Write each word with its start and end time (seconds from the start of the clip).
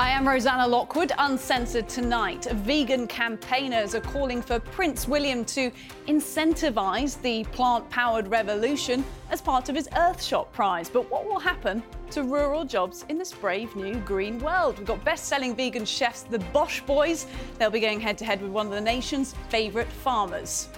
I 0.00 0.10
am 0.10 0.28
Rosanna 0.28 0.64
Lockwood, 0.64 1.10
uncensored 1.18 1.88
tonight. 1.88 2.44
Vegan 2.52 3.08
campaigners 3.08 3.96
are 3.96 4.00
calling 4.00 4.40
for 4.40 4.60
Prince 4.60 5.08
William 5.08 5.44
to 5.46 5.72
incentivise 6.06 7.20
the 7.20 7.42
plant 7.50 7.90
powered 7.90 8.28
revolution 8.28 9.04
as 9.28 9.40
part 9.40 9.68
of 9.68 9.74
his 9.74 9.88
Earthshot 9.88 10.52
Prize. 10.52 10.88
But 10.88 11.10
what 11.10 11.24
will 11.24 11.40
happen 11.40 11.82
to 12.12 12.22
rural 12.22 12.64
jobs 12.64 13.06
in 13.08 13.18
this 13.18 13.32
brave 13.32 13.74
new 13.74 13.96
green 13.96 14.38
world? 14.38 14.78
We've 14.78 14.86
got 14.86 15.04
best 15.04 15.24
selling 15.24 15.56
vegan 15.56 15.84
chefs, 15.84 16.22
the 16.22 16.38
Bosh 16.38 16.80
Boys. 16.82 17.26
They'll 17.58 17.68
be 17.68 17.80
going 17.80 17.98
head 17.98 18.16
to 18.18 18.24
head 18.24 18.40
with 18.40 18.52
one 18.52 18.66
of 18.66 18.72
the 18.72 18.80
nation's 18.80 19.34
favourite 19.48 19.88
farmers. 19.88 20.68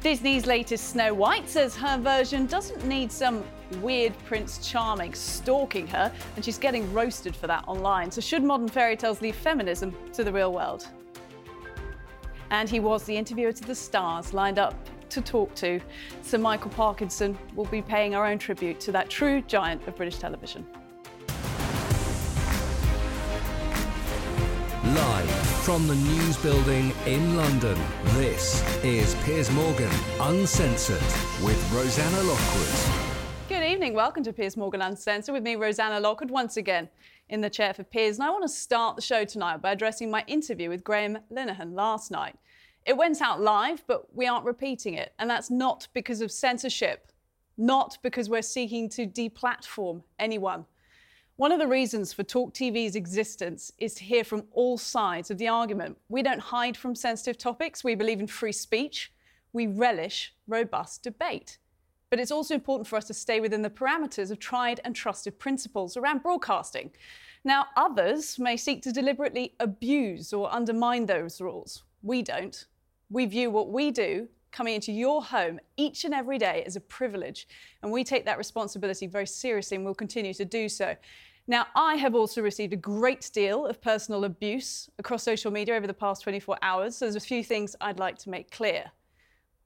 Disney's 0.00 0.46
latest 0.46 0.88
Snow 0.88 1.14
White 1.14 1.48
says 1.48 1.76
her 1.76 1.98
version 1.98 2.46
doesn't 2.46 2.84
need 2.84 3.12
some 3.12 3.44
weird 3.80 4.12
Prince 4.24 4.58
Charming 4.66 5.14
stalking 5.14 5.86
her, 5.88 6.12
and 6.36 6.44
she's 6.44 6.58
getting 6.58 6.92
roasted 6.92 7.34
for 7.34 7.46
that 7.46 7.64
online. 7.66 8.10
So, 8.10 8.20
should 8.20 8.44
modern 8.44 8.68
fairy 8.68 8.96
tales 8.96 9.20
leave 9.20 9.36
feminism 9.36 9.94
to 10.12 10.24
the 10.24 10.32
real 10.32 10.52
world? 10.52 10.88
And 12.50 12.68
he 12.68 12.80
was 12.80 13.04
the 13.04 13.16
interviewer 13.16 13.52
to 13.52 13.64
the 13.64 13.74
stars 13.74 14.34
lined 14.34 14.58
up 14.58 14.74
to 15.10 15.20
talk 15.20 15.54
to. 15.56 15.80
Sir 16.22 16.38
Michael 16.38 16.70
Parkinson 16.70 17.38
will 17.54 17.66
be 17.66 17.82
paying 17.82 18.14
our 18.14 18.26
own 18.26 18.38
tribute 18.38 18.80
to 18.80 18.92
that 18.92 19.08
true 19.08 19.40
giant 19.42 19.86
of 19.86 19.96
British 19.96 20.18
television. 20.18 20.66
Live 24.84 25.30
from 25.64 25.86
the 25.86 25.94
News 25.94 26.36
Building 26.38 26.92
in 27.06 27.36
London, 27.36 27.78
this 28.14 28.62
is 28.82 29.14
Piers 29.24 29.50
Morgan 29.52 29.90
Uncensored 30.20 31.00
with 31.42 31.72
Rosanna 31.72 32.22
Lockwood. 32.24 33.11
Good 33.72 33.76
evening. 33.76 33.94
Welcome 33.94 34.22
to 34.24 34.34
Piers 34.34 34.54
Morgan 34.54 34.82
Uncensored 34.82 35.32
with 35.32 35.42
me, 35.42 35.56
Rosanna 35.56 35.98
Lockwood, 35.98 36.30
once 36.30 36.58
again 36.58 36.90
in 37.30 37.40
the 37.40 37.48
chair 37.48 37.72
for 37.72 37.84
Piers. 37.84 38.18
And 38.18 38.24
I 38.28 38.28
want 38.28 38.42
to 38.42 38.48
start 38.48 38.96
the 38.96 39.02
show 39.02 39.24
tonight 39.24 39.62
by 39.62 39.72
addressing 39.72 40.10
my 40.10 40.24
interview 40.26 40.68
with 40.68 40.84
Graham 40.84 41.16
Linehan 41.32 41.72
last 41.72 42.10
night. 42.10 42.36
It 42.84 42.98
went 42.98 43.22
out 43.22 43.40
live, 43.40 43.82
but 43.86 44.14
we 44.14 44.26
aren't 44.26 44.44
repeating 44.44 44.92
it. 44.92 45.14
And 45.18 45.30
that's 45.30 45.50
not 45.50 45.88
because 45.94 46.20
of 46.20 46.30
censorship, 46.30 47.12
not 47.56 47.96
because 48.02 48.28
we're 48.28 48.42
seeking 48.42 48.90
to 48.90 49.06
deplatform 49.06 50.02
anyone. 50.18 50.66
One 51.36 51.50
of 51.50 51.58
the 51.58 51.66
reasons 51.66 52.12
for 52.12 52.24
Talk 52.24 52.52
TV's 52.52 52.94
existence 52.94 53.72
is 53.78 53.94
to 53.94 54.04
hear 54.04 54.22
from 54.22 54.44
all 54.52 54.76
sides 54.76 55.30
of 55.30 55.38
the 55.38 55.48
argument. 55.48 55.96
We 56.10 56.22
don't 56.22 56.40
hide 56.40 56.76
from 56.76 56.94
sensitive 56.94 57.38
topics. 57.38 57.82
We 57.82 57.94
believe 57.94 58.20
in 58.20 58.26
free 58.26 58.52
speech. 58.52 59.14
We 59.54 59.66
relish 59.66 60.34
robust 60.46 61.02
debate. 61.02 61.56
But 62.12 62.20
it's 62.20 62.30
also 62.30 62.52
important 62.52 62.86
for 62.86 62.96
us 62.96 63.06
to 63.06 63.14
stay 63.14 63.40
within 63.40 63.62
the 63.62 63.70
parameters 63.70 64.30
of 64.30 64.38
tried 64.38 64.82
and 64.84 64.94
trusted 64.94 65.38
principles 65.38 65.96
around 65.96 66.22
broadcasting. 66.22 66.90
Now, 67.42 67.68
others 67.74 68.38
may 68.38 68.58
seek 68.58 68.82
to 68.82 68.92
deliberately 68.92 69.54
abuse 69.60 70.34
or 70.34 70.52
undermine 70.52 71.06
those 71.06 71.40
rules. 71.40 71.84
We 72.02 72.20
don't. 72.20 72.66
We 73.08 73.24
view 73.24 73.50
what 73.50 73.70
we 73.70 73.90
do 73.90 74.28
coming 74.50 74.74
into 74.74 74.92
your 74.92 75.24
home 75.24 75.58
each 75.78 76.04
and 76.04 76.12
every 76.12 76.36
day 76.36 76.64
as 76.66 76.76
a 76.76 76.82
privilege, 76.82 77.48
and 77.82 77.90
we 77.90 78.04
take 78.04 78.26
that 78.26 78.36
responsibility 78.36 79.06
very 79.06 79.26
seriously 79.26 79.76
and 79.76 79.84
will 79.86 79.94
continue 79.94 80.34
to 80.34 80.44
do 80.44 80.68
so. 80.68 80.94
Now, 81.46 81.64
I 81.74 81.94
have 81.94 82.14
also 82.14 82.42
received 82.42 82.74
a 82.74 82.76
great 82.76 83.30
deal 83.32 83.64
of 83.64 83.80
personal 83.80 84.24
abuse 84.24 84.90
across 84.98 85.22
social 85.22 85.50
media 85.50 85.76
over 85.76 85.86
the 85.86 85.94
past 85.94 86.24
24 86.24 86.58
hours, 86.60 86.94
so 86.94 87.06
there's 87.06 87.16
a 87.16 87.20
few 87.20 87.42
things 87.42 87.74
I'd 87.80 87.98
like 87.98 88.18
to 88.18 88.28
make 88.28 88.50
clear. 88.50 88.92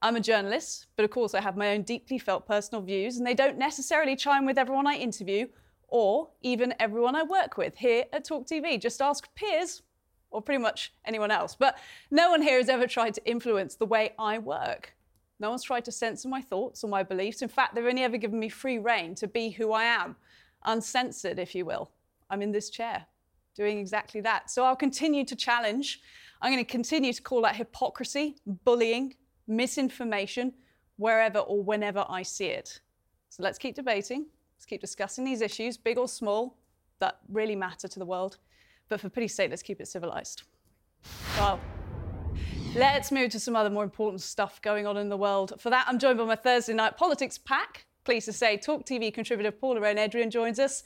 I'm 0.03 0.17
a 0.17 0.21
journalist, 0.21 0.87
but 0.97 1.05
of 1.05 1.11
course 1.11 1.35
I 1.35 1.41
have 1.41 1.57
my 1.57 1.75
own 1.75 1.83
deeply 1.83 2.19
felt 2.19 2.47
personal 2.47 2.83
views, 2.83 3.17
and 3.17 3.27
they 3.27 3.35
don't 3.35 3.59
necessarily 3.59 4.17
chime 4.17 4.45
with 4.45 4.59
everyone 4.59 4.87
I 4.87 4.97
interview 4.97 5.47
or 5.89 6.31
even 6.43 6.75
everyone 6.79 7.15
I 7.15 7.23
work 7.23 7.57
with 7.57 7.77
here 7.77 8.05
at 8.13 8.25
Talk 8.25 8.47
TV. 8.47 8.81
Just 8.81 9.01
ask 9.01 9.33
Piers 9.35 9.83
or 10.31 10.43
pretty 10.43 10.61
much 10.61 10.93
anyone 11.05 11.31
else. 11.31 11.57
But 11.59 11.79
no 12.11 12.31
one 12.31 12.43
here 12.43 12.59
has 12.59 12.69
ever 12.69 12.87
tried 12.87 13.15
to 13.15 13.31
influence 13.31 13.77
the 13.77 13.87
way 13.87 14.13
I 14.19 14.39
work. 14.39 14.95
No 15.39 15.51
one's 15.51 15.63
tried 15.63 15.85
to 15.85 15.93
censor 15.93 16.29
my 16.29 16.41
thoughts 16.41 16.83
or 16.83 16.89
my 16.89 17.03
beliefs. 17.03 17.43
In 17.43 17.49
fact, 17.49 17.75
they've 17.75 17.85
only 17.85 18.03
ever 18.03 18.17
given 18.17 18.39
me 18.39 18.49
free 18.49 18.79
reign 18.79 19.15
to 19.17 19.29
be 19.29 19.51
who 19.51 19.73
I 19.73 19.85
am, 19.85 20.17
uncensored, 20.65 21.39
if 21.39 21.55
you 21.55 21.65
will. 21.65 21.91
I'm 22.31 22.43
in 22.43 22.53
this 22.53 22.71
chair 22.71 23.07
doing 23.55 23.79
exactly 23.79 24.21
that. 24.21 24.51
So 24.51 24.65
I'll 24.65 24.77
continue 24.77 25.25
to 25.25 25.37
challenge. 25.37 26.01
I'm 26.43 26.53
going 26.53 26.65
to 26.65 26.71
continue 26.71 27.13
to 27.13 27.23
call 27.23 27.47
out 27.47 27.57
hypocrisy, 27.57 28.37
bullying, 28.47 29.15
misinformation 29.47 30.53
wherever 30.97 31.41
or 31.41 31.63
whenever 31.63 32.05
I 32.09 32.23
see 32.23 32.47
it. 32.47 32.81
So 33.29 33.43
let's 33.43 33.59
keep 33.59 33.75
debating. 33.75 34.27
Let's 34.57 34.67
keep 34.67 34.81
discussing 34.81 35.25
these 35.25 35.43
issues, 35.43 35.77
big 35.77 35.99
or 35.99 36.09
small, 36.09 36.57
that 36.99 37.19
really 37.29 37.57
matter 37.57 37.89
to 37.89 37.99
the 37.99 38.07
world. 38.07 38.39
But 38.89 39.01
for 39.01 39.09
pity's 39.09 39.35
sake, 39.35 39.51
let's 39.51 39.63
keep 39.63 39.81
it 39.81 39.89
civilized. 39.89 40.45
Well, 41.39 41.61
let's 42.75 43.13
move 43.13 43.31
to 43.33 43.41
some 43.41 43.57
other 43.57 43.71
more 43.71 43.85
important 43.85 44.23
stuff 44.23 44.63
going 44.63 44.87
on 44.87 44.97
in 44.97 45.09
the 45.09 45.17
world. 45.17 45.55
For 45.59 45.71
that, 45.71 45.87
I'm 45.89 45.99
joined 45.99 46.19
by 46.19 46.25
my 46.25 46.37
Thursday 46.37 46.73
night 46.73 46.97
politics 46.97 47.37
pack. 47.37 47.87
Pleased 48.05 48.27
to 48.27 48.33
say, 48.33 48.57
Talk 48.57 48.87
TV 48.87 49.13
contributor 49.13 49.51
Paula 49.51 49.81
Rhone 49.81 50.31
joins 50.31 50.59
us. 50.59 50.85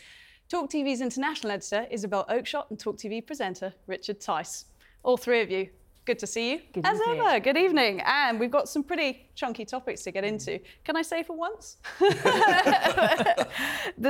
Talk 0.49 0.71
TV's 0.71 1.01
international 1.01 1.53
editor 1.53 1.87
Isabel 1.91 2.27
Oakeshott 2.29 2.71
and 2.71 2.79
Talk 2.79 2.97
TV 2.97 3.25
presenter 3.25 3.73
Richard 3.87 4.21
Tice. 4.21 4.65
All 5.05 5.17
three 5.17 5.43
of 5.43 5.51
you, 5.51 5.69
Good 6.11 6.19
to 6.19 6.27
see 6.27 6.51
you. 6.51 6.61
Good 6.73 6.85
As 6.85 7.01
ever, 7.07 7.39
good 7.39 7.57
evening. 7.57 8.03
And 8.05 8.41
we've 8.41 8.51
got 8.51 8.69
some 8.69 8.83
pretty 8.83 9.29
chunky 9.37 9.65
topics 9.65 10.03
to 10.03 10.11
get 10.11 10.25
mm. 10.25 10.31
into. 10.31 10.59
Can 10.83 10.97
I 10.97 11.03
say 11.03 11.23
for 11.23 11.37
once? 11.37 11.77
the 12.01 13.47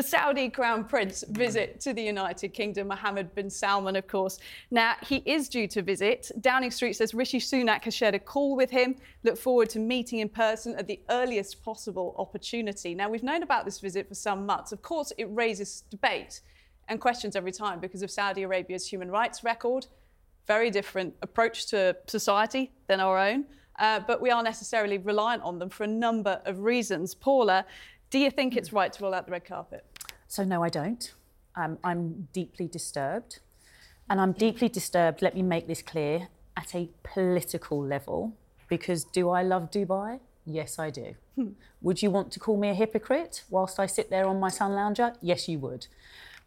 Saudi 0.00 0.48
Crown 0.48 0.84
Prince 0.84 1.24
visit 1.28 1.78
to 1.82 1.92
the 1.92 2.00
United 2.00 2.54
Kingdom, 2.54 2.88
Mohammed 2.88 3.34
bin 3.34 3.50
Salman, 3.50 3.96
of 3.96 4.08
course. 4.08 4.38
Now, 4.70 4.94
he 5.02 5.16
is 5.26 5.50
due 5.50 5.68
to 5.68 5.82
visit. 5.82 6.30
Downing 6.40 6.70
Street 6.70 6.94
says 6.94 7.12
Rishi 7.12 7.38
Sunak 7.38 7.84
has 7.84 7.94
shared 7.94 8.14
a 8.14 8.18
call 8.18 8.56
with 8.56 8.70
him. 8.70 8.96
Look 9.22 9.36
forward 9.36 9.68
to 9.68 9.78
meeting 9.78 10.20
in 10.20 10.30
person 10.30 10.74
at 10.76 10.86
the 10.86 11.00
earliest 11.10 11.62
possible 11.62 12.14
opportunity. 12.16 12.94
Now, 12.94 13.10
we've 13.10 13.22
known 13.22 13.42
about 13.42 13.66
this 13.66 13.78
visit 13.78 14.08
for 14.08 14.14
some 14.14 14.46
months. 14.46 14.72
Of 14.72 14.80
course, 14.80 15.12
it 15.18 15.26
raises 15.26 15.84
debate 15.90 16.40
and 16.88 16.98
questions 16.98 17.36
every 17.36 17.52
time 17.52 17.78
because 17.78 18.00
of 18.00 18.10
Saudi 18.10 18.42
Arabia's 18.42 18.86
human 18.86 19.10
rights 19.10 19.44
record 19.44 19.86
very 20.46 20.70
different 20.70 21.14
approach 21.22 21.66
to 21.66 21.96
society 22.06 22.72
than 22.86 23.00
our 23.00 23.18
own, 23.18 23.44
uh, 23.78 24.00
but 24.06 24.20
we 24.20 24.30
are 24.30 24.42
necessarily 24.42 24.98
reliant 24.98 25.42
on 25.42 25.58
them 25.58 25.70
for 25.70 25.84
a 25.84 25.88
number 26.06 26.40
of 26.44 26.60
reasons. 26.60 27.14
Paula, 27.14 27.64
do 28.10 28.18
you 28.18 28.30
think 28.30 28.56
it's 28.56 28.72
right 28.72 28.92
to 28.92 29.02
roll 29.02 29.14
out 29.14 29.26
the 29.26 29.32
red 29.32 29.44
carpet? 29.44 29.84
So, 30.28 30.44
no, 30.44 30.62
I 30.62 30.68
don't. 30.68 31.12
Um, 31.56 31.78
I'm 31.82 32.28
deeply 32.32 32.66
disturbed. 32.66 33.40
And 34.08 34.20
I'm 34.20 34.32
deeply 34.32 34.68
disturbed, 34.68 35.22
let 35.22 35.36
me 35.36 35.42
make 35.42 35.68
this 35.68 35.82
clear, 35.82 36.28
at 36.56 36.74
a 36.74 36.90
political 37.04 37.80
level. 37.80 38.36
Because 38.68 39.04
do 39.04 39.30
I 39.30 39.42
love 39.42 39.70
Dubai? 39.70 40.18
Yes, 40.44 40.80
I 40.80 40.90
do. 40.90 41.14
Hmm. 41.36 41.50
Would 41.80 42.02
you 42.02 42.10
want 42.10 42.32
to 42.32 42.40
call 42.40 42.56
me 42.56 42.70
a 42.70 42.74
hypocrite 42.74 43.44
whilst 43.50 43.78
I 43.78 43.86
sit 43.86 44.10
there 44.10 44.26
on 44.26 44.40
my 44.40 44.48
sun 44.48 44.72
lounger? 44.72 45.14
Yes, 45.20 45.48
you 45.48 45.60
would. 45.60 45.86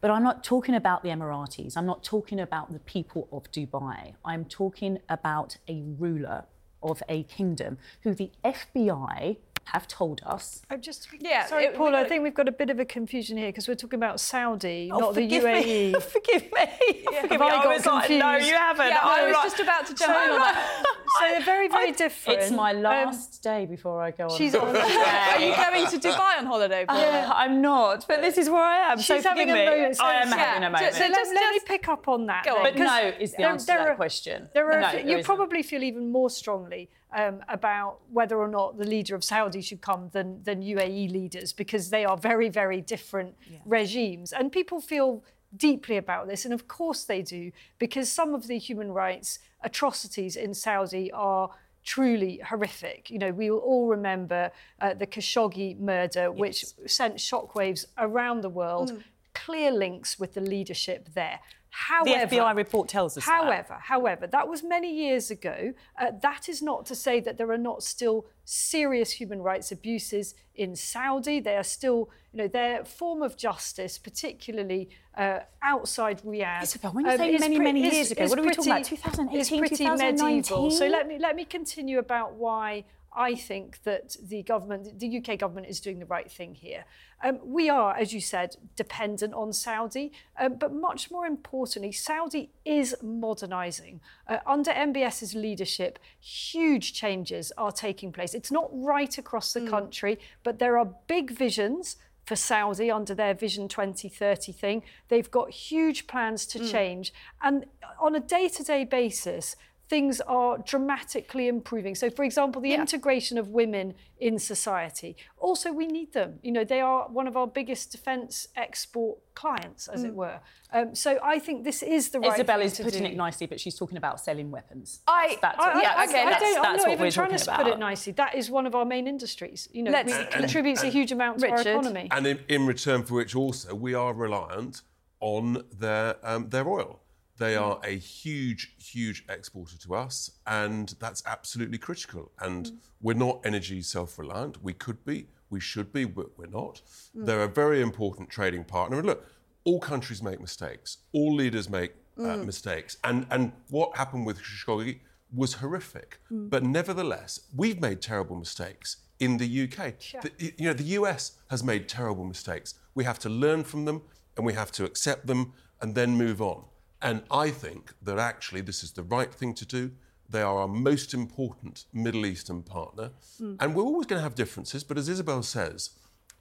But 0.04 0.12
I'm 0.12 0.22
not 0.22 0.44
talking 0.44 0.76
about 0.76 1.02
the 1.02 1.08
Emiratis. 1.08 1.78
I'm 1.78 1.86
not 1.86 2.04
talking 2.04 2.38
about 2.38 2.74
the 2.74 2.80
people 2.80 3.30
of 3.32 3.50
Dubai. 3.54 4.16
I'm 4.26 4.44
talking 4.44 5.00
about 5.08 5.56
a 5.70 5.82
ruler 5.98 6.44
of 6.82 7.02
a 7.08 7.24
kingdom 7.24 7.78
who 8.02 8.14
the 8.14 8.30
FBI 8.44 9.38
have 9.66 9.88
told 9.88 10.22
us. 10.26 10.62
Oh, 10.70 10.78
just 10.78 11.08
yeah, 11.20 11.46
sorry, 11.46 11.66
it, 11.66 11.76
Paul. 11.76 11.96
I 11.96 12.04
think 12.04 12.24
we've 12.24 12.34
got 12.34 12.48
a 12.48 12.52
bit 12.52 12.70
of 12.70 12.80
a 12.80 12.86
confusion 12.86 13.38
here 13.38 13.50
because 13.50 13.68
we're 13.68 13.76
talking 13.76 13.98
about 13.98 14.20
Saudi, 14.20 14.90
oh, 14.92 15.00
not 15.00 15.16
the 15.16 15.22
UAE. 15.22 15.94
Me. 15.94 16.00
forgive 16.00 16.44
me. 16.44 17.06
Yeah. 17.12 17.22
Forgive 17.22 17.40
me. 17.40 17.48
I, 17.48 17.64
I 17.64 17.68
was 17.68 17.86
like, 17.86 18.10
no, 18.10 18.36
you 18.36 18.54
haven't. 18.54 18.88
Yeah, 18.88 19.00
I, 19.02 19.22
I 19.22 19.26
was 19.26 19.34
like, 19.34 19.44
just 19.44 19.60
about 19.60 19.86
to 19.88 19.94
jump 19.94 20.14
so, 20.14 20.34
on 20.34 20.40
that. 20.40 20.84
So 21.20 21.26
they're 21.30 21.42
very, 21.42 21.68
very 21.68 21.92
different. 21.92 22.40
It's 22.40 22.52
my 22.52 22.74
um, 22.74 22.82
last 22.82 23.46
um, 23.46 23.54
day 23.54 23.66
before 23.66 24.02
I 24.02 24.12
go 24.12 24.26
on. 24.26 24.38
She's 24.38 24.56
on. 24.56 24.76
Are 24.76 25.40
you 25.40 25.56
going 25.56 25.88
to 25.88 26.00
Dubai 26.00 26.40
on 26.40 26.46
holiday? 26.46 26.86
Paul? 26.86 27.00
Yeah, 27.00 27.32
I'm 27.34 27.62
not. 27.62 28.06
But 28.08 28.22
this 28.22 28.38
is 28.38 28.50
where 28.50 28.64
I 28.64 28.92
am. 28.92 28.98
She's 28.98 29.24
so 29.24 29.30
having 29.30 29.50
a 29.50 29.54
moment. 29.54 30.02
I 30.02 30.16
am 30.16 30.28
having 30.30 30.64
a 30.64 30.70
moment. 30.70 30.94
So, 30.94 31.00
so 31.00 31.10
let, 31.10 31.28
let 31.28 31.54
me 31.54 31.60
pick 31.66 31.88
up 31.88 32.08
on 32.08 32.26
that. 32.28 32.46
Go 32.46 32.58
on. 32.58 32.64
But 32.64 32.78
no 32.78 33.14
is 33.20 33.34
the 33.34 33.44
answer 33.44 33.74
to 33.74 33.84
that 33.86 33.96
question. 33.96 34.50
There 34.54 34.72
are. 34.72 35.00
You 35.00 35.24
probably 35.24 35.64
feel 35.64 35.84
even 35.84 36.12
more 36.12 36.30
strongly 36.30 36.90
um, 37.16 37.42
about 37.50 38.00
whether 38.12 38.38
or 38.38 38.48
not 38.48 38.78
the 38.78 38.86
leader 38.86 39.16
of 39.16 39.24
Saudi 39.24 39.62
should 39.62 39.82
come 39.82 40.10
than, 40.14 40.44
than 40.44 40.62
UAE 40.62 41.12
leaders 41.12 41.54
because 41.54 41.90
they 41.90 42.06
are 42.06 42.18
very, 42.18 42.50
very 42.50 42.82
different 42.82 43.36
yeah. 43.50 43.60
regimes. 43.66 44.34
And 44.34 44.52
people 44.52 44.82
feel 44.82 45.24
deeply 45.56 45.98
about 45.98 46.28
this, 46.28 46.46
and 46.46 46.54
of 46.54 46.68
course 46.68 47.04
they 47.04 47.22
do, 47.22 47.52
because 47.78 48.12
some 48.12 48.34
of 48.34 48.48
the 48.48 48.58
human 48.58 48.92
rights 48.92 49.40
atrocities 49.62 50.36
in 50.36 50.54
Saudi 50.54 51.12
are 51.12 51.50
truly 51.84 52.42
horrific. 52.46 53.12
You 53.12 53.20
know, 53.20 53.32
we 53.32 53.52
will 53.52 53.60
all 53.60 53.88
remember 53.88 54.52
uh, 54.82 54.94
the 54.94 55.06
Khashoggi 55.06 55.80
murder, 55.80 56.32
yes. 56.32 56.40
which 56.40 56.66
sent 56.88 57.18
shockwaves 57.18 57.86
around 57.98 58.42
the 58.42 58.50
world. 58.50 58.92
Mm 58.92 59.04
clear 59.34 59.72
links 59.72 60.20
with 60.20 60.34
the 60.34 60.42
leadership 60.42 61.10
there. 61.14 61.40
However, 61.76 62.28
the 62.28 62.36
FBI 62.36 62.56
report 62.56 62.88
tells 62.88 63.18
us 63.18 63.26
however, 63.26 63.66
that. 63.70 63.82
However, 63.82 64.28
that 64.28 64.48
was 64.48 64.62
many 64.62 64.94
years 64.94 65.32
ago. 65.32 65.74
Uh, 66.00 66.12
that 66.22 66.48
is 66.48 66.62
not 66.62 66.86
to 66.86 66.96
say 66.96 67.20
that 67.22 67.38
there 67.38 67.50
are 67.50 67.58
not 67.58 67.82
still 67.82 68.28
serious 68.46 69.14
human 69.14 69.42
rights 69.42 69.72
abuses 69.72 70.36
in 70.54 70.76
Saudi. 70.76 71.40
They 71.40 71.58
are 71.58 71.64
still, 71.64 72.12
you 72.32 72.38
know, 72.38 72.48
their 72.48 72.86
form 72.86 73.24
of 73.24 73.36
justice, 73.36 73.98
particularly 73.98 74.90
uh, 75.18 75.40
outside 75.64 76.22
Riyadh. 76.22 76.62
Isabel, 76.62 76.92
when 76.92 77.06
you 77.06 77.12
um, 77.12 77.18
say 77.18 77.38
many, 77.40 77.58
many 77.58 77.82
years 77.82 78.12
ago, 78.12 78.28
what 78.28 78.38
are 78.38 78.44
we 78.44 78.52
talking 78.52 78.72
about? 78.72 78.86
2018, 78.86 79.70
2019? 79.70 80.72
So 80.72 80.86
let 80.86 81.08
me 81.08 81.18
let 81.18 81.36
me 81.36 81.44
continue 81.44 81.98
about 81.98 82.34
why 82.34 82.86
I 83.16 83.36
think 83.36 83.84
that 83.84 84.18
the 84.22 84.44
government, 84.44 85.00
the 85.00 85.18
UK 85.18 85.38
government, 85.38 85.68
is 85.68 85.80
doing 85.80 86.00
the 86.00 86.06
right 86.06 86.32
thing 86.32 86.56
here. 86.56 86.86
Um, 87.24 87.40
we 87.44 87.70
are, 87.70 87.96
as 87.96 88.14
you 88.14 88.20
said, 88.20 88.56
dependent 88.76 89.34
on 89.34 89.54
Saudi, 89.54 90.12
um, 90.40 90.56
but 90.56 90.74
much 90.74 91.10
more 91.12 91.26
importantly, 91.26 91.92
Saudi 91.92 92.52
is 92.66 92.96
modernising. 93.02 94.02
Uh, 94.28 94.38
under 94.46 94.72
MBS's 94.72 95.36
leadership, 95.36 96.00
huge 96.20 96.94
changes 96.94 97.52
are 97.58 97.72
taking 97.72 98.12
place. 98.12 98.34
It's 98.34 98.52
not 98.52 98.70
right 98.74 99.18
across 99.18 99.54
the 99.54 99.62
mm. 99.62 99.70
country, 99.70 100.20
but 100.44 100.60
there 100.60 100.78
are 100.78 100.96
big 101.08 101.32
visions 101.32 101.98
for 102.26 102.36
Saudi 102.36 102.90
under 102.90 103.14
their 103.14 103.34
Vision 103.34 103.68
2030 103.68 104.52
thing. 104.52 104.84
They've 105.10 105.30
got 105.30 105.52
huge 105.52 106.08
plans 106.08 106.46
to 106.48 106.60
mm. 106.60 106.72
change. 106.72 107.14
And 107.42 107.66
on 108.00 108.16
a 108.16 108.20
day 108.20 108.48
to 108.50 108.64
day 108.64 108.86
basis, 108.86 109.56
things 109.90 110.22
are 110.22 110.58
dramatically 110.60 111.48
improving. 111.48 111.96
So, 111.96 112.10
for 112.10 112.24
example, 112.24 112.62
the 112.62 112.70
yeah. 112.70 112.82
integration 112.82 113.38
of 113.38 113.50
women 113.50 113.94
in 114.18 114.40
society. 114.40 115.18
Also, 115.38 115.72
we 115.72 115.86
need 115.86 116.14
them. 116.14 116.40
You 116.42 116.52
know, 116.52 116.64
they 116.64 116.80
are 116.80 117.10
one 117.10 117.28
of 117.28 117.36
our 117.36 117.48
biggest 117.48 117.92
defence 117.92 118.48
export 118.56 119.18
clients, 119.36 119.88
as 119.90 120.04
mm. 120.04 120.08
it 120.08 120.14
were. 120.16 120.40
Um, 120.72 120.96
so 120.96 121.20
I 121.22 121.38
think 121.40 121.64
this 121.64 121.84
is 121.84 122.10
the 122.10 122.22
right. 122.22 122.34
Isabel 122.34 122.62
is 122.62 122.80
putting 122.80 123.04
do. 123.04 123.10
it 123.10 123.16
nicely, 123.16 123.46
but 123.46 123.60
she's 123.60 123.76
talking 123.76 123.98
about 123.98 124.20
selling 124.20 124.50
weapons. 124.50 125.02
I, 125.08 125.38
that's, 125.42 125.60
I, 125.60 125.82
yeah, 125.82 125.94
I, 125.96 126.06
okay, 126.06 126.22
I, 126.22 126.30
that's, 126.30 126.42
don't, 126.42 126.64
that's 126.64 126.84
I'm 126.84 126.90
not 126.90 127.00
even 127.00 127.12
trying 127.12 127.38
to 127.38 127.44
about. 127.44 127.64
put 127.64 127.68
it 127.68 127.80
nicely. 127.80 128.14
That 128.14 128.36
is 128.36 128.50
one 128.50 128.66
of 128.66 128.74
our 128.74 128.86
main 128.86 129.08
industries. 129.08 129.68
You 129.72 129.84
know, 129.84 129.92
Let's, 129.92 130.14
we, 130.14 130.20
it 130.20 130.32
contributes 130.32 130.82
and, 130.82 130.90
a 130.90 130.92
huge 130.92 131.12
amount 131.12 131.40
to 131.40 131.46
Richard, 131.48 131.68
our 131.68 131.80
economy. 131.80 132.08
And 132.10 132.26
in, 132.26 132.40
in, 132.48 132.66
return 132.66 133.04
for 133.04 133.16
which, 133.16 133.36
also, 133.36 133.76
we 133.76 133.94
are 133.94 134.14
reliant 134.14 134.82
on 135.20 135.64
their 135.78 136.16
um, 136.24 136.50
their 136.50 136.68
oil. 136.68 137.03
They 137.38 137.56
are 137.56 137.80
a 137.84 137.98
huge, 137.98 138.76
huge 138.78 139.26
exporter 139.28 139.78
to 139.78 139.96
us, 139.96 140.32
and 140.46 140.94
that's 141.00 141.24
absolutely 141.26 141.80
critical. 141.80 142.32
And 142.40 142.68
mm. 142.68 142.78
we're 143.02 143.14
not 143.14 143.42
energy 143.44 143.82
self 143.82 144.20
reliant. 144.20 144.64
We 144.64 144.74
could 144.74 145.04
be, 145.04 145.28
we 145.50 145.60
should 145.60 145.92
be, 145.92 146.06
but 146.06 146.38
we're 146.38 146.46
not. 146.48 146.82
Mm. 147.18 147.26
They're 147.26 147.44
a 147.44 147.48
very 147.48 147.82
important 147.82 148.30
trading 148.30 148.66
partner. 148.66 148.98
And 148.98 149.08
look, 149.08 149.26
all 149.64 149.80
countries 149.80 150.22
make 150.22 150.40
mistakes, 150.40 150.98
all 151.12 151.34
leaders 151.34 151.70
make 151.70 151.94
uh, 152.18 152.22
mm. 152.22 152.46
mistakes. 152.46 152.98
And, 153.04 153.26
and 153.32 153.52
what 153.70 153.98
happened 153.98 154.26
with 154.26 154.40
Khashoggi 154.40 155.00
was 155.34 155.56
horrific. 155.56 156.20
Mm. 156.32 156.50
But 156.50 156.64
nevertheless, 156.64 157.40
we've 157.56 157.82
made 157.82 158.02
terrible 158.02 158.36
mistakes 158.36 158.98
in 159.20 159.38
the 159.38 159.64
UK. 159.64 159.96
Sure. 160.00 160.22
The, 160.22 160.54
you 160.58 160.66
know, 160.66 160.74
the 160.74 160.84
US 161.00 161.38
has 161.50 161.64
made 161.64 161.88
terrible 161.88 162.26
mistakes. 162.26 162.76
We 162.94 163.04
have 163.06 163.20
to 163.20 163.30
learn 163.30 163.64
from 163.64 163.86
them 163.86 164.04
and 164.38 164.46
we 164.46 164.54
have 164.54 164.72
to 164.74 164.84
accept 164.84 165.28
them 165.28 165.54
and 165.82 165.96
then 165.96 166.12
move 166.12 166.42
on. 166.42 166.66
And 167.04 167.24
I 167.30 167.52
think 167.52 167.94
that 168.02 168.18
actually 168.18 168.62
this 168.62 168.82
is 168.82 168.94
the 168.94 169.04
right 169.04 169.32
thing 169.32 169.54
to 169.56 169.66
do. 169.66 169.92
They 170.30 170.42
are 170.42 170.60
our 170.60 170.70
most 170.70 171.14
important 171.14 171.86
Middle 171.94 172.26
Eastern 172.26 172.64
partner. 172.64 173.12
Mm. 173.42 173.58
And 173.60 173.76
we're 173.76 173.84
always 173.84 174.08
going 174.08 174.20
to 174.20 174.24
have 174.24 174.36
differences, 174.36 174.84
but 174.86 174.98
as 174.98 175.10
Isabel 175.10 175.44
says, 175.44 175.92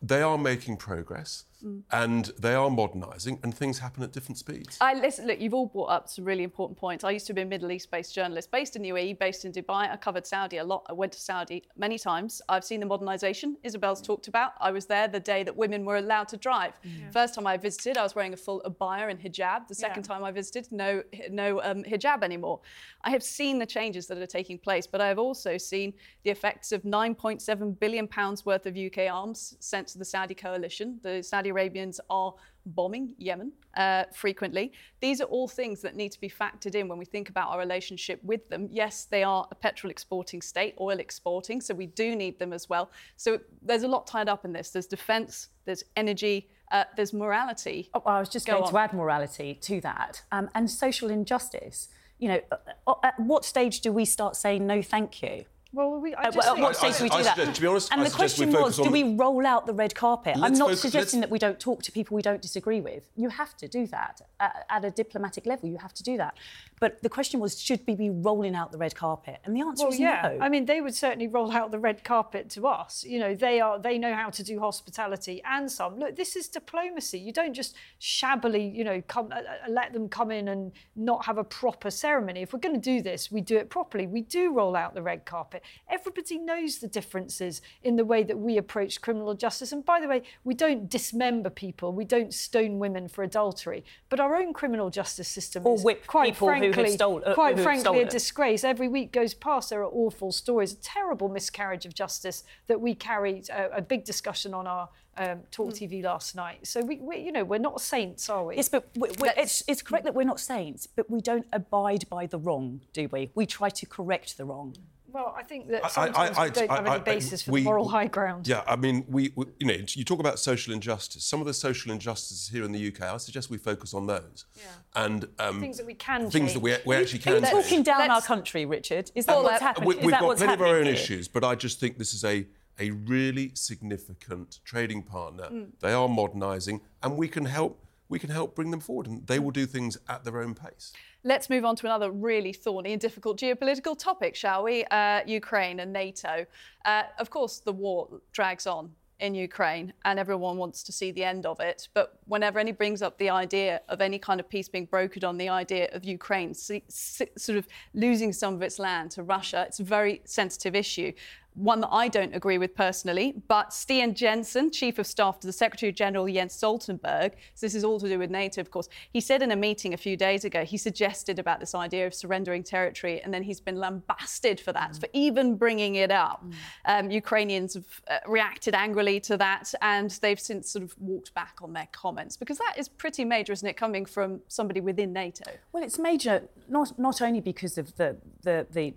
they 0.00 0.22
are 0.22 0.38
making 0.38 0.76
progress 0.76 1.44
mm. 1.64 1.82
and 1.90 2.26
they 2.38 2.54
are 2.54 2.70
modernising, 2.70 3.38
and 3.42 3.54
things 3.54 3.78
happen 3.78 4.02
at 4.02 4.12
different 4.12 4.38
speeds. 4.38 4.78
I 4.80 4.94
listen. 4.94 5.26
Look, 5.26 5.40
you've 5.40 5.54
all 5.54 5.66
brought 5.66 5.90
up 5.90 6.08
some 6.08 6.24
really 6.24 6.42
important 6.42 6.78
points. 6.78 7.04
I 7.04 7.10
used 7.10 7.26
to 7.28 7.34
be 7.34 7.42
a 7.42 7.46
Middle 7.46 7.70
East-based 7.70 8.14
journalist, 8.14 8.50
based 8.50 8.76
in 8.76 8.82
UAE, 8.82 9.18
based 9.18 9.44
in 9.44 9.52
Dubai. 9.52 9.90
I 9.90 9.96
covered 9.96 10.26
Saudi 10.26 10.58
a 10.58 10.64
lot. 10.64 10.84
I 10.88 10.92
went 10.92 11.12
to 11.12 11.20
Saudi 11.20 11.62
many 11.76 11.98
times. 11.98 12.42
I've 12.48 12.64
seen 12.64 12.80
the 12.80 12.86
modernisation 12.86 13.54
Isabel's 13.62 14.00
mm. 14.00 14.06
talked 14.06 14.28
about. 14.28 14.52
I 14.60 14.70
was 14.70 14.86
there 14.86 15.08
the 15.08 15.20
day 15.20 15.42
that 15.42 15.56
women 15.56 15.84
were 15.84 15.96
allowed 15.96 16.28
to 16.28 16.36
drive. 16.36 16.72
Yeah. 16.82 17.10
First 17.10 17.34
time 17.34 17.46
I 17.46 17.56
visited, 17.56 17.96
I 17.96 18.02
was 18.02 18.14
wearing 18.14 18.32
a 18.32 18.36
full 18.36 18.62
abaya 18.64 19.10
and 19.10 19.20
hijab. 19.20 19.68
The 19.68 19.74
second 19.74 20.04
yeah. 20.04 20.14
time 20.14 20.24
I 20.24 20.30
visited, 20.30 20.70
no, 20.72 21.02
no 21.30 21.62
um, 21.62 21.82
hijab 21.84 22.22
anymore. 22.22 22.60
I 23.04 23.10
have 23.10 23.22
seen 23.22 23.58
the 23.58 23.66
changes 23.66 24.06
that 24.08 24.18
are 24.18 24.26
taking 24.26 24.58
place, 24.58 24.86
but 24.86 25.00
I 25.00 25.08
have 25.08 25.18
also 25.18 25.56
seen 25.58 25.94
the 26.24 26.30
effects 26.30 26.72
of 26.72 26.82
9.7 26.82 27.78
billion 27.78 28.06
pounds 28.06 28.44
worth 28.46 28.66
of 28.66 28.76
UK 28.76 29.10
arms 29.10 29.56
sent 29.60 29.88
to 29.88 29.98
the 29.98 30.04
Saudi 30.04 30.34
coalition. 30.34 31.00
The 31.02 31.22
Saudi 31.22 31.51
Arabians 31.52 32.00
are 32.10 32.34
bombing 32.66 33.14
Yemen 33.18 33.52
uh, 33.76 34.04
frequently. 34.12 34.72
These 35.00 35.20
are 35.20 35.24
all 35.24 35.48
things 35.48 35.80
that 35.82 35.96
need 35.96 36.12
to 36.12 36.20
be 36.20 36.28
factored 36.28 36.74
in 36.74 36.88
when 36.88 36.98
we 36.98 37.04
think 37.04 37.28
about 37.28 37.50
our 37.50 37.58
relationship 37.58 38.22
with 38.22 38.48
them. 38.48 38.68
Yes, 38.70 39.04
they 39.04 39.22
are 39.22 39.46
a 39.50 39.54
petrol 39.54 39.90
exporting 39.90 40.42
state, 40.42 40.74
oil 40.80 40.98
exporting, 40.98 41.60
so 41.60 41.74
we 41.74 41.86
do 41.86 42.14
need 42.16 42.38
them 42.38 42.52
as 42.52 42.68
well. 42.68 42.90
So 43.16 43.40
there's 43.62 43.82
a 43.82 43.88
lot 43.88 44.06
tied 44.06 44.28
up 44.28 44.44
in 44.44 44.52
this. 44.52 44.70
There's 44.70 44.86
defence, 44.86 45.48
there's 45.64 45.84
energy, 45.96 46.48
uh, 46.70 46.84
there's 46.96 47.12
morality. 47.12 47.90
Oh, 47.94 48.02
I 48.06 48.18
was 48.20 48.28
just 48.28 48.46
Go 48.46 48.54
going 48.54 48.64
on. 48.64 48.70
to 48.70 48.78
add 48.78 48.92
morality 48.92 49.54
to 49.62 49.80
that 49.82 50.22
um, 50.32 50.48
and 50.54 50.70
social 50.70 51.10
injustice. 51.10 51.88
You 52.18 52.28
know, 52.28 52.40
uh, 52.50 52.56
uh, 52.86 52.94
at 53.02 53.18
what 53.18 53.44
stage 53.44 53.80
do 53.80 53.92
we 53.92 54.04
start 54.04 54.36
saying 54.36 54.66
no, 54.66 54.80
thank 54.82 55.22
you? 55.22 55.44
Well, 55.74 56.00
we, 56.00 56.14
I 56.14 56.24
uh, 56.24 56.30
just 56.30 56.48
uh, 56.48 56.54
what 56.56 56.76
stage 56.76 56.98
do 56.98 57.04
we 57.04 57.08
do 57.08 57.16
I, 57.16 57.22
that? 57.22 57.36
Suggest, 57.36 57.54
to 57.56 57.60
be 57.62 57.66
honest, 57.66 57.92
and 57.92 58.00
I 58.02 58.04
the 58.04 58.10
question 58.10 58.52
was, 58.52 58.76
do 58.76 58.90
we 58.90 59.14
roll 59.14 59.46
out 59.46 59.64
the 59.64 59.72
red 59.72 59.94
carpet? 59.94 60.36
I'm 60.36 60.52
not 60.52 60.68
focus, 60.68 60.82
suggesting 60.82 61.20
that 61.20 61.30
we 61.30 61.38
don't 61.38 61.58
talk 61.58 61.82
to 61.84 61.92
people 61.92 62.14
we 62.14 62.20
don't 62.20 62.42
disagree 62.42 62.82
with. 62.82 63.08
You 63.16 63.30
have 63.30 63.56
to 63.56 63.68
do 63.68 63.86
that 63.86 64.20
at, 64.38 64.66
at, 64.68 64.84
a 64.84 64.90
diplomatic 64.90 65.46
level. 65.46 65.70
You 65.70 65.78
have 65.78 65.94
to 65.94 66.02
do 66.02 66.18
that. 66.18 66.36
But 66.78 67.02
the 67.02 67.08
question 67.08 67.40
was, 67.40 67.58
should 67.58 67.80
we 67.86 67.94
be 67.94 68.10
rolling 68.10 68.54
out 68.54 68.70
the 68.70 68.76
red 68.76 68.94
carpet? 68.94 69.40
And 69.44 69.56
the 69.56 69.62
answer 69.62 69.84
well, 69.84 69.94
is 69.94 70.00
yeah. 70.00 70.34
no. 70.36 70.44
I 70.44 70.50
mean, 70.50 70.66
they 70.66 70.82
would 70.82 70.94
certainly 70.94 71.26
roll 71.26 71.50
out 71.50 71.70
the 71.70 71.78
red 71.78 72.04
carpet 72.04 72.50
to 72.50 72.66
us. 72.66 73.02
You 73.04 73.18
know, 73.20 73.34
they 73.34 73.60
are 73.60 73.78
they 73.78 73.96
know 73.96 74.14
how 74.14 74.28
to 74.28 74.42
do 74.42 74.60
hospitality 74.60 75.40
and 75.48 75.72
some. 75.72 75.98
Look, 75.98 76.16
this 76.16 76.36
is 76.36 76.48
diplomacy. 76.48 77.18
You 77.18 77.32
don't 77.32 77.54
just 77.54 77.76
shabbily, 77.98 78.68
you 78.68 78.84
know, 78.84 79.02
come 79.08 79.32
uh, 79.32 79.36
uh 79.36 79.70
let 79.70 79.94
them 79.94 80.10
come 80.10 80.30
in 80.30 80.48
and 80.48 80.72
not 80.96 81.24
have 81.24 81.38
a 81.38 81.44
proper 81.44 81.90
ceremony. 81.90 82.42
If 82.42 82.52
we're 82.52 82.58
going 82.58 82.78
to 82.78 82.80
do 82.80 83.00
this, 83.00 83.32
we 83.32 83.40
do 83.40 83.56
it 83.56 83.70
properly. 83.70 84.06
We 84.06 84.20
do 84.20 84.52
roll 84.52 84.76
out 84.76 84.94
the 84.94 85.02
red 85.02 85.24
carpet. 85.24 85.61
Everybody 85.88 86.38
knows 86.38 86.78
the 86.78 86.88
differences 86.88 87.62
in 87.82 87.96
the 87.96 88.04
way 88.04 88.22
that 88.22 88.38
we 88.38 88.56
approach 88.58 89.00
criminal 89.00 89.34
justice. 89.34 89.72
And 89.72 89.84
by 89.84 90.00
the 90.00 90.08
way, 90.08 90.22
we 90.44 90.54
don't 90.54 90.88
dismember 90.88 91.50
people, 91.50 91.92
we 91.92 92.04
don't 92.04 92.32
stone 92.32 92.78
women 92.78 93.08
for 93.08 93.22
adultery. 93.22 93.84
But 94.08 94.20
our 94.20 94.36
own 94.36 94.52
criminal 94.52 94.90
justice 94.90 95.28
system 95.28 95.66
or 95.66 95.74
is 95.74 95.84
quite 96.06 96.34
people 96.34 96.48
frankly, 96.48 96.90
stole, 96.90 97.22
uh, 97.24 97.34
quite 97.34 97.58
frankly 97.58 98.02
a 98.02 98.08
disgrace. 98.08 98.64
Every 98.64 98.88
week 98.88 99.12
goes 99.12 99.34
past, 99.34 99.70
there 99.70 99.82
are 99.82 99.90
awful 99.90 100.32
stories, 100.32 100.72
a 100.72 100.76
terrible 100.76 101.28
miscarriage 101.28 101.86
of 101.86 101.94
justice 101.94 102.44
that 102.66 102.80
we 102.80 102.94
carried 102.94 103.48
a, 103.50 103.78
a 103.78 103.82
big 103.82 104.04
discussion 104.04 104.54
on 104.54 104.66
our 104.66 104.88
um, 105.16 105.40
Talk 105.50 105.70
mm. 105.70 105.90
TV 105.90 106.02
last 106.02 106.34
night. 106.34 106.66
So 106.66 106.80
we, 106.80 106.96
we, 106.96 107.18
you 107.18 107.32
know, 107.32 107.44
we're 107.44 107.58
not 107.58 107.80
saints, 107.80 108.28
are 108.28 108.44
we? 108.44 108.56
Yes, 108.56 108.68
but 108.68 108.88
we, 108.96 109.08
it's, 109.36 109.62
it's 109.68 109.82
correct 109.82 110.04
that 110.04 110.14
we're 110.14 110.24
not 110.24 110.40
saints, 110.40 110.86
but 110.86 111.10
we 111.10 111.20
don't 111.20 111.46
abide 111.52 112.08
by 112.08 112.26
the 112.26 112.38
wrong, 112.38 112.80
do 112.92 113.08
we? 113.12 113.30
We 113.34 113.46
try 113.46 113.68
to 113.70 113.86
correct 113.86 114.36
the 114.36 114.44
wrong. 114.44 114.74
Well, 115.12 115.34
I 115.36 115.42
think 115.42 115.68
that 115.68 115.90
sometimes 115.90 116.38
I, 116.38 116.42
I, 116.42 116.44
I, 116.44 116.48
we 116.48 116.50
don't 116.50 116.70
have 116.70 116.86
any 116.86 117.04
basis 117.04 117.42
for 117.42 117.50
we, 117.52 117.60
the 117.60 117.64
moral 117.64 117.88
high 117.88 118.06
ground. 118.06 118.48
Yeah, 118.48 118.62
I 118.66 118.76
mean, 118.76 119.04
we, 119.08 119.32
we, 119.36 119.46
you 119.60 119.66
know, 119.66 119.74
you 119.74 120.04
talk 120.04 120.20
about 120.20 120.38
social 120.38 120.72
injustice. 120.72 121.24
Some 121.24 121.40
of 121.40 121.46
the 121.46 121.52
social 121.52 121.92
injustices 121.92 122.48
here 122.48 122.64
in 122.64 122.72
the 122.72 122.88
UK, 122.88 123.02
I 123.02 123.16
suggest 123.18 123.50
we 123.50 123.58
focus 123.58 123.92
on 123.92 124.06
those. 124.06 124.46
Yeah. 124.56 124.62
And 124.96 125.28
um, 125.38 125.60
things 125.60 125.76
that 125.76 125.86
we 125.86 125.94
can 125.94 126.30
things 126.30 126.32
change. 126.32 126.52
that 126.54 126.60
we, 126.60 126.76
we 126.86 126.96
actually 126.96 127.18
can. 127.18 127.44
Are 127.44 127.46
you 127.46 127.62
talking 127.62 127.82
down 127.82 128.10
our 128.10 128.22
country, 128.22 128.64
Richard? 128.64 129.10
Is 129.14 129.26
that 129.26 129.42
what's 129.42 129.60
happening? 129.60 129.88
We, 129.88 130.12
have 130.12 130.20
got 130.20 130.36
plenty 130.38 130.52
of 130.54 130.60
our 130.60 130.66
own 130.68 130.84
here? 130.84 130.94
issues, 130.94 131.28
but 131.28 131.44
I 131.44 131.54
just 131.54 131.78
think 131.78 131.98
this 131.98 132.14
is 132.14 132.24
a 132.24 132.46
a 132.78 132.90
really 132.90 133.52
significant 133.54 134.60
trading 134.64 135.02
partner. 135.02 135.44
Mm. 135.44 135.68
They 135.80 135.92
are 135.92 136.08
modernising, 136.08 136.80
and 137.02 137.16
we 137.16 137.28
can 137.28 137.44
help. 137.44 137.84
We 138.08 138.18
can 138.18 138.30
help 138.30 138.54
bring 138.54 138.70
them 138.70 138.80
forward, 138.80 139.06
and 139.06 139.26
they 139.26 139.38
will 139.38 139.50
do 139.50 139.64
things 139.64 139.96
at 140.08 140.24
their 140.24 140.42
own 140.42 140.54
pace. 140.54 140.92
Let's 141.24 141.48
move 141.48 141.64
on 141.64 141.76
to 141.76 141.86
another 141.86 142.10
really 142.10 142.52
thorny 142.52 142.92
and 142.92 143.00
difficult 143.00 143.38
geopolitical 143.38 143.96
topic, 143.96 144.34
shall 144.34 144.64
we? 144.64 144.84
Uh, 144.86 145.20
Ukraine 145.24 145.78
and 145.78 145.92
NATO. 145.92 146.46
Uh, 146.84 147.04
of 147.20 147.30
course, 147.30 147.58
the 147.60 147.72
war 147.72 148.08
drags 148.32 148.66
on 148.66 148.90
in 149.20 149.36
Ukraine 149.36 149.92
and 150.04 150.18
everyone 150.18 150.56
wants 150.56 150.82
to 150.82 150.90
see 150.90 151.12
the 151.12 151.22
end 151.22 151.46
of 151.46 151.60
it. 151.60 151.86
But 151.94 152.18
whenever 152.26 152.58
any 152.58 152.72
brings 152.72 153.02
up 153.02 153.18
the 153.18 153.30
idea 153.30 153.80
of 153.88 154.00
any 154.00 154.18
kind 154.18 154.40
of 154.40 154.48
peace 154.48 154.68
being 154.68 154.88
brokered 154.88 155.22
on 155.26 155.38
the 155.38 155.48
idea 155.48 155.88
of 155.92 156.04
Ukraine 156.04 156.54
sort 156.54 157.56
of 157.56 157.68
losing 157.94 158.32
some 158.32 158.54
of 158.54 158.62
its 158.62 158.80
land 158.80 159.12
to 159.12 159.22
Russia, 159.22 159.64
it's 159.68 159.78
a 159.78 159.84
very 159.84 160.22
sensitive 160.24 160.74
issue. 160.74 161.12
One 161.54 161.80
that 161.80 161.90
I 161.90 162.08
don't 162.08 162.34
agree 162.34 162.58
with 162.58 162.74
personally. 162.74 163.34
But 163.48 163.70
Stian 163.70 164.14
Jenssen, 164.14 164.72
Chief 164.72 164.98
of 164.98 165.06
Staff 165.06 165.40
to 165.40 165.46
the 165.46 165.52
Secretary 165.52 165.92
General 165.92 166.26
Jens 166.26 166.54
Stoltenberg, 166.54 167.32
so 167.54 167.66
this 167.66 167.74
is 167.74 167.84
all 167.84 168.00
to 168.00 168.08
do 168.08 168.18
with 168.18 168.30
NATO, 168.30 168.60
of 168.60 168.70
course, 168.70 168.88
he 169.12 169.20
said 169.20 169.42
in 169.42 169.50
a 169.50 169.56
meeting 169.56 169.92
a 169.92 169.96
few 169.96 170.16
days 170.16 170.44
ago, 170.44 170.64
he 170.64 170.76
suggested 170.76 171.38
about 171.38 171.60
this 171.60 171.74
idea 171.74 172.06
of 172.06 172.14
surrendering 172.14 172.62
territory, 172.62 173.20
and 173.22 173.32
then 173.32 173.42
he's 173.42 173.60
been 173.60 173.76
lambasted 173.76 174.60
for 174.60 174.72
that, 174.72 174.92
mm. 174.92 175.00
for 175.00 175.08
even 175.12 175.56
bringing 175.56 175.96
it 175.96 176.10
up. 176.10 176.44
Mm. 176.44 176.54
Um, 176.86 177.10
Ukrainians 177.10 177.74
have 177.74 178.00
uh, 178.08 178.18
reacted 178.26 178.74
angrily 178.74 179.20
to 179.20 179.36
that, 179.36 179.72
and 179.82 180.10
they've 180.22 180.40
since 180.40 180.70
sort 180.70 180.84
of 180.84 180.94
walked 180.98 181.34
back 181.34 181.58
on 181.62 181.72
their 181.72 181.88
comments 181.92 182.36
because 182.36 182.58
that 182.58 182.74
is 182.78 182.88
pretty 182.88 183.24
major, 183.24 183.52
isn't 183.52 183.68
it, 183.68 183.76
coming 183.76 184.06
from 184.06 184.40
somebody 184.48 184.80
within 184.80 185.12
NATO? 185.12 185.50
Well, 185.72 185.82
it's 185.82 185.98
major 185.98 186.48
not 186.68 186.98
not 186.98 187.20
only 187.20 187.40
because 187.40 187.78
of 187.78 187.96
the 187.96 188.16
the, 188.42 188.66
the 188.70 188.94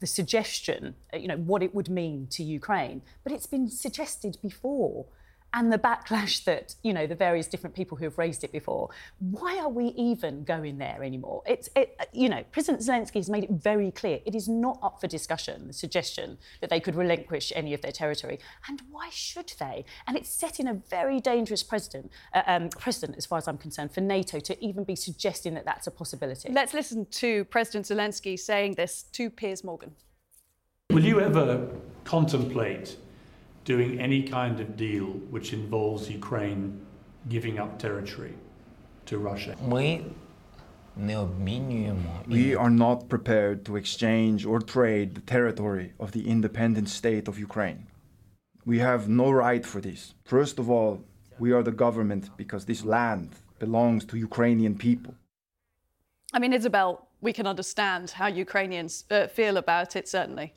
the 0.00 0.06
suggestion, 0.06 0.94
uh, 1.12 1.16
you 1.16 1.28
know, 1.28 1.36
what 1.36 1.62
it 1.62 1.74
would 1.74 1.88
mean 1.88 2.26
to 2.30 2.42
Ukraine. 2.42 3.02
But 3.24 3.32
it's 3.32 3.46
been 3.46 3.70
suggested 3.70 4.38
before. 4.42 5.06
And 5.54 5.72
the 5.72 5.78
backlash 5.78 6.44
that, 6.44 6.74
you 6.82 6.92
know, 6.92 7.06
the 7.06 7.14
various 7.14 7.46
different 7.46 7.74
people 7.74 7.96
who 7.96 8.04
have 8.04 8.18
raised 8.18 8.44
it 8.44 8.52
before. 8.52 8.90
Why 9.18 9.58
are 9.58 9.70
we 9.70 9.86
even 9.96 10.44
going 10.44 10.76
there 10.76 11.02
anymore? 11.02 11.42
It's, 11.46 11.70
it, 11.74 11.98
you 12.12 12.28
know, 12.28 12.44
President 12.52 12.82
Zelensky 12.82 13.14
has 13.14 13.30
made 13.30 13.44
it 13.44 13.50
very 13.52 13.90
clear 13.90 14.20
it 14.26 14.34
is 14.34 14.48
not 14.48 14.78
up 14.82 15.00
for 15.00 15.06
discussion, 15.06 15.68
the 15.68 15.72
suggestion 15.72 16.36
that 16.60 16.68
they 16.68 16.78
could 16.78 16.94
relinquish 16.94 17.54
any 17.56 17.72
of 17.72 17.80
their 17.80 17.92
territory. 17.92 18.38
And 18.68 18.82
why 18.90 19.08
should 19.10 19.54
they? 19.58 19.86
And 20.06 20.16
it's 20.16 20.28
setting 20.28 20.68
a 20.68 20.74
very 20.74 21.20
dangerous 21.20 21.62
precedent, 21.62 22.10
uh, 22.34 22.42
um, 22.46 22.68
precedent, 22.68 23.16
as 23.16 23.24
far 23.24 23.38
as 23.38 23.48
I'm 23.48 23.58
concerned, 23.58 23.92
for 23.92 24.02
NATO 24.02 24.40
to 24.40 24.62
even 24.62 24.84
be 24.84 24.96
suggesting 24.96 25.54
that 25.54 25.64
that's 25.64 25.86
a 25.86 25.90
possibility. 25.90 26.52
Let's 26.52 26.74
listen 26.74 27.06
to 27.12 27.46
President 27.46 27.86
Zelensky 27.86 28.38
saying 28.38 28.74
this 28.74 29.04
to 29.12 29.30
Piers 29.30 29.64
Morgan. 29.64 29.92
Will 30.90 31.04
you 31.04 31.20
ever 31.20 31.68
contemplate 32.04 32.96
doing 33.66 34.00
any 34.00 34.22
kind 34.22 34.60
of 34.60 34.76
deal 34.76 35.06
which 35.34 35.52
involves 35.52 36.08
Ukraine 36.08 36.80
giving 37.28 37.58
up 37.58 37.78
territory 37.78 38.34
to 39.04 39.18
Russia? 39.18 39.54
We 42.28 42.54
are 42.54 42.70
not 42.70 43.08
prepared 43.08 43.66
to 43.66 43.76
exchange 43.76 44.46
or 44.46 44.60
trade 44.60 45.14
the 45.16 45.20
territory 45.20 45.92
of 46.00 46.12
the 46.12 46.26
independent 46.34 46.88
state 46.88 47.26
of 47.28 47.38
Ukraine. 47.38 47.88
We 48.64 48.78
have 48.78 49.08
no 49.08 49.30
right 49.30 49.64
for 49.66 49.80
this. 49.80 50.14
First 50.24 50.58
of 50.58 50.70
all, 50.70 51.04
we 51.38 51.52
are 51.52 51.62
the 51.62 51.78
government 51.84 52.30
because 52.36 52.64
this 52.64 52.82
land 52.84 53.28
belongs 53.58 54.04
to 54.06 54.16
Ukrainian 54.16 54.74
people. 54.76 55.14
I 56.32 56.38
mean, 56.38 56.52
Isabel, 56.52 57.08
we 57.20 57.32
can 57.32 57.46
understand 57.46 58.04
how 58.12 58.28
Ukrainians 58.28 59.04
uh, 59.10 59.26
feel 59.38 59.56
about 59.56 59.96
it, 59.96 60.08
certainly. 60.08 60.54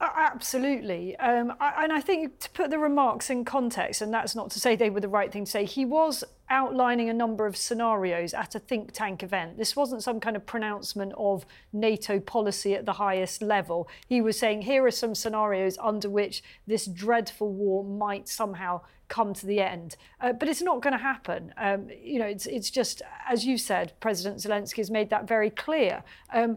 Absolutely. 0.00 1.16
Um, 1.16 1.52
and 1.60 1.92
I 1.92 2.00
think 2.00 2.38
to 2.40 2.50
put 2.50 2.70
the 2.70 2.78
remarks 2.78 3.30
in 3.30 3.44
context, 3.44 4.00
and 4.00 4.14
that's 4.14 4.36
not 4.36 4.50
to 4.52 4.60
say 4.60 4.76
they 4.76 4.90
were 4.90 5.00
the 5.00 5.08
right 5.08 5.32
thing 5.32 5.44
to 5.44 5.50
say, 5.50 5.64
he 5.64 5.84
was 5.84 6.22
outlining 6.50 7.10
a 7.10 7.12
number 7.12 7.46
of 7.46 7.56
scenarios 7.56 8.32
at 8.32 8.54
a 8.54 8.60
think 8.60 8.92
tank 8.92 9.24
event. 9.24 9.58
This 9.58 9.74
wasn't 9.74 10.04
some 10.04 10.20
kind 10.20 10.36
of 10.36 10.46
pronouncement 10.46 11.12
of 11.18 11.44
NATO 11.72 12.20
policy 12.20 12.74
at 12.74 12.86
the 12.86 12.92
highest 12.92 13.42
level. 13.42 13.88
He 14.06 14.20
was 14.20 14.38
saying, 14.38 14.62
here 14.62 14.84
are 14.86 14.92
some 14.92 15.16
scenarios 15.16 15.76
under 15.82 16.08
which 16.08 16.44
this 16.66 16.86
dreadful 16.86 17.52
war 17.52 17.82
might 17.82 18.28
somehow 18.28 18.82
come 19.08 19.34
to 19.34 19.46
the 19.46 19.60
end. 19.60 19.96
Uh, 20.20 20.32
but 20.32 20.48
it's 20.48 20.62
not 20.62 20.80
going 20.80 20.92
to 20.92 21.02
happen. 21.02 21.52
Um, 21.56 21.88
you 22.02 22.18
know, 22.18 22.26
it's, 22.26 22.46
it's 22.46 22.70
just, 22.70 23.02
as 23.28 23.44
you 23.44 23.58
said, 23.58 23.94
President 24.00 24.38
Zelensky 24.38 24.76
has 24.76 24.90
made 24.90 25.10
that 25.10 25.26
very 25.26 25.50
clear. 25.50 26.04
Um, 26.32 26.56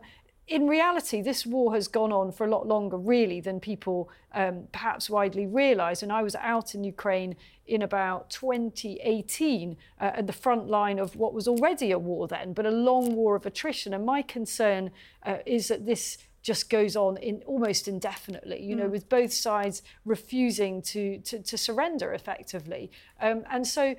in 0.51 0.67
reality, 0.67 1.21
this 1.21 1.45
war 1.45 1.73
has 1.73 1.87
gone 1.87 2.11
on 2.11 2.33
for 2.33 2.45
a 2.45 2.49
lot 2.49 2.67
longer, 2.67 2.97
really, 2.97 3.39
than 3.39 3.61
people 3.61 4.09
um, 4.33 4.67
perhaps 4.73 5.09
widely 5.09 5.45
realise. 5.45 6.03
And 6.03 6.11
I 6.11 6.21
was 6.21 6.35
out 6.35 6.75
in 6.75 6.83
Ukraine 6.83 7.37
in 7.65 7.81
about 7.81 8.29
2018 8.31 9.77
uh, 10.01 10.03
at 10.03 10.27
the 10.27 10.33
front 10.33 10.67
line 10.67 10.99
of 10.99 11.15
what 11.15 11.33
was 11.33 11.47
already 11.47 11.91
a 11.91 11.97
war 11.97 12.27
then, 12.27 12.51
but 12.51 12.65
a 12.65 12.69
long 12.71 13.15
war 13.15 13.37
of 13.37 13.45
attrition. 13.45 13.93
And 13.93 14.05
my 14.05 14.21
concern 14.21 14.91
uh, 15.25 15.37
is 15.45 15.69
that 15.69 15.85
this 15.85 16.17
just 16.43 16.69
goes 16.69 16.97
on 16.97 17.15
in 17.17 17.41
almost 17.45 17.87
indefinitely, 17.87 18.61
you 18.61 18.75
know, 18.75 18.87
mm. 18.87 18.91
with 18.91 19.07
both 19.07 19.31
sides 19.31 19.83
refusing 20.03 20.81
to, 20.81 21.19
to, 21.19 21.39
to 21.39 21.57
surrender 21.57 22.11
effectively. 22.11 22.91
Um, 23.21 23.45
and 23.49 23.65
so 23.65 23.95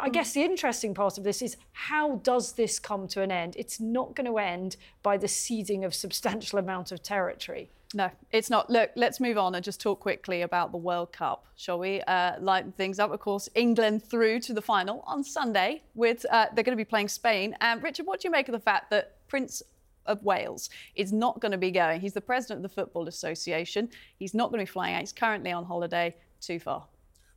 I 0.00 0.08
guess 0.08 0.32
the 0.32 0.42
interesting 0.42 0.94
part 0.94 1.18
of 1.18 1.24
this 1.24 1.42
is 1.42 1.56
how 1.72 2.16
does 2.16 2.52
this 2.52 2.78
come 2.78 3.08
to 3.08 3.22
an 3.22 3.30
end? 3.30 3.54
It's 3.56 3.80
not 3.80 4.14
going 4.14 4.26
to 4.26 4.38
end 4.38 4.76
by 5.02 5.16
the 5.16 5.28
ceding 5.28 5.84
of 5.84 5.94
substantial 5.94 6.58
amount 6.58 6.92
of 6.92 7.02
territory. 7.02 7.70
No, 7.94 8.10
it's 8.32 8.50
not. 8.50 8.68
Look, 8.68 8.90
let's 8.96 9.20
move 9.20 9.38
on 9.38 9.54
and 9.54 9.64
just 9.64 9.80
talk 9.80 10.00
quickly 10.00 10.42
about 10.42 10.72
the 10.72 10.78
World 10.78 11.12
Cup, 11.12 11.46
shall 11.56 11.78
we? 11.78 12.00
Uh, 12.02 12.32
lighten 12.40 12.72
things 12.72 12.98
up. 12.98 13.12
Of 13.12 13.20
course, 13.20 13.48
England 13.54 14.02
through 14.02 14.40
to 14.40 14.52
the 14.52 14.62
final 14.62 15.04
on 15.06 15.22
Sunday. 15.22 15.82
With 15.94 16.26
uh, 16.30 16.46
they're 16.52 16.64
going 16.64 16.76
to 16.76 16.84
be 16.84 16.84
playing 16.84 17.08
Spain. 17.08 17.56
And 17.60 17.82
Richard, 17.82 18.06
what 18.06 18.20
do 18.20 18.28
you 18.28 18.32
make 18.32 18.48
of 18.48 18.52
the 18.52 18.60
fact 18.60 18.90
that 18.90 19.16
Prince 19.28 19.62
of 20.04 20.22
Wales 20.22 20.68
is 20.94 21.12
not 21.12 21.40
going 21.40 21.52
to 21.52 21.58
be 21.58 21.70
going? 21.70 22.00
He's 22.00 22.12
the 22.12 22.20
president 22.20 22.58
of 22.58 22.62
the 22.70 22.74
Football 22.74 23.06
Association. 23.08 23.88
He's 24.18 24.34
not 24.34 24.50
going 24.50 24.58
to 24.58 24.70
be 24.70 24.72
flying 24.72 24.94
out. 24.94 25.00
He's 25.00 25.12
currently 25.12 25.52
on 25.52 25.64
holiday. 25.64 26.16
Too 26.40 26.58
far. 26.58 26.86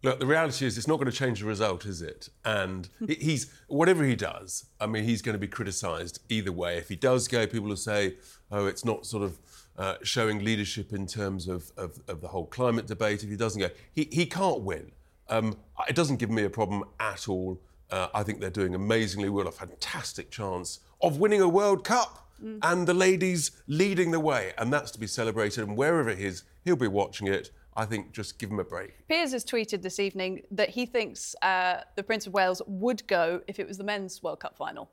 Look, 0.02 0.20
the 0.20 0.26
reality 0.26 0.66
is 0.66 0.78
it's 0.78 0.88
not 0.88 0.96
going 0.96 1.12
to 1.12 1.18
change 1.18 1.42
the 1.42 1.46
result, 1.46 1.86
is 1.86 2.02
it? 2.02 2.30
And 2.46 2.88
he's 3.08 3.52
whatever 3.68 4.04
he 4.04 4.16
does. 4.16 4.66
I 4.80 4.88
mean, 4.88 5.04
he's 5.04 5.22
going 5.22 5.34
to 5.34 5.40
be 5.40 5.48
criticised 5.48 6.20
either 6.30 6.52
way. 6.52 6.78
If 6.78 6.88
he 6.88 6.96
does 6.96 7.28
go, 7.28 7.46
people 7.46 7.70
will 7.70 7.76
say, 7.76 8.16
"Oh, 8.52 8.66
it's 8.66 8.86
not 8.86 9.06
sort 9.06 9.24
of 9.24 9.40
uh, 9.78 9.96
showing 10.04 10.44
leadership 10.44 10.94
in 10.94 11.06
terms 11.06 11.48
of, 11.48 11.72
of, 11.78 12.00
of, 12.08 12.22
the 12.22 12.30
whole 12.30 12.46
climate 12.46 12.88
debate." 12.88 13.24
If 13.24 13.30
he 13.30 13.36
doesn't 13.36 13.60
go, 13.60 13.70
he 13.92 14.08
he 14.12 14.26
can't 14.26 14.62
win. 14.62 14.92
Um, 15.28 15.58
it 15.88 15.96
doesn't 15.96 16.18
give 16.18 16.30
me 16.30 16.44
a 16.44 16.50
problem 16.50 16.86
at 17.00 17.28
all. 17.28 17.60
Uh, 17.92 18.08
I 18.14 18.24
think 18.24 18.40
they're 18.40 18.50
doing 18.50 18.76
amazingly 18.76 19.30
well. 19.30 19.48
A 19.48 19.52
fantastic 19.52 20.32
chance 20.32 20.80
of 21.02 21.20
winning 21.20 21.42
a 21.42 21.50
World 21.50 21.84
Cup. 21.84 22.26
Mm. 22.42 22.60
And 22.64 22.88
the 22.88 22.94
ladies 22.94 23.52
leading 23.68 24.12
the 24.12 24.20
way, 24.22 24.54
and 24.58 24.72
that's 24.72 24.92
to 24.92 25.00
be 25.00 25.08
celebrated. 25.08 25.68
And 25.68 25.76
wherever 25.76 26.10
it 26.10 26.20
is, 26.20 26.44
he'll 26.64 26.78
be 26.78 26.88
watching 26.88 27.28
it 27.28 27.52
I 27.80 27.86
think 27.86 28.12
just 28.12 28.38
give 28.38 28.52
him 28.52 28.60
a 28.60 28.64
break. 28.66 29.08
Piers 29.08 29.32
has 29.32 29.46
tweeted 29.46 29.82
this 29.82 30.02
evening 30.02 30.44
that 30.52 30.70
he 30.70 30.86
thinks 30.86 31.34
uh, 31.42 31.78
the 31.96 32.04
Prince 32.04 32.28
of 32.28 32.34
Wales 32.34 32.62
would 32.68 33.08
go 33.08 33.42
if 33.48 33.58
it 33.58 33.66
was 33.66 33.78
the 33.78 33.86
men's 33.86 34.22
World 34.22 34.42
Cup 34.42 34.58
final. 34.58 34.90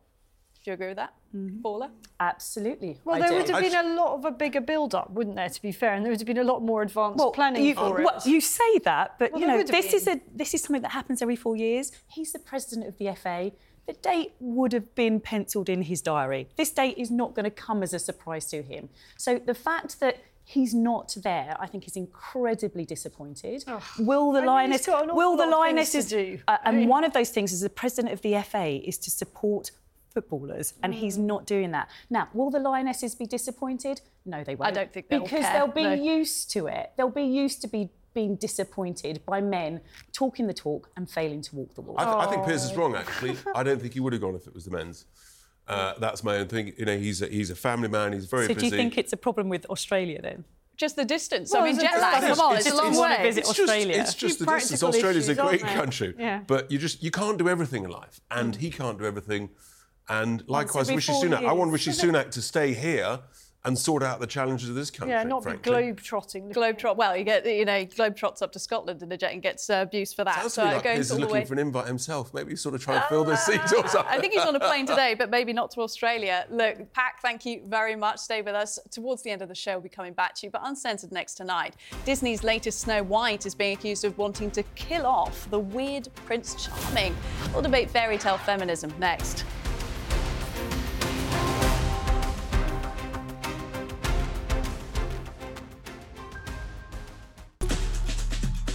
Do 0.62 0.71
you 0.71 0.75
agree 0.75 0.88
with 0.88 0.97
that, 0.97 1.14
mm-hmm. 1.35 1.62
Paula? 1.62 1.90
Absolutely. 2.21 3.00
Well, 3.05 3.16
I 3.16 3.19
there 3.21 3.28
do. 3.31 3.37
would 3.37 3.49
have 3.49 3.61
been 3.61 3.87
a 3.87 3.95
lot 3.95 4.14
of 4.14 4.25
a 4.25 4.31
bigger 4.31 4.61
build-up, 4.61 5.11
wouldn't 5.11 5.35
there? 5.35 5.49
To 5.49 5.62
be 5.62 5.73
fair, 5.73 5.95
and 5.95 6.05
there 6.05 6.12
would 6.12 6.21
have 6.21 6.26
been 6.26 6.38
a 6.38 6.45
lot 6.45 6.62
more 6.62 6.83
advanced 6.83 7.19
well, 7.19 7.33
planning 7.33 7.64
you, 7.64 7.75
for 7.75 8.02
well, 8.02 8.16
it. 8.16 8.26
You 8.26 8.40
say 8.40 8.78
that, 8.85 9.19
but 9.19 9.33
well, 9.33 9.40
you 9.40 9.47
know, 9.49 9.62
this 9.64 9.93
is 9.93 10.07
a 10.07 10.21
this 10.35 10.55
is 10.55 10.62
something 10.62 10.83
that 10.83 10.93
happens 10.93 11.23
every 11.23 11.37
four 11.37 11.57
years. 11.57 11.90
He's 12.09 12.33
the 12.33 12.38
president 12.38 12.87
of 12.87 12.99
the 12.99 13.12
FA. 13.14 13.52
The 13.87 13.93
date 13.95 14.33
would 14.40 14.73
have 14.73 14.93
been 14.97 15.21
penciled 15.21 15.69
in 15.69 15.83
his 15.83 16.02
diary. 16.02 16.49
This 16.57 16.71
date 16.71 16.99
is 16.99 17.11
not 17.11 17.35
going 17.35 17.45
to 17.45 17.50
come 17.50 17.85
as 17.85 17.93
a 17.95 18.00
surprise 18.00 18.47
to 18.47 18.62
him. 18.62 18.88
So 19.16 19.38
the 19.38 19.55
fact 19.55 20.00
that 20.00 20.19
he's 20.47 20.73
not 20.73 21.17
there, 21.23 21.57
I 21.59 21.67
think 21.67 21.87
is 21.87 21.97
incredibly 21.97 22.85
disappointed. 22.85 23.65
Oh, 23.67 23.83
will 23.99 24.33
the 24.33 24.43
Lioness 24.43 24.87
will 24.87 25.37
the 25.37 25.47
Lionesses 25.47 26.09
do? 26.09 26.38
Uh, 26.47 26.57
and 26.65 26.88
one 26.88 27.03
of 27.05 27.12
those 27.12 27.31
things 27.31 27.53
as 27.53 27.61
the 27.61 27.69
president 27.69 28.15
of 28.15 28.23
the 28.23 28.41
FA 28.43 28.81
is 28.87 28.97
to 28.99 29.11
support 29.11 29.73
footballers 30.15 30.73
and 30.83 30.95
mm. 30.95 30.99
he's 30.99 31.19
not 31.19 31.47
doing 31.47 31.73
that. 31.73 31.91
Now, 32.09 32.29
will 32.33 32.50
the 32.50 32.61
Lionesses 32.61 33.15
be 33.17 33.26
disappointed? 33.26 34.00
No, 34.25 34.45
they 34.45 34.55
won't. 34.55 34.69
I 34.69 34.71
don't 34.71 34.93
think 34.93 35.09
they'll 35.09 35.25
because 35.25 35.45
care. 35.45 35.53
they'll 35.53 35.67
be 35.67 35.83
no. 35.83 35.93
used 35.93 36.50
to 36.53 36.69
it. 36.69 36.93
They'll 36.97 37.11
be 37.11 37.25
used 37.25 37.61
to 37.62 37.69
be 37.69 37.91
being 38.15 38.37
disappointed 38.37 39.21
by 39.26 39.43
men 39.43 39.81
talking 40.12 40.47
the 40.47 40.55
talk 40.55 40.91
and 40.97 41.11
failing 41.11 41.43
to 41.43 41.57
walk 41.57 41.75
the 41.75 41.83
walk. 41.83 41.97
I, 41.99 42.05
th- 42.05 42.17
I 42.17 42.31
think 42.31 42.47
Piers 42.47 42.65
is 42.65 42.75
wrong 42.75 42.95
actually. 42.95 43.37
I 43.55 43.62
don't 43.65 43.81
think 43.81 43.95
he 43.95 44.00
would 44.00 44.12
have 44.12 44.23
gone 44.23 44.37
if 44.37 44.47
it 44.47 44.55
was 44.55 44.65
the 44.65 44.71
men's. 44.71 45.05
Uh, 45.68 45.94
that's 45.99 46.23
my 46.23 46.37
own 46.37 46.46
thing. 46.46 46.73
You 46.76 46.85
know, 46.85 46.96
he's 46.96 47.23
a, 47.23 47.26
he's 47.26 47.50
a 47.50 47.56
family 47.56 47.88
man. 47.88 48.12
He's 48.12 48.26
very 48.26 48.46
so 48.46 48.54
busy. 48.54 48.70
do 48.70 48.76
you 48.76 48.82
think 48.82 48.99
it's 48.99 49.12
a 49.12 49.16
problem 49.16 49.49
with 49.49 49.66
Australia 49.66 50.20
then? 50.23 50.44
Just 50.76 50.96
the 50.96 51.04
distance. 51.04 51.52
Well, 51.52 51.62
I 51.62 51.66
mean, 51.66 51.80
jet 51.80 51.99
lag. 52.00 52.23
Come 52.23 52.40
on, 52.40 52.56
it's, 52.56 52.66
it's, 52.66 52.75
a 52.75 52.78
long 52.78 52.90
it's, 52.90 53.00
way. 53.00 53.16
Visit 53.23 53.40
it's 53.40 53.50
Australia. 53.50 53.96
Just, 53.96 54.12
it's 54.12 54.14
just 54.14 54.38
the 54.38 54.46
distance. 54.46 54.82
Australia's 54.82 55.28
issues, 55.28 55.38
a 55.38 55.42
great 55.42 55.62
country, 55.62 56.14
yeah. 56.18 56.42
but 56.46 56.70
you 56.70 56.78
just 56.78 57.02
you 57.02 57.11
can't 57.11 57.38
do 57.38 57.49
everything 57.49 57.85
in 57.85 57.90
life, 57.90 58.20
and 58.30 58.56
he 58.56 58.70
can't 58.70 58.99
do 58.99 59.06
everything. 59.06 59.49
And 60.08 60.44
likewise, 60.49 60.92
Rishi 60.92 61.12
Sunak. 61.12 61.46
I 61.46 61.52
want 61.52 61.73
Rishi 61.73 61.92
Sunak 61.92 62.30
to 62.32 62.42
stay 62.42 62.75
here 62.75 63.20
and 63.66 63.78
sort 63.78 64.02
out 64.02 64.20
the 64.20 64.26
challenges 64.26 64.68
of 64.68 64.75
this 64.75 64.90
country. 64.90 65.14
Yeah, 65.14 65.25
not 65.25 65.42
frankly. 65.42 65.62
be 65.62 65.70
globe 65.70 66.00
trotting. 66.00 66.49
Globe 66.50 66.78
trot. 66.78 66.96
Well, 66.96 67.16
you 67.16 67.25
get 67.25 67.44
you 67.44 67.64
know 67.64 67.85
globe 67.85 68.16
trots 68.16 68.40
up 68.40 68.52
to 68.52 68.58
Scotland 68.58 69.02
in 69.02 69.11
a 69.11 69.16
jet 69.16 69.32
and 69.32 69.42
gets 69.42 69.68
uh, 69.68 69.85
abuse 69.87 70.14
for 70.14 70.25
that. 70.25 70.37
Sounds 70.37 70.54
so 70.54 70.64
to 70.64 70.73
like 70.73 70.85
going 70.85 70.96
he's 70.96 71.11
all 71.11 71.16
the 71.16 71.23
looking 71.23 71.35
way. 71.35 71.44
for 71.44 71.54
an 71.54 71.58
invite 71.58 71.87
himself. 71.87 72.32
Maybe 72.32 72.54
sort 72.56 72.75
of 72.75 72.82
try 72.82 72.96
and 72.96 73.04
fill 73.04 73.25
the 73.25 73.37
seat 73.37 73.61
or 73.61 73.87
something. 73.88 74.04
I 74.06 74.20
think 74.20 74.32
he's 74.32 74.44
on 74.44 74.54
a 74.54 74.61
plane 74.61 74.87
today, 74.87 75.14
but 75.14 75.30
maybe 75.30 75.52
not 75.52 75.70
to 75.73 75.80
Australia. 75.80 76.46
Look, 76.50 76.92
Pack, 76.92 77.20
thank 77.20 77.44
you 77.44 77.62
very 77.66 77.96
much. 77.96 78.18
Stay 78.18 78.40
with 78.42 78.54
us. 78.54 78.78
Towards 78.90 79.23
the 79.23 79.30
end 79.30 79.42
of 79.42 79.49
the 79.49 79.54
show, 79.54 79.73
we'll 79.73 79.82
be 79.82 79.88
coming 79.88 80.12
back 80.12 80.35
to 80.37 80.46
you, 80.46 80.50
but 80.50 80.62
uncensored 80.64 81.12
next 81.12 81.35
tonight. 81.35 81.75
Disney's 82.04 82.44
latest 82.44 82.80
Snow 82.80 83.02
White 83.02 83.46
is 83.46 83.54
being 83.54 83.76
accused 83.76 84.04
of 84.04 84.16
wanting 84.16 84.50
to 84.52 84.62
kill 84.75 85.06
off 85.06 85.50
the 85.50 85.58
weird 85.58 86.08
Prince 86.25 86.54
Charming. 86.66 87.14
We'll 87.52 87.62
debate 87.62 87.90
fairy 87.90 88.18
tale 88.18 88.38
feminism 88.38 88.92
next. 88.99 89.44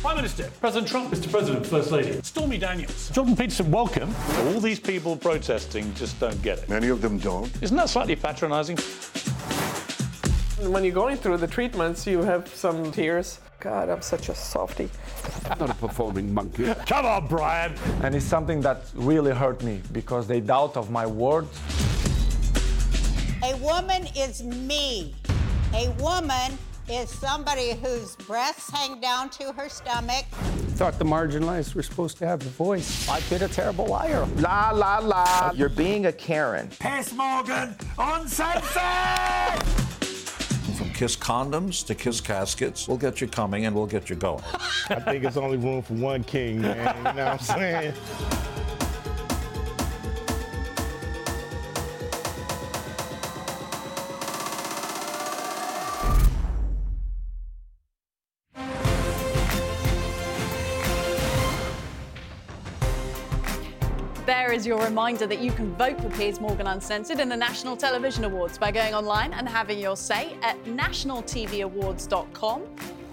Prime 0.01 0.15
Minister, 0.15 0.49
President 0.59 0.89
Trump, 0.89 1.13
Mr. 1.13 1.29
President, 1.29 1.63
First 1.63 1.91
Lady, 1.91 2.19
Stormy 2.23 2.57
Daniels, 2.57 3.11
Jordan 3.11 3.35
Peterson, 3.35 3.69
welcome. 3.69 4.11
All 4.47 4.59
these 4.59 4.79
people 4.79 5.15
protesting 5.15 5.93
just 5.93 6.19
don't 6.19 6.41
get 6.41 6.57
it. 6.57 6.67
Many 6.67 6.87
of 6.87 7.03
them 7.03 7.19
don't. 7.19 7.51
Isn't 7.61 7.77
that 7.77 7.87
slightly 7.87 8.15
patronising? 8.15 8.77
When 10.71 10.83
you're 10.83 10.91
going 10.91 11.17
through 11.17 11.37
the 11.37 11.45
treatments, 11.45 12.07
you 12.07 12.23
have 12.23 12.47
some 12.47 12.91
tears. 12.91 13.41
God, 13.59 13.89
I'm 13.89 14.01
such 14.01 14.29
a 14.29 14.33
softie. 14.33 14.89
I'm 15.47 15.59
not 15.59 15.69
a 15.69 15.75
performing 15.75 16.33
monkey. 16.33 16.73
Come 16.87 17.05
on, 17.05 17.27
Brian. 17.27 17.75
And 18.01 18.15
it's 18.15 18.25
something 18.25 18.59
that 18.61 18.85
really 18.95 19.31
hurt 19.35 19.61
me 19.61 19.83
because 19.91 20.25
they 20.25 20.39
doubt 20.39 20.77
of 20.77 20.89
my 20.89 21.05
words. 21.05 21.59
A 23.43 23.55
woman 23.57 24.07
is 24.15 24.41
me. 24.41 25.13
A 25.75 25.91
woman 25.99 26.57
is 26.91 27.09
somebody 27.09 27.73
whose 27.73 28.15
breasts 28.17 28.69
hang 28.69 28.99
down 28.99 29.29
to 29.29 29.51
her 29.53 29.69
stomach. 29.69 30.25
Thought 30.75 30.99
the 30.99 31.05
marginalized 31.05 31.73
were 31.73 31.83
supposed 31.83 32.17
to 32.17 32.27
have 32.27 32.41
a 32.41 32.49
voice. 32.49 33.07
I've 33.07 33.27
been 33.29 33.43
a 33.43 33.47
terrible 33.47 33.85
liar. 33.85 34.27
La 34.37 34.71
la 34.71 34.99
la. 34.99 35.51
You're 35.55 35.69
being 35.69 36.07
a 36.07 36.11
Karen. 36.11 36.69
Piers 36.79 37.13
Morgan, 37.13 37.75
uncensored! 37.97 39.63
From 40.77 40.89
kiss 40.93 41.15
condoms 41.15 41.85
to 41.85 41.95
kiss 41.95 42.19
caskets, 42.19 42.87
we'll 42.87 42.97
get 42.97 43.21
you 43.21 43.27
coming 43.27 43.65
and 43.65 43.75
we'll 43.75 43.87
get 43.87 44.09
you 44.09 44.15
going. 44.15 44.43
I 44.89 44.99
think 44.99 45.23
it's 45.23 45.37
only 45.37 45.57
room 45.57 45.81
for 45.81 45.93
one 45.93 46.23
king, 46.23 46.61
man. 46.61 46.97
You 46.97 47.03
know 47.03 47.09
what 47.11 47.19
I'm 47.19 47.39
saying? 47.39 47.93
There 64.51 64.59
is 64.59 64.67
your 64.67 64.83
reminder 64.83 65.25
that 65.27 65.39
you 65.39 65.53
can 65.53 65.73
vote 65.75 66.01
for 66.01 66.09
Piers 66.09 66.41
Morgan 66.41 66.67
Uncensored 66.67 67.21
in 67.21 67.29
the 67.29 67.37
National 67.37 67.77
Television 67.77 68.25
Awards 68.25 68.57
by 68.57 68.69
going 68.69 68.93
online 68.93 69.31
and 69.31 69.47
having 69.47 69.79
your 69.79 69.95
say 69.95 70.35
at 70.41 70.61
nationaltvawards.com 70.65 72.61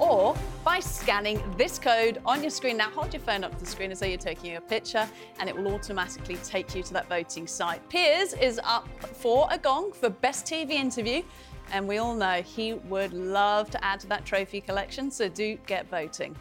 or 0.01 0.37
by 0.65 0.81
scanning 0.81 1.41
this 1.57 1.79
code 1.79 2.21
on 2.27 2.43
your 2.43 2.51
screen. 2.51 2.77
Now, 2.77 2.91
hold 2.91 3.13
your 3.15 3.23
phone 3.23 3.45
up 3.45 3.53
to 3.53 3.61
the 3.61 3.71
screen 3.71 3.93
as 3.93 4.01
though 4.01 4.07
you're 4.07 4.19
taking 4.19 4.57
a 4.57 4.61
picture, 4.61 5.09
and 5.39 5.49
it 5.49 5.57
will 5.57 5.73
automatically 5.73 6.39
take 6.43 6.75
you 6.75 6.83
to 6.83 6.93
that 6.95 7.09
voting 7.09 7.47
site. 7.47 7.89
Piers 7.89 8.33
is 8.33 8.61
up 8.65 8.89
for 9.05 9.47
a 9.53 9.59
gong 9.59 9.93
for 9.93 10.11
Best 10.11 10.45
TV 10.45 10.71
Interview, 10.73 11.23
and 11.71 11.87
we 11.87 11.99
all 11.99 12.17
know 12.17 12.43
he 12.43 12.73
would 12.75 13.13
love 13.13 13.71
to 13.71 13.85
add 13.85 14.01
to 14.01 14.09
that 14.09 14.25
trophy 14.25 14.61
collection, 14.61 15.09
so 15.09 15.29
do 15.29 15.57
get 15.69 15.89
voting. 15.89 16.35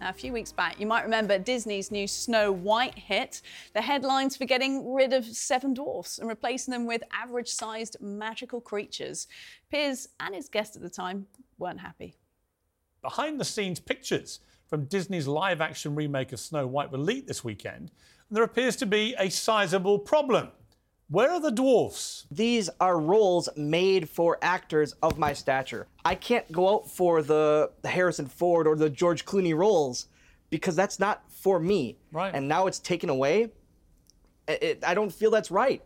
Now, 0.00 0.10
a 0.10 0.12
few 0.12 0.32
weeks 0.32 0.52
back, 0.52 0.78
you 0.78 0.86
might 0.86 1.04
remember 1.04 1.38
Disney's 1.38 1.90
new 1.90 2.06
Snow 2.06 2.52
White 2.52 2.98
hit. 2.98 3.40
The 3.72 3.80
headlines 3.80 4.36
for 4.36 4.44
getting 4.44 4.92
rid 4.92 5.14
of 5.14 5.24
seven 5.24 5.72
dwarfs 5.72 6.18
and 6.18 6.28
replacing 6.28 6.72
them 6.72 6.86
with 6.86 7.02
average 7.12 7.48
sized 7.48 7.96
magical 8.00 8.60
creatures. 8.60 9.26
Piers 9.70 10.08
and 10.20 10.34
his 10.34 10.48
guest 10.50 10.76
at 10.76 10.82
the 10.82 10.90
time 10.90 11.26
weren't 11.58 11.80
happy. 11.80 12.14
Behind 13.00 13.40
the 13.40 13.44
scenes 13.44 13.80
pictures 13.80 14.40
from 14.68 14.84
Disney's 14.84 15.26
live 15.26 15.62
action 15.62 15.94
remake 15.94 16.32
of 16.32 16.40
Snow 16.40 16.66
White 16.66 16.92
were 16.92 16.98
leaked 16.98 17.28
this 17.28 17.42
weekend, 17.42 17.90
and 18.28 18.36
there 18.36 18.44
appears 18.44 18.76
to 18.76 18.86
be 18.86 19.14
a 19.18 19.30
sizable 19.30 19.98
problem. 19.98 20.50
Where 21.08 21.30
are 21.30 21.40
the 21.40 21.52
dwarfs? 21.52 22.26
These 22.32 22.68
are 22.80 22.98
roles 22.98 23.48
made 23.56 24.08
for 24.08 24.38
actors 24.42 24.92
of 25.02 25.18
my 25.18 25.32
stature. 25.34 25.86
I 26.04 26.16
can't 26.16 26.50
go 26.50 26.74
out 26.74 26.90
for 26.90 27.22
the 27.22 27.70
Harrison 27.84 28.26
Ford 28.26 28.66
or 28.66 28.74
the 28.74 28.90
George 28.90 29.24
Clooney 29.24 29.56
roles 29.56 30.08
because 30.50 30.74
that's 30.74 30.98
not 30.98 31.22
for 31.30 31.60
me. 31.60 31.96
Right. 32.10 32.34
And 32.34 32.48
now 32.48 32.66
it's 32.66 32.80
taken 32.80 33.08
away. 33.08 33.52
It, 34.48 34.62
it, 34.62 34.84
I 34.84 34.94
don't 34.94 35.12
feel 35.12 35.30
that's 35.30 35.52
right. 35.52 35.80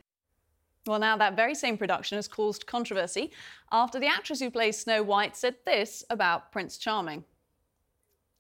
Well, 0.87 0.99
now 0.99 1.19
that 1.19 1.37
very 1.37 1.55
same 1.55 1.77
production 1.77 2.17
has 2.17 2.27
caused 2.27 2.67
controversy 2.67 3.31
after 3.71 4.01
the 4.01 4.07
actress 4.07 4.41
who 4.41 4.51
plays 4.51 4.79
Snow 4.79 5.03
White 5.03 5.37
said 5.37 5.57
this 5.67 6.03
about 6.09 6.51
Prince 6.51 6.79
Charming. 6.79 7.25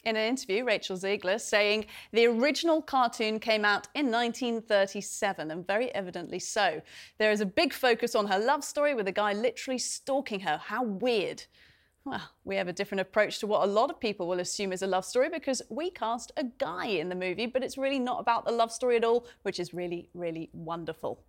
In 0.04 0.16
an 0.16 0.28
interview, 0.28 0.64
Rachel 0.64 0.96
Zegler 0.96 1.38
saying 1.38 1.84
the 2.12 2.24
original 2.26 2.80
cartoon 2.80 3.38
came 3.38 3.66
out 3.66 3.86
in 3.94 4.10
1937, 4.10 5.50
and 5.50 5.66
very 5.66 5.94
evidently 5.94 6.38
so. 6.38 6.80
There 7.18 7.30
is 7.30 7.42
a 7.42 7.46
big 7.46 7.74
focus 7.74 8.14
on 8.14 8.26
her 8.28 8.38
love 8.38 8.64
story 8.64 8.94
with 8.94 9.08
a 9.08 9.12
guy 9.12 9.34
literally 9.34 9.78
stalking 9.78 10.40
her. 10.40 10.56
How 10.56 10.84
weird. 10.84 11.44
Well, 12.06 12.30
we 12.44 12.56
have 12.56 12.66
a 12.66 12.72
different 12.72 13.02
approach 13.02 13.40
to 13.40 13.46
what 13.46 13.62
a 13.62 13.70
lot 13.70 13.90
of 13.90 14.00
people 14.00 14.26
will 14.26 14.40
assume 14.40 14.72
is 14.72 14.80
a 14.80 14.86
love 14.86 15.04
story 15.04 15.28
because 15.28 15.60
we 15.68 15.90
cast 15.90 16.32
a 16.38 16.44
guy 16.44 16.86
in 16.86 17.10
the 17.10 17.14
movie, 17.14 17.44
but 17.44 17.62
it's 17.62 17.76
really 17.76 17.98
not 17.98 18.20
about 18.20 18.46
the 18.46 18.52
love 18.52 18.72
story 18.72 18.96
at 18.96 19.04
all, 19.04 19.26
which 19.42 19.60
is 19.60 19.74
really, 19.74 20.08
really 20.14 20.48
wonderful. 20.54 21.22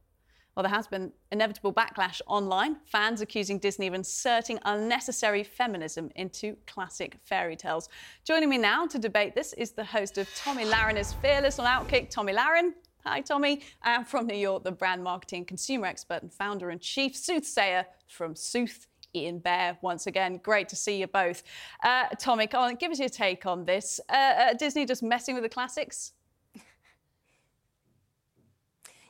Well, 0.56 0.64
there 0.64 0.72
has 0.72 0.86
been 0.86 1.14
inevitable 1.32 1.72
backlash 1.72 2.20
online, 2.28 2.76
fans 2.84 3.22
accusing 3.22 3.58
Disney 3.58 3.88
of 3.88 3.94
inserting 3.94 4.60
unnecessary 4.66 5.46
feminism 5.46 6.12
into 6.18 6.58
classic 6.68 7.20
fairy 7.24 7.56
tales. 7.56 7.88
Joining 8.26 8.50
me 8.50 8.58
now 8.58 8.86
to 8.88 9.00
debate 9.00 9.34
this 9.34 9.54
is 9.54 9.72
the 9.72 9.86
host 9.86 10.18
of 10.18 10.28
Tomi 10.36 10.66
Lahren 10.66 10.98
is 10.98 11.14
Fearless 11.14 11.58
on 11.58 11.66
Outkick, 11.68 12.10
Tomi 12.10 12.34
Lahren. 12.34 12.74
Hi, 13.06 13.22
Tomi. 13.22 13.62
And 13.84 14.06
from 14.06 14.28
New 14.28 14.36
York, 14.36 14.66
the 14.66 14.74
brand 14.74 15.02
marketing 15.02 15.46
consumer 15.46 15.88
expert 15.88 16.22
and 16.22 16.34
founder 16.34 16.70
and 16.70 16.82
chief 16.82 17.16
soothsayer 17.16 17.86
from 18.08 18.36
Sooth. 18.36 18.88
Ian 19.16 19.40
Baer, 19.40 19.78
once 19.82 20.08
again, 20.08 20.38
great 20.38 20.70
to 20.70 20.76
see 20.76 21.00
you 21.00 21.08
both. 21.08 21.44
Uh, 21.84 22.08
Tomi, 22.18 22.48
come 22.48 22.64
on, 22.64 22.76
give 22.76 22.92
us 22.92 23.00
your 23.00 23.10
take 23.10 23.46
on 23.46 23.66
this. 23.66 24.00
Uh, 24.10 24.14
uh, 24.14 24.54
Disney 24.54 24.86
just 24.86 25.04
messing 25.04 25.36
with 25.36 25.44
the 25.44 25.50
classics? 25.50 26.14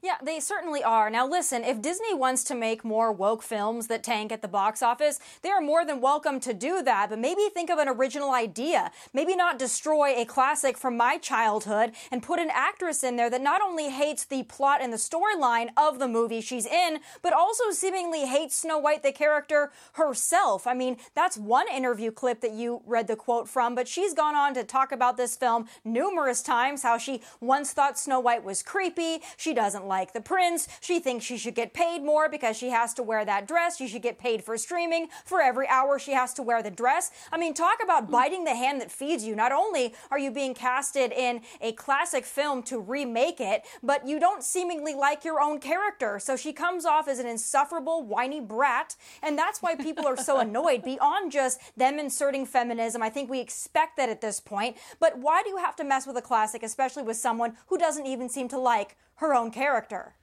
Yeah, 0.03 0.17
they 0.23 0.39
certainly 0.39 0.83
are. 0.83 1.11
Now, 1.11 1.27
listen, 1.27 1.63
if 1.63 1.79
Disney 1.79 2.15
wants 2.15 2.43
to 2.45 2.55
make 2.55 2.83
more 2.83 3.11
woke 3.11 3.43
films 3.43 3.85
that 3.85 4.01
tank 4.03 4.31
at 4.31 4.41
the 4.41 4.47
box 4.47 4.81
office, 4.81 5.19
they 5.43 5.49
are 5.49 5.61
more 5.61 5.85
than 5.85 6.01
welcome 6.01 6.39
to 6.39 6.55
do 6.55 6.81
that. 6.81 7.11
But 7.11 7.19
maybe 7.19 7.49
think 7.53 7.69
of 7.69 7.77
an 7.77 7.87
original 7.87 8.31
idea. 8.31 8.91
Maybe 9.13 9.35
not 9.35 9.59
destroy 9.59 10.15
a 10.19 10.25
classic 10.25 10.75
from 10.75 10.97
my 10.97 11.19
childhood 11.19 11.91
and 12.11 12.23
put 12.23 12.39
an 12.39 12.49
actress 12.51 13.03
in 13.03 13.15
there 13.15 13.29
that 13.29 13.41
not 13.43 13.61
only 13.61 13.91
hates 13.91 14.25
the 14.25 14.41
plot 14.41 14.81
and 14.81 14.91
the 14.91 14.97
storyline 14.97 15.69
of 15.77 15.99
the 15.99 16.07
movie 16.07 16.41
she's 16.41 16.65
in, 16.65 16.97
but 17.21 17.31
also 17.31 17.69
seemingly 17.69 18.25
hates 18.25 18.55
Snow 18.55 18.79
White, 18.79 19.03
the 19.03 19.11
character 19.11 19.71
herself. 19.93 20.65
I 20.65 20.73
mean, 20.73 20.97
that's 21.13 21.37
one 21.37 21.67
interview 21.69 22.09
clip 22.09 22.41
that 22.41 22.53
you 22.53 22.81
read 22.87 23.05
the 23.05 23.15
quote 23.15 23.47
from, 23.47 23.75
but 23.75 23.87
she's 23.87 24.15
gone 24.15 24.33
on 24.33 24.55
to 24.55 24.63
talk 24.63 24.91
about 24.91 25.17
this 25.17 25.35
film 25.35 25.67
numerous 25.85 26.41
times, 26.41 26.81
how 26.81 26.97
she 26.97 27.21
once 27.39 27.71
thought 27.71 27.99
Snow 27.99 28.19
White 28.19 28.43
was 28.43 28.63
creepy. 28.63 29.21
She 29.37 29.53
doesn't 29.53 29.90
like 29.91 30.13
the 30.13 30.21
prince. 30.21 30.69
She 30.79 31.01
thinks 31.01 31.25
she 31.25 31.37
should 31.37 31.53
get 31.53 31.73
paid 31.73 32.01
more 32.01 32.29
because 32.29 32.55
she 32.57 32.69
has 32.69 32.93
to 32.93 33.03
wear 33.03 33.25
that 33.25 33.45
dress. 33.45 33.75
She 33.75 33.89
should 33.89 34.01
get 34.01 34.17
paid 34.17 34.41
for 34.41 34.57
streaming 34.57 35.09
for 35.25 35.41
every 35.41 35.67
hour 35.67 35.99
she 35.99 36.13
has 36.13 36.33
to 36.35 36.41
wear 36.41 36.63
the 36.63 36.71
dress. 36.71 37.11
I 37.29 37.37
mean, 37.37 37.53
talk 37.53 37.79
about 37.83 38.09
biting 38.09 38.45
the 38.45 38.55
hand 38.55 38.79
that 38.79 38.89
feeds 38.89 39.25
you. 39.25 39.35
Not 39.35 39.51
only 39.51 39.93
are 40.09 40.17
you 40.17 40.31
being 40.31 40.53
casted 40.53 41.11
in 41.11 41.41
a 41.59 41.73
classic 41.73 42.23
film 42.23 42.63
to 42.63 42.79
remake 42.79 43.41
it, 43.41 43.65
but 43.83 44.07
you 44.07 44.17
don't 44.17 44.45
seemingly 44.45 44.93
like 44.93 45.25
your 45.25 45.41
own 45.41 45.59
character. 45.59 46.19
So 46.19 46.37
she 46.37 46.53
comes 46.53 46.85
off 46.85 47.09
as 47.09 47.19
an 47.19 47.27
insufferable, 47.27 48.01
whiny 48.01 48.39
brat. 48.39 48.95
And 49.21 49.37
that's 49.37 49.61
why 49.61 49.75
people 49.75 50.07
are 50.07 50.15
so 50.15 50.39
annoyed 50.39 50.83
beyond 50.83 51.33
just 51.33 51.59
them 51.75 51.99
inserting 51.99 52.45
feminism. 52.45 53.03
I 53.03 53.09
think 53.09 53.29
we 53.29 53.41
expect 53.41 53.97
that 53.97 54.07
at 54.07 54.21
this 54.21 54.39
point. 54.39 54.77
But 55.01 55.17
why 55.17 55.43
do 55.43 55.49
you 55.49 55.57
have 55.57 55.75
to 55.75 55.83
mess 55.83 56.07
with 56.07 56.15
a 56.15 56.21
classic, 56.21 56.63
especially 56.63 57.03
with 57.03 57.17
someone 57.17 57.57
who 57.67 57.77
doesn't 57.77 58.05
even 58.05 58.29
seem 58.29 58.47
to 58.47 58.57
like 58.57 58.95
her 59.21 59.33
own 59.33 59.51
character. 59.51 60.15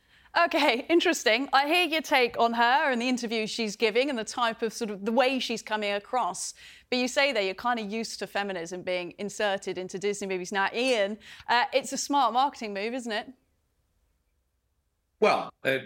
Okay, 0.44 0.84
interesting. 0.90 1.48
I 1.52 1.66
hear 1.66 1.86
your 1.86 2.02
take 2.02 2.38
on 2.38 2.52
her 2.52 2.90
and 2.90 3.00
the 3.00 3.08
interview 3.08 3.46
she's 3.46 3.76
giving 3.76 4.10
and 4.10 4.18
the 4.18 4.24
type 4.24 4.60
of 4.62 4.72
sort 4.72 4.90
of 4.90 5.04
the 5.04 5.12
way 5.12 5.38
she's 5.38 5.62
coming 5.62 5.92
across. 5.92 6.52
But 6.90 6.98
you 6.98 7.08
say 7.08 7.32
that 7.32 7.44
you're 7.44 7.54
kind 7.54 7.80
of 7.80 7.90
used 7.90 8.18
to 8.18 8.26
feminism 8.26 8.82
being 8.82 9.14
inserted 9.18 9.78
into 9.78 9.98
Disney 9.98 10.28
movies. 10.28 10.52
Now, 10.52 10.68
Ian, 10.74 11.16
uh, 11.48 11.64
it's 11.72 11.92
a 11.92 11.96
smart 11.96 12.34
marketing 12.34 12.74
move, 12.74 12.92
isn't 12.92 13.10
it? 13.10 13.32
Well, 15.20 15.50
uh, 15.64 15.78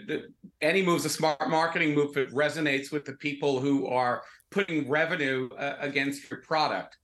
any 0.61 0.83
move's 0.83 1.05
a 1.05 1.09
smart 1.09 1.49
marketing 1.49 1.95
move 1.95 2.11
if 2.11 2.17
it 2.17 2.31
resonates 2.31 2.91
with 2.91 3.05
the 3.05 3.13
people 3.13 3.59
who 3.59 3.87
are 3.87 4.23
putting 4.51 4.87
revenue 4.89 5.49
uh, 5.57 5.75
against 5.79 6.29
your 6.29 6.41
product. 6.41 6.97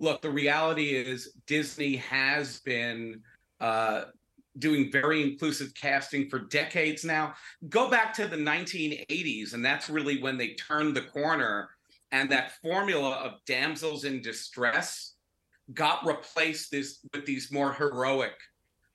Look, 0.00 0.20
the 0.20 0.30
reality 0.30 0.90
is 0.90 1.32
Disney 1.46 1.96
has 1.96 2.60
been 2.60 3.22
uh, 3.60 4.06
doing 4.58 4.90
very 4.90 5.22
inclusive 5.22 5.72
casting 5.74 6.28
for 6.28 6.38
decades 6.38 7.04
now. 7.04 7.34
Go 7.68 7.90
back 7.90 8.14
to 8.14 8.26
the 8.26 8.36
1980s, 8.36 9.54
and 9.54 9.64
that's 9.64 9.90
really 9.90 10.20
when 10.22 10.38
they 10.38 10.54
turned 10.54 10.96
the 10.96 11.02
corner. 11.02 11.70
And 12.12 12.30
that 12.30 12.52
formula 12.62 13.12
of 13.16 13.44
damsels 13.46 14.04
in 14.04 14.22
distress 14.22 15.14
got 15.72 16.06
replaced 16.06 16.70
this 16.70 17.00
with 17.12 17.26
these 17.26 17.50
more 17.50 17.72
heroic 17.72 18.34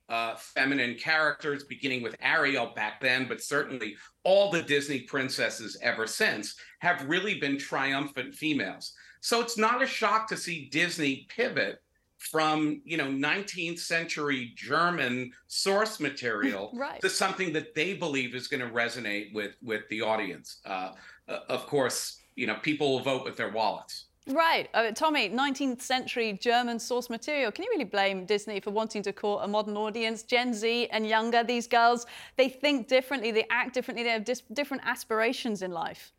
uh, 0.08 0.36
feminine 0.36 0.96
characters, 0.96 1.64
beginning 1.64 2.02
with 2.02 2.16
Ariel 2.22 2.72
back 2.76 3.00
then, 3.00 3.28
but 3.28 3.42
certainly 3.42 3.96
all 4.24 4.50
the 4.50 4.62
Disney 4.62 5.02
princesses 5.02 5.78
ever 5.82 6.08
since 6.08 6.56
have 6.80 7.08
really 7.08 7.40
been 7.40 7.58
triumphant 7.58 8.34
females. 8.34 8.94
So 9.22 9.42
it's 9.42 9.58
not 9.58 9.84
a 9.84 9.88
shock 9.88 10.28
to 10.30 10.38
see 10.38 10.70
Disney 10.72 11.28
pivot 11.30 11.80
from 12.20 12.82
you 12.84 12.98
know 12.98 13.08
19th 13.08 13.80
century 13.80 14.52
German 14.56 15.32
source 15.48 16.00
material 16.00 16.72
Right. 16.76 17.02
to 17.02 17.10
something 17.10 17.54
that 17.54 17.74
they 17.74 17.94
believe 17.94 18.36
is 18.36 18.48
going 18.48 18.62
to 18.62 18.70
resonate 18.70 19.34
with 19.34 19.56
with 19.64 19.88
the 19.90 20.02
audience. 20.02 20.58
Uh, 20.66 20.92
uh, 21.28 21.40
of 21.48 21.66
course, 21.66 22.20
you 22.36 22.46
know 22.46 22.56
people 22.62 22.92
will 22.92 23.04
vote 23.04 23.24
with 23.24 23.38
their 23.38 23.52
wallets. 23.52 24.06
Right. 24.28 24.70
Uh, 24.76 24.92
Tomi, 24.92 25.30
19th 25.30 25.82
century 25.82 26.34
German 26.34 26.78
source 26.78 27.10
material. 27.10 27.52
Can 27.52 27.64
you 27.64 27.72
really 27.72 27.86
blame 27.86 28.26
Disney 28.26 28.60
for 28.60 28.70
wanting 28.70 29.02
to 29.04 29.14
court 29.14 29.44
a 29.44 29.48
modern 29.48 29.76
audience? 29.76 30.22
Gen 30.22 30.54
Z 30.54 30.88
and 30.92 31.08
younger, 31.08 31.44
these 31.44 31.66
girls, 31.66 32.06
they 32.38 32.48
think 32.48 32.88
differently, 32.88 33.32
they 33.32 33.48
act 33.50 33.74
differently, 33.74 34.04
they 34.04 34.12
have 34.12 34.26
dis- 34.26 34.44
different 34.54 34.84
aspirations 34.86 35.64
in 35.64 35.72
life. 35.72 36.12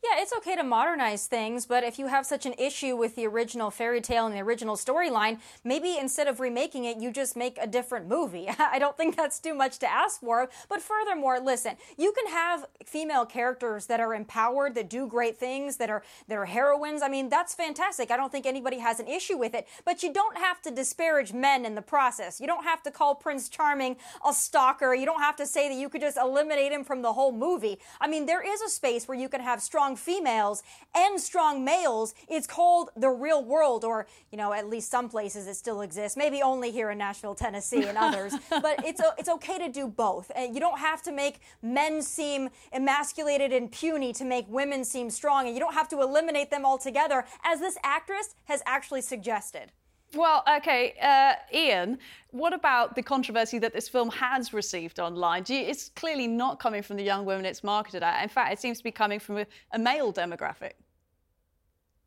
Yeah, 0.00 0.22
it's 0.22 0.32
okay 0.32 0.54
to 0.54 0.62
modernize 0.62 1.26
things, 1.26 1.66
but 1.66 1.82
if 1.82 1.98
you 1.98 2.06
have 2.06 2.24
such 2.24 2.46
an 2.46 2.54
issue 2.56 2.94
with 2.94 3.16
the 3.16 3.26
original 3.26 3.68
fairy 3.68 4.00
tale 4.00 4.26
and 4.26 4.34
the 4.34 4.40
original 4.40 4.76
storyline, 4.76 5.40
maybe 5.64 5.98
instead 5.98 6.28
of 6.28 6.38
remaking 6.38 6.84
it, 6.84 6.98
you 6.98 7.10
just 7.10 7.36
make 7.36 7.58
a 7.60 7.66
different 7.66 8.06
movie. 8.06 8.48
I 8.60 8.78
don't 8.78 8.96
think 8.96 9.16
that's 9.16 9.40
too 9.40 9.54
much 9.54 9.80
to 9.80 9.90
ask 9.90 10.20
for. 10.20 10.48
But 10.68 10.82
furthermore, 10.82 11.40
listen, 11.40 11.74
you 11.96 12.12
can 12.12 12.32
have 12.32 12.66
female 12.86 13.26
characters 13.26 13.86
that 13.86 13.98
are 13.98 14.14
empowered, 14.14 14.76
that 14.76 14.88
do 14.88 15.08
great 15.08 15.36
things, 15.36 15.78
that 15.78 15.90
are 15.90 16.04
that 16.28 16.38
are 16.38 16.46
heroines. 16.46 17.02
I 17.02 17.08
mean, 17.08 17.28
that's 17.28 17.52
fantastic. 17.52 18.12
I 18.12 18.16
don't 18.16 18.30
think 18.30 18.46
anybody 18.46 18.78
has 18.78 19.00
an 19.00 19.08
issue 19.08 19.36
with 19.36 19.52
it. 19.52 19.66
But 19.84 20.04
you 20.04 20.12
don't 20.12 20.38
have 20.38 20.62
to 20.62 20.70
disparage 20.70 21.32
men 21.32 21.64
in 21.64 21.74
the 21.74 21.82
process. 21.82 22.40
You 22.40 22.46
don't 22.46 22.64
have 22.64 22.84
to 22.84 22.92
call 22.92 23.16
Prince 23.16 23.48
Charming 23.48 23.96
a 24.24 24.32
stalker. 24.32 24.94
You 24.94 25.06
don't 25.06 25.22
have 25.22 25.34
to 25.36 25.46
say 25.46 25.68
that 25.68 25.74
you 25.74 25.88
could 25.88 26.02
just 26.02 26.16
eliminate 26.16 26.70
him 26.70 26.84
from 26.84 27.02
the 27.02 27.14
whole 27.14 27.32
movie. 27.32 27.80
I 28.00 28.06
mean, 28.06 28.26
there 28.26 28.46
is 28.46 28.62
a 28.62 28.68
space 28.68 29.08
where 29.08 29.18
you 29.18 29.28
can 29.28 29.40
have 29.40 29.60
strong 29.60 29.87
females 29.96 30.62
and 30.94 31.20
strong 31.20 31.64
males. 31.64 32.14
It's 32.28 32.46
called 32.46 32.90
the 32.96 33.10
real 33.10 33.44
world, 33.44 33.84
or, 33.84 34.06
you 34.30 34.38
know, 34.38 34.52
at 34.52 34.68
least 34.68 34.90
some 34.90 35.08
places 35.08 35.46
it 35.46 35.54
still 35.54 35.82
exists. 35.82 36.16
Maybe 36.16 36.42
only 36.42 36.70
here 36.70 36.90
in 36.90 36.98
Nashville, 36.98 37.34
Tennessee, 37.34 37.84
and 37.84 37.98
others. 37.98 38.34
but 38.50 38.84
it's, 38.84 39.00
it's 39.18 39.28
okay 39.28 39.58
to 39.58 39.68
do 39.68 39.86
both. 39.86 40.30
And 40.34 40.54
you 40.54 40.60
don't 40.60 40.78
have 40.78 41.02
to 41.02 41.12
make 41.12 41.40
men 41.62 42.02
seem 42.02 42.50
emasculated 42.72 43.52
and 43.52 43.70
puny 43.70 44.12
to 44.14 44.24
make 44.24 44.46
women 44.48 44.84
seem 44.84 45.10
strong. 45.10 45.46
And 45.46 45.54
you 45.54 45.60
don't 45.60 45.74
have 45.74 45.88
to 45.88 46.00
eliminate 46.00 46.50
them 46.50 46.64
altogether, 46.64 47.24
as 47.44 47.60
this 47.60 47.76
actress 47.82 48.34
has 48.44 48.62
actually 48.66 49.02
suggested. 49.02 49.72
Well, 50.14 50.42
okay, 50.56 50.94
uh, 51.02 51.34
Ian, 51.54 51.98
what 52.30 52.54
about 52.54 52.94
the 52.94 53.02
controversy 53.02 53.58
that 53.58 53.74
this 53.74 53.88
film 53.88 54.10
has 54.10 54.54
received 54.54 54.98
online? 54.98 55.44
You, 55.46 55.58
it's 55.58 55.90
clearly 55.90 56.26
not 56.26 56.58
coming 56.60 56.82
from 56.82 56.96
the 56.96 57.02
young 57.02 57.26
women 57.26 57.44
it's 57.44 57.62
marketed 57.62 58.02
at. 58.02 58.22
In 58.22 58.28
fact, 58.28 58.52
it 58.52 58.58
seems 58.58 58.78
to 58.78 58.84
be 58.84 58.90
coming 58.90 59.20
from 59.20 59.38
a, 59.38 59.46
a 59.72 59.78
male 59.78 60.12
demographic. 60.12 60.72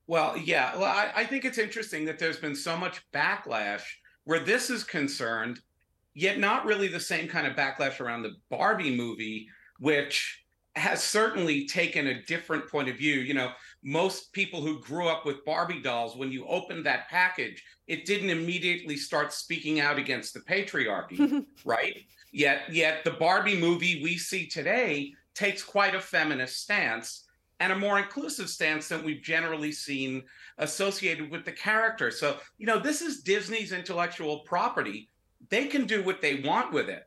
Well, 0.07 0.35
yeah. 0.35 0.75
Well, 0.75 0.85
I, 0.85 1.11
I 1.15 1.25
think 1.25 1.45
it's 1.45 1.59
interesting 1.59 2.05
that 2.05 2.17
there's 2.17 2.39
been 2.39 2.55
so 2.55 2.75
much 2.75 3.01
backlash 3.13 3.83
where 4.23 4.39
this 4.39 4.69
is 4.69 4.83
concerned, 4.83 5.59
yet 6.15 6.39
not 6.39 6.65
really 6.65 6.87
the 6.87 6.99
same 6.99 7.27
kind 7.27 7.45
of 7.45 7.55
backlash 7.55 7.99
around 7.99 8.23
the 8.23 8.33
Barbie 8.49 8.95
movie, 8.95 9.47
which 9.79 10.43
has 10.75 11.03
certainly 11.03 11.67
taken 11.67 12.07
a 12.07 12.23
different 12.23 12.67
point 12.67 12.89
of 12.89 12.97
view. 12.97 13.19
You 13.19 13.35
know, 13.35 13.51
most 13.83 14.31
people 14.33 14.61
who 14.61 14.79
grew 14.79 15.07
up 15.07 15.25
with 15.25 15.43
Barbie 15.45 15.81
dolls, 15.81 16.15
when 16.15 16.31
you 16.31 16.45
opened 16.45 16.85
that 16.85 17.09
package, 17.09 17.63
it 17.87 18.05
didn't 18.05 18.29
immediately 18.29 18.95
start 18.95 19.33
speaking 19.33 19.79
out 19.79 19.97
against 19.97 20.33
the 20.33 20.41
patriarchy, 20.41 21.43
right? 21.65 21.97
Yet, 22.31 22.61
yet 22.71 23.03
the 23.03 23.11
Barbie 23.11 23.59
movie 23.59 24.01
we 24.03 24.17
see 24.17 24.47
today 24.47 25.13
takes 25.33 25.63
quite 25.63 25.95
a 25.95 25.99
feminist 25.99 26.61
stance 26.61 27.25
and 27.59 27.71
a 27.71 27.77
more 27.77 27.99
inclusive 27.99 28.49
stance 28.49 28.87
than 28.87 29.03
we've 29.03 29.21
generally 29.21 29.71
seen 29.71 30.23
associated 30.57 31.29
with 31.29 31.45
the 31.45 31.51
character. 31.51 32.09
So, 32.09 32.37
you 32.57 32.65
know, 32.65 32.79
this 32.79 33.01
is 33.01 33.21
Disney's 33.21 33.71
intellectual 33.71 34.39
property. 34.39 35.09
They 35.49 35.67
can 35.67 35.85
do 35.85 36.03
what 36.03 36.21
they 36.21 36.41
want 36.41 36.71
with 36.73 36.89
it. 36.89 37.03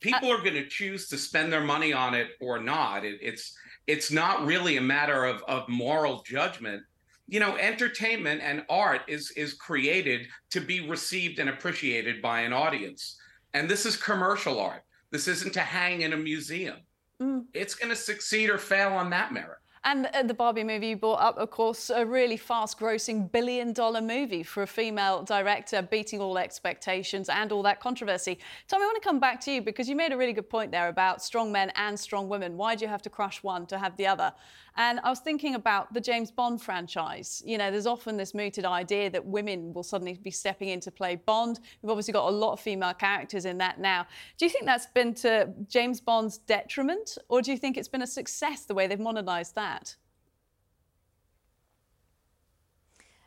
People 0.00 0.30
are 0.32 0.42
going 0.42 0.54
to 0.54 0.66
choose 0.66 1.08
to 1.08 1.18
spend 1.18 1.52
their 1.52 1.62
money 1.62 1.92
on 1.92 2.14
it 2.14 2.28
or 2.40 2.58
not. 2.58 3.04
It, 3.04 3.18
it's 3.22 3.54
it's 3.86 4.10
not 4.10 4.46
really 4.46 4.76
a 4.76 4.82
matter 4.82 5.24
of, 5.24 5.42
of 5.48 5.68
moral 5.68 6.22
judgment. 6.22 6.82
You 7.26 7.40
know, 7.40 7.56
entertainment 7.56 8.40
and 8.42 8.64
art 8.68 9.02
is 9.08 9.30
is 9.32 9.54
created 9.54 10.26
to 10.50 10.60
be 10.60 10.88
received 10.88 11.38
and 11.38 11.50
appreciated 11.50 12.22
by 12.22 12.40
an 12.40 12.52
audience. 12.52 13.16
And 13.54 13.68
this 13.68 13.86
is 13.86 13.96
commercial 13.96 14.60
art. 14.60 14.84
This 15.10 15.28
isn't 15.28 15.54
to 15.54 15.60
hang 15.60 16.02
in 16.02 16.12
a 16.12 16.16
museum. 16.16 16.78
Mm. 17.20 17.44
It's 17.52 17.74
going 17.74 17.90
to 17.90 17.96
succeed 17.96 18.48
or 18.48 18.58
fail 18.58 18.92
on 18.92 19.10
that 19.10 19.32
merit. 19.32 19.58
And 19.82 20.06
the 20.24 20.34
Barbie 20.34 20.62
movie 20.62 20.88
you 20.88 20.96
brought 20.96 21.22
up, 21.22 21.38
of 21.38 21.50
course, 21.50 21.88
a 21.88 22.04
really 22.04 22.36
fast 22.36 22.78
grossing 22.78 23.32
billion 23.32 23.72
dollar 23.72 24.02
movie 24.02 24.42
for 24.42 24.62
a 24.62 24.66
female 24.66 25.22
director, 25.22 25.80
beating 25.80 26.20
all 26.20 26.36
expectations 26.36 27.30
and 27.30 27.50
all 27.50 27.62
that 27.62 27.80
controversy. 27.80 28.38
Tomi, 28.68 28.82
I 28.82 28.86
want 28.86 29.02
to 29.02 29.08
come 29.08 29.18
back 29.18 29.40
to 29.42 29.50
you 29.50 29.62
because 29.62 29.88
you 29.88 29.96
made 29.96 30.12
a 30.12 30.18
really 30.18 30.34
good 30.34 30.50
point 30.50 30.70
there 30.70 30.88
about 30.88 31.22
strong 31.22 31.50
men 31.50 31.72
and 31.76 31.98
strong 31.98 32.28
women. 32.28 32.58
Why 32.58 32.74
do 32.74 32.84
you 32.84 32.90
have 32.90 33.00
to 33.02 33.10
crush 33.10 33.42
one 33.42 33.64
to 33.66 33.78
have 33.78 33.96
the 33.96 34.06
other? 34.06 34.34
And 34.76 35.00
I 35.00 35.10
was 35.10 35.20
thinking 35.20 35.54
about 35.54 35.92
the 35.92 36.00
James 36.00 36.30
Bond 36.30 36.62
franchise. 36.62 37.42
You 37.44 37.58
know, 37.58 37.70
there's 37.70 37.86
often 37.86 38.16
this 38.16 38.34
mooted 38.34 38.64
idea 38.64 39.10
that 39.10 39.24
women 39.24 39.72
will 39.72 39.82
suddenly 39.82 40.14
be 40.14 40.30
stepping 40.30 40.68
in 40.68 40.80
to 40.80 40.90
play 40.90 41.16
Bond. 41.16 41.60
We've 41.82 41.90
obviously 41.90 42.12
got 42.12 42.28
a 42.28 42.30
lot 42.30 42.52
of 42.52 42.60
female 42.60 42.94
characters 42.94 43.44
in 43.44 43.58
that 43.58 43.80
now. 43.80 44.06
Do 44.38 44.44
you 44.44 44.50
think 44.50 44.66
that's 44.66 44.86
been 44.86 45.14
to 45.14 45.52
James 45.68 46.00
Bond's 46.00 46.38
detriment, 46.38 47.18
or 47.28 47.42
do 47.42 47.50
you 47.50 47.58
think 47.58 47.76
it's 47.76 47.88
been 47.88 48.02
a 48.02 48.06
success 48.06 48.64
the 48.64 48.74
way 48.74 48.86
they've 48.86 48.98
modernized 48.98 49.54
that? 49.54 49.96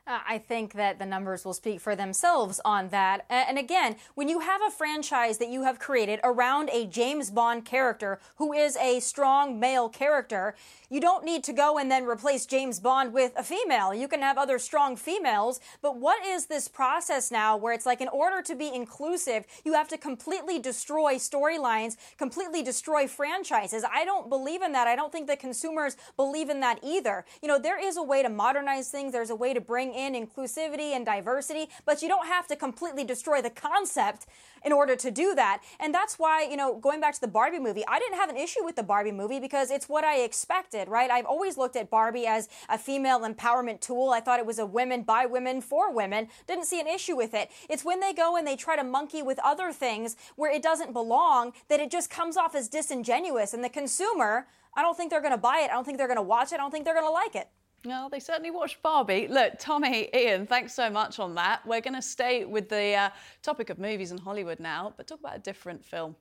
Uh, 0.06 0.19
I 0.27 0.38
think 0.38 0.73
that 0.73 0.99
the 0.99 1.06
numbers 1.06 1.45
will 1.45 1.53
speak 1.53 1.79
for 1.79 1.95
themselves 1.95 2.60
on 2.65 2.89
that. 2.89 3.25
And 3.29 3.58
again, 3.58 3.95
when 4.15 4.27
you 4.27 4.41
have 4.41 4.60
a 4.62 4.69
franchise 4.69 5.38
that 5.38 5.47
you 5.47 5.63
have 5.63 5.79
created 5.79 6.19
around 6.25 6.69
a 6.73 6.86
James 6.86 7.32
Bond 7.32 7.63
character 7.63 8.19
who 8.36 8.51
is 8.51 8.75
a 8.75 8.99
strong 8.99 9.62
male 9.62 9.88
character, 9.88 10.56
you 10.93 10.99
don't 10.99 11.25
need 11.25 11.43
to 11.43 11.53
go 11.53 11.79
and 11.79 11.89
then 11.89 12.06
replace 12.06 12.45
James 12.45 12.79
Bond 12.79 13.13
with 13.13 13.32
a 13.36 13.41
female. 13.41 13.95
You 13.95 14.08
can 14.08 14.21
have 14.21 14.38
other 14.38 14.60
strong 14.60 14.95
females, 14.95 15.60
but 15.82 15.97
what 15.97 16.23
is 16.23 16.45
this 16.45 16.67
process 16.67 17.32
now 17.32 17.58
where 17.58 17.73
it's 17.73 17.88
like 17.88 17.99
in 17.99 18.10
order 18.10 18.43
to 18.43 18.53
be 18.53 18.71
inclusive, 18.71 19.47
you 19.65 19.73
have 19.73 19.88
to 19.88 19.97
completely 19.97 20.60
destroy 20.60 21.15
storylines, 21.15 21.97
completely 22.19 22.62
destroy 22.62 23.08
franchises? 23.08 23.84
I 23.91 24.06
don't 24.06 24.29
believe 24.29 24.62
in 24.62 24.71
that. 24.73 24.86
I 24.86 24.95
don't 24.95 25.12
think 25.12 25.25
that 25.29 25.39
consumers 25.39 25.97
believe 26.15 26.51
in 26.51 26.60
that 26.60 26.77
either. 26.84 27.25
You 27.41 27.47
know, 27.47 27.58
there 27.58 27.84
is 27.84 27.97
a 27.97 28.03
way 28.03 28.21
to 28.21 28.29
modernize 28.29 28.91
things, 28.91 29.13
there's 29.13 29.32
a 29.32 29.36
way 29.36 29.56
to 29.56 29.62
bring 29.62 29.95
in 29.95 30.13
inclusivity 30.13 30.95
and 30.95 31.03
diversity, 31.03 31.69
but 31.88 32.03
you 32.03 32.08
don't 32.08 32.27
have 32.27 32.45
to 32.49 32.56
completely 32.56 33.03
destroy 33.03 33.41
the 33.41 33.49
concept 33.49 34.27
in 34.65 34.71
order 34.71 34.95
to 34.95 35.12
do 35.12 35.36
that. 35.36 35.62
And 35.79 35.93
that's 35.93 36.17
why, 36.17 36.43
you 36.43 36.58
know, 36.58 36.77
going 36.77 37.01
back 37.01 37.13
to 37.15 37.21
the 37.21 37.27
Barbie 37.27 37.60
movie, 37.60 37.84
I 37.88 37.99
didn't 37.99 38.15
have 38.15 38.29
an 38.29 38.38
issue 38.38 38.63
with 38.63 38.75
the 38.75 38.84
Barbie 38.84 39.12
movie 39.12 39.39
because 39.39 39.71
it's 39.71 39.89
what 39.89 40.03
I 40.03 40.19
expected, 40.19 40.83
right? 40.89 41.10
I've 41.10 41.26
always 41.26 41.58
looked 41.58 41.76
at 41.76 41.89
Barbie 41.89 42.26
as 42.26 42.50
a 42.69 42.78
female 42.78 43.22
empowerment 43.22 43.82
tool. 43.82 44.10
I 44.10 44.19
thought 44.19 44.39
it 44.39 44.46
was 44.46 44.60
a 44.60 44.65
women 44.65 45.04
by 45.04 45.26
women 45.26 45.62
for 45.62 45.93
women. 45.93 46.28
Didn't 46.48 46.65
see 46.65 46.80
an 46.80 46.88
issue 46.88 47.15
with 47.15 47.34
it. 47.34 47.52
It's 47.69 47.84
when 47.84 48.00
they 48.00 48.13
go 48.13 48.36
and 48.36 48.46
they 48.46 48.56
try 48.56 48.76
to 48.76 48.84
monkey 48.84 49.22
with 49.22 49.39
other 49.43 49.72
things 49.72 50.15
where 50.36 50.52
it 50.52 50.62
doesn't 50.62 50.93
belong 50.93 51.54
that 51.69 51.80
it 51.80 51.91
just 51.91 52.10
comes 52.10 52.38
off 52.38 52.56
as 52.56 52.69
disingenuous. 52.69 53.54
And 53.54 53.63
the 53.63 53.69
consumer, 53.69 54.48
I 54.76 54.82
don't 54.82 54.98
think 54.98 55.10
they're 55.10 55.22
going 55.22 55.32
to 55.32 55.38
buy 55.38 55.60
it. 55.60 55.72
I 55.72 55.74
don't 55.74 55.86
think 55.86 55.98
they're 55.98 56.08
going 56.08 56.17
to 56.17 56.22
watch 56.22 56.52
it. 56.52 56.56
I 56.56 56.58
don't 56.58 56.72
think 56.72 56.86
they're 56.86 56.93
going 56.93 57.08
to 57.08 57.12
like 57.12 57.36
it. 57.36 57.50
No, 57.86 58.08
they 58.10 58.22
certainly 58.22 58.50
watched 58.50 58.82
Barbie. 58.82 59.28
Look, 59.28 59.60
Tomi, 59.60 60.10
Ian, 60.15 60.48
thanks 60.48 60.74
so 60.74 60.89
much 60.89 61.19
on 61.19 61.36
that. 61.36 61.65
We're 61.67 61.82
going 61.82 61.96
to 61.96 62.02
stay 62.02 62.46
with 62.46 62.69
the 62.69 62.96
uh, 62.96 63.10
topic 63.41 63.69
of 63.69 63.78
movies 63.78 64.12
in 64.12 64.17
Hollywood 64.17 64.62
now, 64.62 64.93
but 64.96 65.06
talk 65.06 65.19
about 65.19 65.36
a 65.36 65.39
different 65.39 65.84
film. 65.84 66.15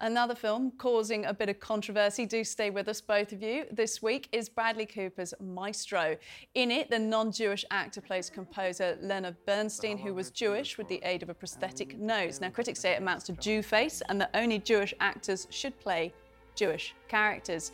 Another 0.00 0.34
film 0.34 0.72
causing 0.76 1.24
a 1.24 1.32
bit 1.32 1.48
of 1.48 1.60
controversy. 1.60 2.26
Do 2.26 2.42
stay 2.42 2.68
with 2.68 2.88
us, 2.88 3.00
both 3.00 3.30
of 3.30 3.40
you. 3.40 3.64
This 3.70 4.02
week 4.02 4.28
is 4.32 4.48
Bradley 4.48 4.86
Cooper's 4.86 5.32
Maestro. 5.40 6.16
In 6.54 6.72
it, 6.72 6.90
the 6.90 6.98
non 6.98 7.30
Jewish 7.30 7.64
actor 7.70 8.00
plays 8.00 8.28
composer 8.28 8.98
Leonard 9.00 9.36
Bernstein, 9.46 9.96
who 9.96 10.12
was 10.12 10.32
Jewish 10.32 10.76
with 10.78 10.88
the 10.88 11.00
aid 11.04 11.22
of 11.22 11.28
a 11.28 11.34
prosthetic 11.34 11.96
nose. 11.96 12.40
Now, 12.40 12.50
critics 12.50 12.80
say 12.80 12.90
it 12.90 13.00
amounts 13.00 13.24
to 13.26 13.34
Jew 13.34 13.62
face 13.62 14.02
and 14.08 14.20
that 14.20 14.30
only 14.34 14.58
Jewish 14.58 14.94
actors 14.98 15.46
should 15.50 15.78
play 15.78 16.12
Jewish 16.56 16.92
characters. 17.06 17.70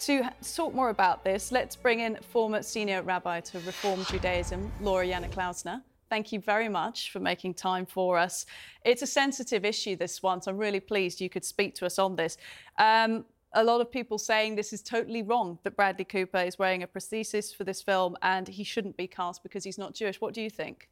To 0.00 0.30
talk 0.54 0.74
more 0.74 0.90
about 0.90 1.24
this, 1.24 1.50
let's 1.50 1.74
bring 1.74 1.98
in 2.00 2.18
former 2.30 2.62
senior 2.62 3.02
rabbi 3.02 3.40
to 3.40 3.58
Reform 3.60 4.04
Judaism, 4.04 4.70
Laura 4.80 5.08
Janner-Klausner. 5.08 5.82
Thank 6.08 6.32
you 6.32 6.40
very 6.40 6.68
much 6.68 7.10
for 7.10 7.20
making 7.20 7.54
time 7.54 7.86
for 7.86 8.18
us. 8.18 8.46
It's 8.84 9.02
a 9.02 9.06
sensitive 9.06 9.64
issue, 9.64 9.96
this 9.96 10.22
one, 10.22 10.40
so 10.40 10.50
I'm 10.50 10.56
really 10.56 10.80
pleased 10.80 11.20
you 11.20 11.28
could 11.28 11.44
speak 11.44 11.74
to 11.76 11.86
us 11.86 11.98
on 11.98 12.16
this. 12.16 12.36
Um, 12.78 13.24
a 13.54 13.64
lot 13.64 13.80
of 13.80 13.90
people 13.90 14.18
saying 14.18 14.56
this 14.56 14.72
is 14.72 14.82
totally 14.82 15.22
wrong 15.22 15.58
that 15.64 15.76
Bradley 15.76 16.04
Cooper 16.04 16.38
is 16.38 16.58
wearing 16.58 16.82
a 16.82 16.86
prosthesis 16.86 17.54
for 17.54 17.64
this 17.64 17.82
film 17.82 18.16
and 18.22 18.46
he 18.46 18.64
shouldn't 18.64 18.96
be 18.96 19.06
cast 19.06 19.42
because 19.42 19.64
he's 19.64 19.78
not 19.78 19.94
Jewish. 19.94 20.20
What 20.20 20.34
do 20.34 20.42
you 20.42 20.50
think? 20.50 20.88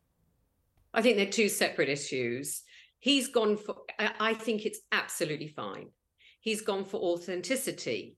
I 0.95 1.03
think 1.03 1.17
they're 1.17 1.27
two 1.27 1.49
separate 1.49 1.89
issues. 1.89 2.63
He's 2.99 3.29
gone 3.29 3.57
for, 3.59 3.77
I 3.99 4.13
I 4.19 4.35
think 4.35 4.65
it's 4.65 4.81
absolutely 4.93 5.49
fine. 5.49 5.91
He's 6.41 6.63
gone 6.63 6.85
for 6.85 6.99
authenticity. 6.99 8.17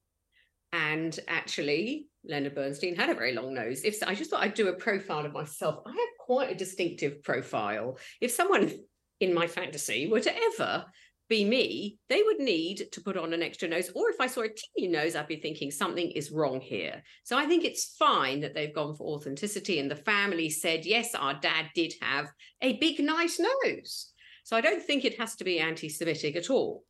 And 0.73 1.19
actually, 1.29 2.09
Leonard 2.25 2.55
Bernstein 2.55 2.95
had 2.95 3.11
a 3.11 3.15
very 3.15 3.35
long 3.35 3.55
nose. 3.55 3.83
If 3.85 4.03
I 4.07 4.15
just 4.15 4.31
thought 4.31 4.43
I'd 4.43 4.55
do 4.55 4.69
a 4.69 4.75
profile 4.75 5.25
of 5.25 5.33
myself, 5.33 5.83
I 5.87 5.91
have 5.91 6.27
quite 6.27 6.51
a 6.51 6.55
distinctive 6.55 7.23
profile. 7.23 7.99
If 8.21 8.33
someone 8.33 8.73
in 9.21 9.35
my 9.35 9.47
fantasy 9.47 10.09
were 10.09 10.21
to 10.21 10.35
ever 10.37 10.85
be 11.29 11.45
me, 11.45 11.99
they 12.09 12.23
would 12.23 12.39
need 12.39 12.89
to 12.93 13.01
put 13.01 13.17
on 13.17 13.33
an 13.33 13.43
extra 13.43 13.69
nose. 13.69 13.91
Or 13.95 14.11
if 14.11 14.21
I 14.21 14.27
saw 14.27 14.43
a 14.43 14.49
teeny 14.49 14.89
nose, 14.89 15.15
I'd 15.15 15.29
be 15.29 15.37
thinking 15.37 15.71
something 15.71 16.11
is 16.11 16.31
wrong 16.31 16.61
here. 16.61 17.03
So 17.25 17.37
I 17.37 17.47
think 17.47 17.65
it's 17.65 17.97
fine 17.99 18.41
that 18.41 18.55
they've 18.55 18.75
gone 18.75 18.95
for 18.95 19.15
authenticity. 19.15 19.79
And 19.79 19.91
the 19.91 19.97
family 19.97 20.49
said, 20.51 20.87
yes, 20.87 21.15
our 21.15 21.35
dad 21.35 21.67
did 21.75 21.95
have 22.01 22.29
a 22.63 22.79
big, 22.79 23.01
nice 23.01 23.39
nose. 23.39 24.13
So 24.45 24.57
I 24.57 24.63
don't 24.63 24.83
think 24.83 25.05
it 25.05 25.19
has 25.19 25.37
to 25.37 25.45
be 25.45 25.61
anti 25.61 25.89
Semitic 25.91 26.37
at 26.37 26.51
all. 26.51 26.85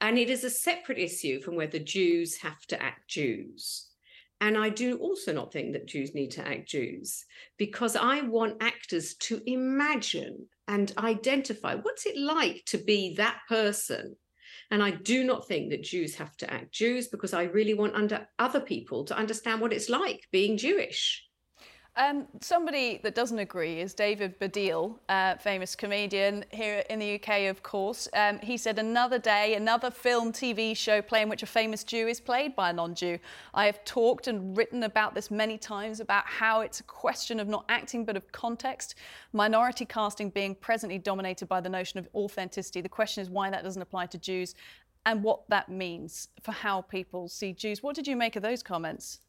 And 0.00 0.18
it 0.18 0.30
is 0.30 0.44
a 0.44 0.50
separate 0.50 0.98
issue 0.98 1.40
from 1.40 1.56
whether 1.56 1.78
Jews 1.78 2.38
have 2.38 2.66
to 2.68 2.82
act 2.82 3.08
Jews. 3.08 3.86
And 4.40 4.56
I 4.56 4.70
do 4.70 4.96
also 4.96 5.32
not 5.32 5.52
think 5.52 5.74
that 5.74 5.86
Jews 5.86 6.14
need 6.14 6.30
to 6.32 6.46
act 6.46 6.68
Jews 6.68 7.26
because 7.58 7.94
I 7.94 8.22
want 8.22 8.62
actors 8.62 9.14
to 9.16 9.42
imagine 9.44 10.46
and 10.66 10.92
identify 10.96 11.74
what's 11.74 12.06
it 12.06 12.16
like 12.16 12.62
to 12.66 12.78
be 12.78 13.14
that 13.16 13.40
person. 13.48 14.16
And 14.70 14.82
I 14.82 14.92
do 14.92 15.24
not 15.24 15.46
think 15.46 15.70
that 15.70 15.82
Jews 15.82 16.14
have 16.14 16.36
to 16.38 16.50
act 16.50 16.72
Jews 16.72 17.08
because 17.08 17.34
I 17.34 17.42
really 17.44 17.74
want 17.74 17.94
under 17.94 18.26
other 18.38 18.60
people 18.60 19.04
to 19.06 19.16
understand 19.16 19.60
what 19.60 19.72
it's 19.72 19.90
like 19.90 20.26
being 20.32 20.56
Jewish. 20.56 21.26
Um, 21.96 22.28
somebody 22.40 23.00
that 23.02 23.16
doesn't 23.16 23.40
agree 23.40 23.80
is 23.80 23.94
David 23.94 24.38
Baddiel, 24.38 24.96
uh, 25.08 25.36
famous 25.36 25.74
comedian 25.74 26.44
here 26.50 26.84
in 26.88 27.00
the 27.00 27.16
UK, 27.16 27.50
of 27.50 27.64
course. 27.64 28.08
Um, 28.14 28.38
he 28.38 28.56
said, 28.56 28.78
Another 28.78 29.18
day, 29.18 29.54
another 29.54 29.90
film, 29.90 30.32
TV 30.32 30.76
show 30.76 31.02
play 31.02 31.22
in 31.22 31.28
which 31.28 31.42
a 31.42 31.46
famous 31.46 31.82
Jew 31.82 32.06
is 32.06 32.20
played 32.20 32.54
by 32.54 32.70
a 32.70 32.72
non 32.72 32.94
Jew. 32.94 33.18
I 33.54 33.66
have 33.66 33.84
talked 33.84 34.28
and 34.28 34.56
written 34.56 34.84
about 34.84 35.14
this 35.14 35.32
many 35.32 35.58
times 35.58 35.98
about 35.98 36.24
how 36.26 36.60
it's 36.60 36.78
a 36.78 36.84
question 36.84 37.40
of 37.40 37.48
not 37.48 37.64
acting 37.68 38.04
but 38.04 38.16
of 38.16 38.30
context. 38.30 38.94
Minority 39.32 39.84
casting 39.84 40.30
being 40.30 40.54
presently 40.54 40.98
dominated 40.98 41.48
by 41.48 41.60
the 41.60 41.68
notion 41.68 41.98
of 41.98 42.08
authenticity. 42.14 42.80
The 42.80 42.88
question 42.88 43.20
is 43.20 43.28
why 43.28 43.50
that 43.50 43.64
doesn't 43.64 43.82
apply 43.82 44.06
to 44.06 44.18
Jews 44.18 44.54
and 45.06 45.24
what 45.24 45.48
that 45.48 45.68
means 45.68 46.28
for 46.40 46.52
how 46.52 46.82
people 46.82 47.28
see 47.28 47.52
Jews. 47.52 47.82
What 47.82 47.96
did 47.96 48.06
you 48.06 48.14
make 48.14 48.36
of 48.36 48.42
those 48.42 48.62
comments? 48.62 49.20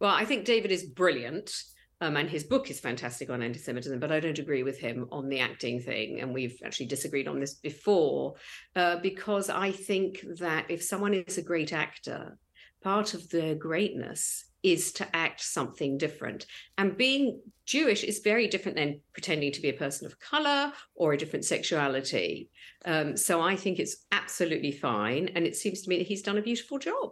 Well, 0.00 0.10
I 0.10 0.26
think 0.26 0.44
David 0.44 0.70
is 0.70 0.84
brilliant. 0.84 1.64
Um, 2.00 2.16
and 2.16 2.30
his 2.30 2.44
book 2.44 2.70
is 2.70 2.78
fantastic 2.78 3.28
on 3.28 3.42
anti 3.42 3.58
Semitism, 3.58 3.98
but 3.98 4.12
I 4.12 4.20
don't 4.20 4.38
agree 4.38 4.62
with 4.62 4.78
him 4.78 5.08
on 5.10 5.28
the 5.28 5.40
acting 5.40 5.80
thing. 5.80 6.20
And 6.20 6.32
we've 6.32 6.60
actually 6.64 6.86
disagreed 6.86 7.28
on 7.28 7.40
this 7.40 7.54
before, 7.54 8.34
uh, 8.76 8.96
because 8.96 9.50
I 9.50 9.72
think 9.72 10.24
that 10.38 10.70
if 10.70 10.82
someone 10.82 11.14
is 11.14 11.38
a 11.38 11.42
great 11.42 11.72
actor, 11.72 12.38
part 12.82 13.14
of 13.14 13.28
their 13.30 13.54
greatness 13.54 14.44
is 14.62 14.92
to 14.92 15.16
act 15.16 15.40
something 15.40 15.98
different. 15.98 16.46
And 16.76 16.96
being 16.96 17.40
Jewish 17.64 18.02
is 18.02 18.20
very 18.20 18.48
different 18.48 18.76
than 18.76 19.00
pretending 19.12 19.52
to 19.52 19.60
be 19.60 19.68
a 19.68 19.74
person 19.74 20.06
of 20.06 20.18
color 20.18 20.72
or 20.94 21.12
a 21.12 21.16
different 21.16 21.44
sexuality. 21.44 22.50
Um, 22.84 23.16
so 23.16 23.40
I 23.40 23.56
think 23.56 23.78
it's 23.78 24.04
absolutely 24.10 24.72
fine. 24.72 25.30
And 25.34 25.46
it 25.46 25.56
seems 25.56 25.82
to 25.82 25.88
me 25.88 25.98
that 25.98 26.06
he's 26.06 26.22
done 26.22 26.38
a 26.38 26.42
beautiful 26.42 26.78
job. 26.78 27.10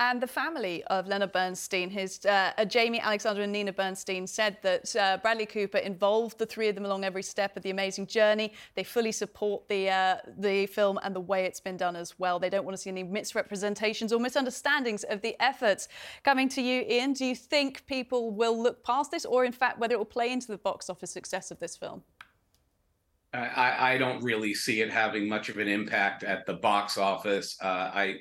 And 0.00 0.20
the 0.20 0.26
family 0.26 0.82
of 0.84 1.06
Leonard 1.06 1.30
Bernstein, 1.30 1.88
his 1.88 2.24
uh, 2.26 2.52
uh, 2.58 2.64
Jamie, 2.64 2.98
Alexander, 2.98 3.42
and 3.42 3.52
Nina 3.52 3.72
Bernstein, 3.72 4.26
said 4.26 4.56
that 4.62 4.96
uh, 4.96 5.18
Bradley 5.18 5.46
Cooper 5.46 5.78
involved 5.78 6.38
the 6.38 6.46
three 6.46 6.68
of 6.68 6.74
them 6.74 6.84
along 6.84 7.04
every 7.04 7.22
step 7.22 7.56
of 7.56 7.62
the 7.62 7.70
amazing 7.70 8.08
journey. 8.08 8.52
They 8.74 8.82
fully 8.82 9.12
support 9.12 9.68
the 9.68 9.90
uh, 9.90 10.16
the 10.38 10.66
film 10.66 10.98
and 11.04 11.14
the 11.14 11.20
way 11.20 11.44
it's 11.44 11.60
been 11.60 11.76
done 11.76 11.94
as 11.94 12.18
well. 12.18 12.40
They 12.40 12.50
don't 12.50 12.64
want 12.64 12.76
to 12.76 12.82
see 12.82 12.90
any 12.90 13.04
misrepresentations 13.04 14.12
or 14.12 14.18
misunderstandings 14.18 15.04
of 15.04 15.20
the 15.20 15.40
efforts. 15.40 15.86
Coming 16.24 16.48
to 16.48 16.62
you, 16.62 16.82
Ian, 16.82 17.12
do 17.12 17.24
you 17.24 17.36
think 17.36 17.86
people 17.86 18.32
will 18.32 18.60
look 18.60 18.82
past 18.82 19.12
this, 19.12 19.24
or 19.24 19.44
in 19.44 19.52
fact, 19.52 19.78
whether 19.78 19.94
it 19.94 19.98
will 19.98 20.04
play 20.04 20.32
into 20.32 20.48
the 20.48 20.58
box 20.58 20.90
office 20.90 21.12
success 21.12 21.52
of 21.52 21.60
this 21.60 21.76
film? 21.76 22.02
I, 23.34 23.94
I 23.94 23.98
don't 23.98 24.22
really 24.22 24.52
see 24.52 24.82
it 24.82 24.90
having 24.90 25.28
much 25.28 25.48
of 25.48 25.58
an 25.58 25.68
impact 25.68 26.22
at 26.22 26.44
the 26.44 26.54
box 26.54 26.98
office. 26.98 27.56
Uh, 27.62 27.90
I 27.94 28.16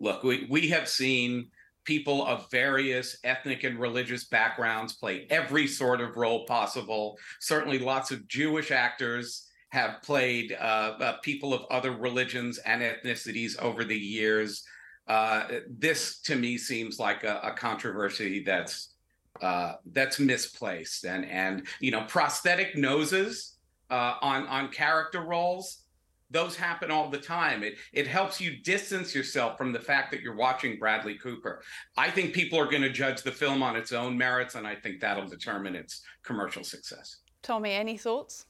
look, 0.00 0.22
we, 0.22 0.46
we 0.48 0.68
have 0.68 0.88
seen 0.88 1.48
people 1.84 2.26
of 2.26 2.50
various 2.50 3.16
ethnic 3.24 3.64
and 3.64 3.78
religious 3.78 4.24
backgrounds 4.24 4.92
play 4.92 5.26
every 5.30 5.66
sort 5.66 6.00
of 6.00 6.16
role 6.16 6.44
possible. 6.44 7.16
Certainly, 7.40 7.78
lots 7.78 8.10
of 8.10 8.28
Jewish 8.28 8.70
actors 8.70 9.48
have 9.70 10.02
played 10.02 10.56
uh, 10.58 10.94
uh, 11.00 11.16
people 11.22 11.52
of 11.54 11.64
other 11.70 11.92
religions 11.92 12.58
and 12.58 12.82
ethnicities 12.82 13.58
over 13.60 13.84
the 13.84 13.96
years. 13.96 14.64
Uh, 15.06 15.44
this, 15.68 16.20
to 16.20 16.36
me, 16.36 16.58
seems 16.58 16.98
like 16.98 17.24
a, 17.24 17.40
a 17.42 17.52
controversy 17.52 18.42
that's 18.44 18.94
uh, 19.40 19.74
that's 19.92 20.18
misplaced, 20.18 21.04
and 21.04 21.24
and 21.24 21.66
you 21.80 21.90
know, 21.90 22.04
prosthetic 22.08 22.76
noses 22.76 23.56
uh, 23.90 24.14
on 24.20 24.46
on 24.48 24.68
character 24.68 25.22
roles 25.22 25.84
those 26.30 26.56
happen 26.56 26.90
all 26.90 27.08
the 27.08 27.18
time. 27.18 27.62
It 27.62 27.78
it 27.92 28.06
helps 28.06 28.40
you 28.40 28.62
distance 28.62 29.14
yourself 29.14 29.56
from 29.56 29.72
the 29.72 29.80
fact 29.80 30.10
that 30.10 30.20
you're 30.20 30.36
watching 30.36 30.78
Bradley 30.78 31.16
Cooper. 31.16 31.62
I 31.96 32.10
think 32.10 32.32
people 32.32 32.58
are 32.58 32.70
going 32.70 32.82
to 32.82 32.90
judge 32.90 33.22
the 33.22 33.32
film 33.32 33.62
on 33.62 33.76
its 33.76 33.92
own 33.92 34.16
merits, 34.16 34.54
and 34.54 34.66
I 34.66 34.74
think 34.74 35.00
that'll 35.00 35.28
determine 35.28 35.74
its 35.74 36.02
commercial 36.22 36.64
success. 36.64 37.18
Tomi, 37.42 37.72
any 37.72 37.96
thoughts? 37.96 38.46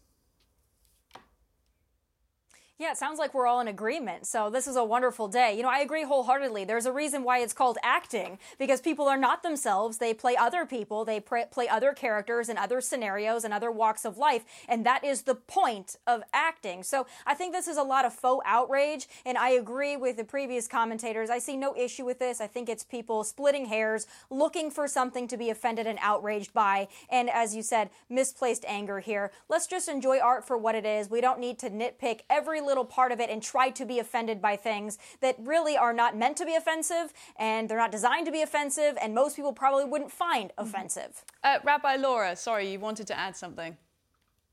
Yeah, 2.81 2.93
it 2.93 2.97
sounds 2.97 3.19
like 3.19 3.35
we're 3.35 3.49
all 3.49 3.59
in 3.59 3.67
agreement. 3.67 4.25
So 4.25 4.51
this 4.51 4.69
is 4.69 4.77
a 4.77 4.85
wonderful 4.85 5.27
day. 5.27 5.53
You 5.57 5.64
know, 5.64 5.69
I 5.69 5.81
agree 5.81 6.05
wholeheartedly. 6.05 6.64
There's 6.64 6.87
a 6.87 6.93
reason 6.93 7.25
why 7.25 7.41
it's 7.41 7.53
called 7.53 7.77
acting 7.83 8.38
because 8.57 8.81
people 8.81 9.09
are 9.09 9.17
not 9.17 9.43
themselves. 9.43 9.99
They 9.99 10.14
play 10.14 10.37
other 10.37 10.64
people. 10.64 11.05
They 11.05 11.19
play 11.19 11.67
other 11.69 11.93
characters 11.93 12.49
in 12.49 12.57
other 12.57 12.81
scenarios 12.81 13.43
and 13.43 13.53
other 13.53 13.73
walks 13.73 14.05
of 14.05 14.17
life, 14.17 14.45
and 14.69 14.87
that 14.87 15.03
is 15.03 15.23
the 15.23 15.35
point 15.35 15.97
of 16.07 16.23
acting. 16.33 16.85
So 16.85 17.09
I 17.27 17.35
think 17.35 17.53
this 17.53 17.67
is 17.67 17.77
a 17.79 17.83
lot 17.83 18.05
of 18.05 18.14
faux 18.14 18.45
outrage, 18.47 19.09
and 19.27 19.37
I 19.37 19.51
agree 19.51 19.97
with 19.97 20.17
the 20.17 20.23
previous 20.23 20.69
commentators. 20.69 21.31
I 21.31 21.41
see 21.41 21.57
no 21.57 21.75
issue 21.77 22.05
with 22.05 22.21
this. 22.21 22.41
I 22.41 22.47
think 22.47 22.69
it's 22.69 22.85
people 22.85 23.25
splitting 23.25 23.67
hairs, 23.67 24.07
looking 24.31 24.71
for 24.71 24.87
something 24.87 25.27
to 25.27 25.37
be 25.37 25.51
offended 25.51 25.88
and 25.88 25.99
outraged 26.01 26.55
by, 26.55 26.87
and 27.11 27.29
as 27.29 27.57
you 27.57 27.62
said, 27.62 27.91
misplaced 28.09 28.64
anger 28.69 29.01
here. 29.01 29.33
Let's 29.49 29.67
just 29.67 29.88
enjoy 29.88 30.21
art 30.21 30.47
for 30.47 30.57
what 30.57 30.77
it 30.77 30.87
is. 30.87 31.11
We 31.11 31.21
don't 31.21 31.41
need 31.41 31.59
to 31.59 31.71
nitpick 31.71 32.21
every 32.31 32.67
little 32.68 32.85
part 32.85 33.11
of 33.11 33.18
it 33.20 33.31
and 33.31 33.42
try 33.42 33.70
to 33.70 33.85
be 33.85 33.98
offended 33.98 34.40
by 34.40 34.54
things 34.57 34.98
that 35.20 35.37
really 35.40 35.76
are 35.76 35.92
not 35.92 36.16
meant 36.16 36.37
to 36.37 36.46
be 36.46 36.54
offensive 36.54 37.12
and 37.38 37.68
they're 37.68 37.78
not 37.78 37.90
designed 37.90 38.26
to 38.26 38.33
be 38.33 38.42
offensive, 38.42 38.96
and 39.02 39.14
most 39.14 39.37
people 39.37 39.52
probably 39.52 39.85
wouldn't 39.85 40.12
find 40.12 40.50
mm-hmm. 40.50 40.68
offensive. 40.68 41.24
Uh, 41.42 41.59
Rabbi 41.64 41.96
Laura, 41.96 42.37
sorry, 42.37 42.70
you 42.70 42.78
wanted 42.78 43.07
to 43.09 43.18
add 43.18 43.37
something. 43.37 43.76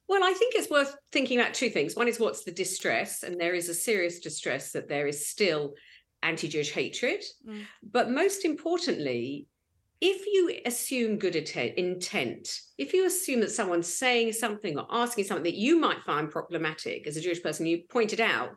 Well, 0.07 0.23
I 0.23 0.33
think 0.33 0.53
it's 0.55 0.69
worth 0.69 0.95
thinking 1.11 1.39
about 1.39 1.53
two 1.53 1.69
things. 1.69 1.95
One 1.95 2.07
is 2.07 2.19
what's 2.19 2.43
the 2.43 2.51
distress, 2.51 3.23
and 3.23 3.39
there 3.39 3.55
is 3.55 3.69
a 3.69 3.73
serious 3.73 4.19
distress 4.19 4.71
that 4.73 4.87
there 4.87 5.07
is 5.07 5.27
still 5.27 5.73
anti 6.21 6.47
Jewish 6.47 6.71
hatred. 6.71 7.23
Mm. 7.47 7.65
But 7.91 8.11
most 8.11 8.45
importantly, 8.45 9.47
if 10.01 10.25
you 10.25 10.59
assume 10.65 11.17
good 11.17 11.35
intent, 11.35 12.59
if 12.77 12.93
you 12.93 13.05
assume 13.05 13.39
that 13.41 13.51
someone's 13.51 13.93
saying 13.93 14.33
something 14.33 14.77
or 14.77 14.85
asking 14.89 15.25
something 15.25 15.43
that 15.43 15.55
you 15.55 15.79
might 15.79 16.03
find 16.03 16.29
problematic 16.29 17.07
as 17.07 17.17
a 17.17 17.21
Jewish 17.21 17.41
person, 17.41 17.65
you 17.65 17.83
pointed 17.89 18.19
out, 18.19 18.49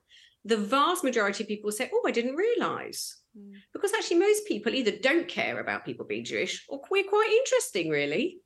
the 0.44 0.57
vast 0.57 1.05
majority 1.05 1.44
of 1.44 1.48
people 1.48 1.70
say, 1.70 1.90
Oh, 1.92 2.03
I 2.07 2.11
didn't 2.11 2.37
realize. 2.37 3.16
Mm. 3.37 3.53
Because 3.72 3.92
actually, 3.92 4.18
most 4.18 4.46
people 4.46 4.74
either 4.74 4.92
don't 5.03 5.29
care 5.29 5.61
about 5.61 5.85
people 5.85 6.07
being 6.07 6.24
Jewish 6.24 6.64
or 6.68 6.81
we're 6.90 7.05
quite 7.05 7.31
interesting, 7.31 7.90
really. 7.90 8.38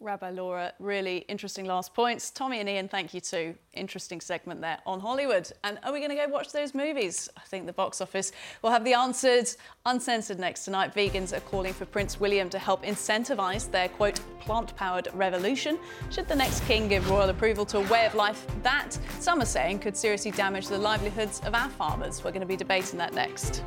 Rabbi 0.00 0.30
Laura, 0.30 0.72
really 0.78 1.18
interesting 1.28 1.64
last 1.64 1.92
points. 1.92 2.30
Tomi 2.30 2.60
and 2.60 2.68
Ian, 2.68 2.88
thank 2.88 3.12
you 3.12 3.20
too. 3.20 3.54
Interesting 3.72 4.20
segment 4.20 4.60
there 4.60 4.78
on 4.86 5.00
Hollywood. 5.00 5.50
And 5.64 5.78
are 5.82 5.92
we 5.92 5.98
going 5.98 6.10
to 6.10 6.16
go 6.16 6.28
watch 6.28 6.52
those 6.52 6.72
movies? 6.72 7.28
I 7.36 7.40
think 7.40 7.66
the 7.66 7.72
box 7.72 8.00
office 8.00 8.30
will 8.62 8.70
have 8.70 8.84
the 8.84 8.94
answers 8.94 9.56
uncensored 9.86 10.38
next 10.38 10.64
tonight. 10.64 10.94
Vegans 10.94 11.36
are 11.36 11.40
calling 11.40 11.74
for 11.74 11.84
Prince 11.84 12.20
William 12.20 12.48
to 12.50 12.58
help 12.58 12.84
incentivise 12.84 13.70
their 13.70 13.88
quote 13.88 14.20
plant 14.40 14.74
powered 14.76 15.08
revolution. 15.14 15.78
Should 16.10 16.28
the 16.28 16.36
next 16.36 16.64
king 16.64 16.86
give 16.88 17.10
royal 17.10 17.28
approval 17.28 17.66
to 17.66 17.78
a 17.78 17.88
way 17.88 18.06
of 18.06 18.14
life 18.14 18.46
that 18.62 18.96
some 19.18 19.40
are 19.40 19.46
saying 19.46 19.80
could 19.80 19.96
seriously 19.96 20.30
damage 20.30 20.68
the 20.68 20.78
livelihoods 20.78 21.40
of 21.40 21.54
our 21.54 21.68
farmers? 21.70 22.22
We're 22.22 22.30
going 22.30 22.40
to 22.40 22.46
be 22.46 22.56
debating 22.56 22.98
that 22.98 23.14
next. 23.14 23.64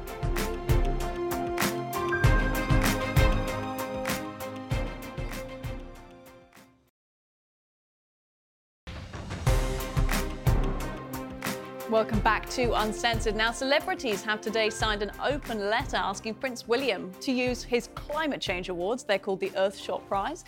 Welcome 11.92 12.22
back 12.22 12.50
to 12.52 12.72
Uncensored. 12.72 13.36
Now, 13.36 13.52
celebrities 13.52 14.24
have 14.24 14.40
today 14.40 14.70
signed 14.70 15.04
an 15.04 15.12
open 15.22 15.70
letter 15.70 15.98
asking 15.98 16.36
Prince 16.36 16.66
William 16.66 17.12
to 17.20 17.34
use 17.34 17.64
his 17.64 17.90
climate 17.96 18.40
change 18.40 18.70
awards, 18.70 19.04
they're 19.04 19.20
called 19.20 19.42
the 19.42 19.50
Earthshot 19.50 20.08
Prize, 20.08 20.46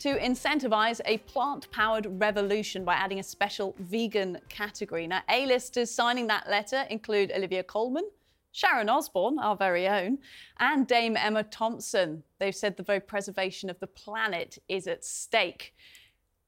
to 0.00 0.18
incentivise 0.18 1.00
a 1.04 1.18
plant 1.18 1.70
powered 1.70 2.08
revolution 2.20 2.84
by 2.84 2.94
adding 2.94 3.20
a 3.20 3.22
special 3.22 3.76
vegan 3.78 4.40
category. 4.48 5.06
Now, 5.06 5.22
A-listers 5.28 5.92
signing 5.92 6.26
that 6.26 6.50
letter 6.50 6.84
include 6.90 7.30
Olivia 7.30 7.62
Colman, 7.62 8.10
Sharon 8.50 8.88
Osbourne, 8.88 9.38
our 9.38 9.54
very 9.54 9.86
own, 9.86 10.18
and 10.58 10.88
Dame 10.88 11.16
Emma 11.16 11.44
Thompson. 11.44 12.24
They've 12.40 12.52
said 12.52 12.76
the 12.76 12.82
very 12.82 12.98
preservation 12.98 13.70
of 13.70 13.78
the 13.78 13.86
planet 13.86 14.58
is 14.68 14.88
at 14.88 15.04
stake. 15.04 15.72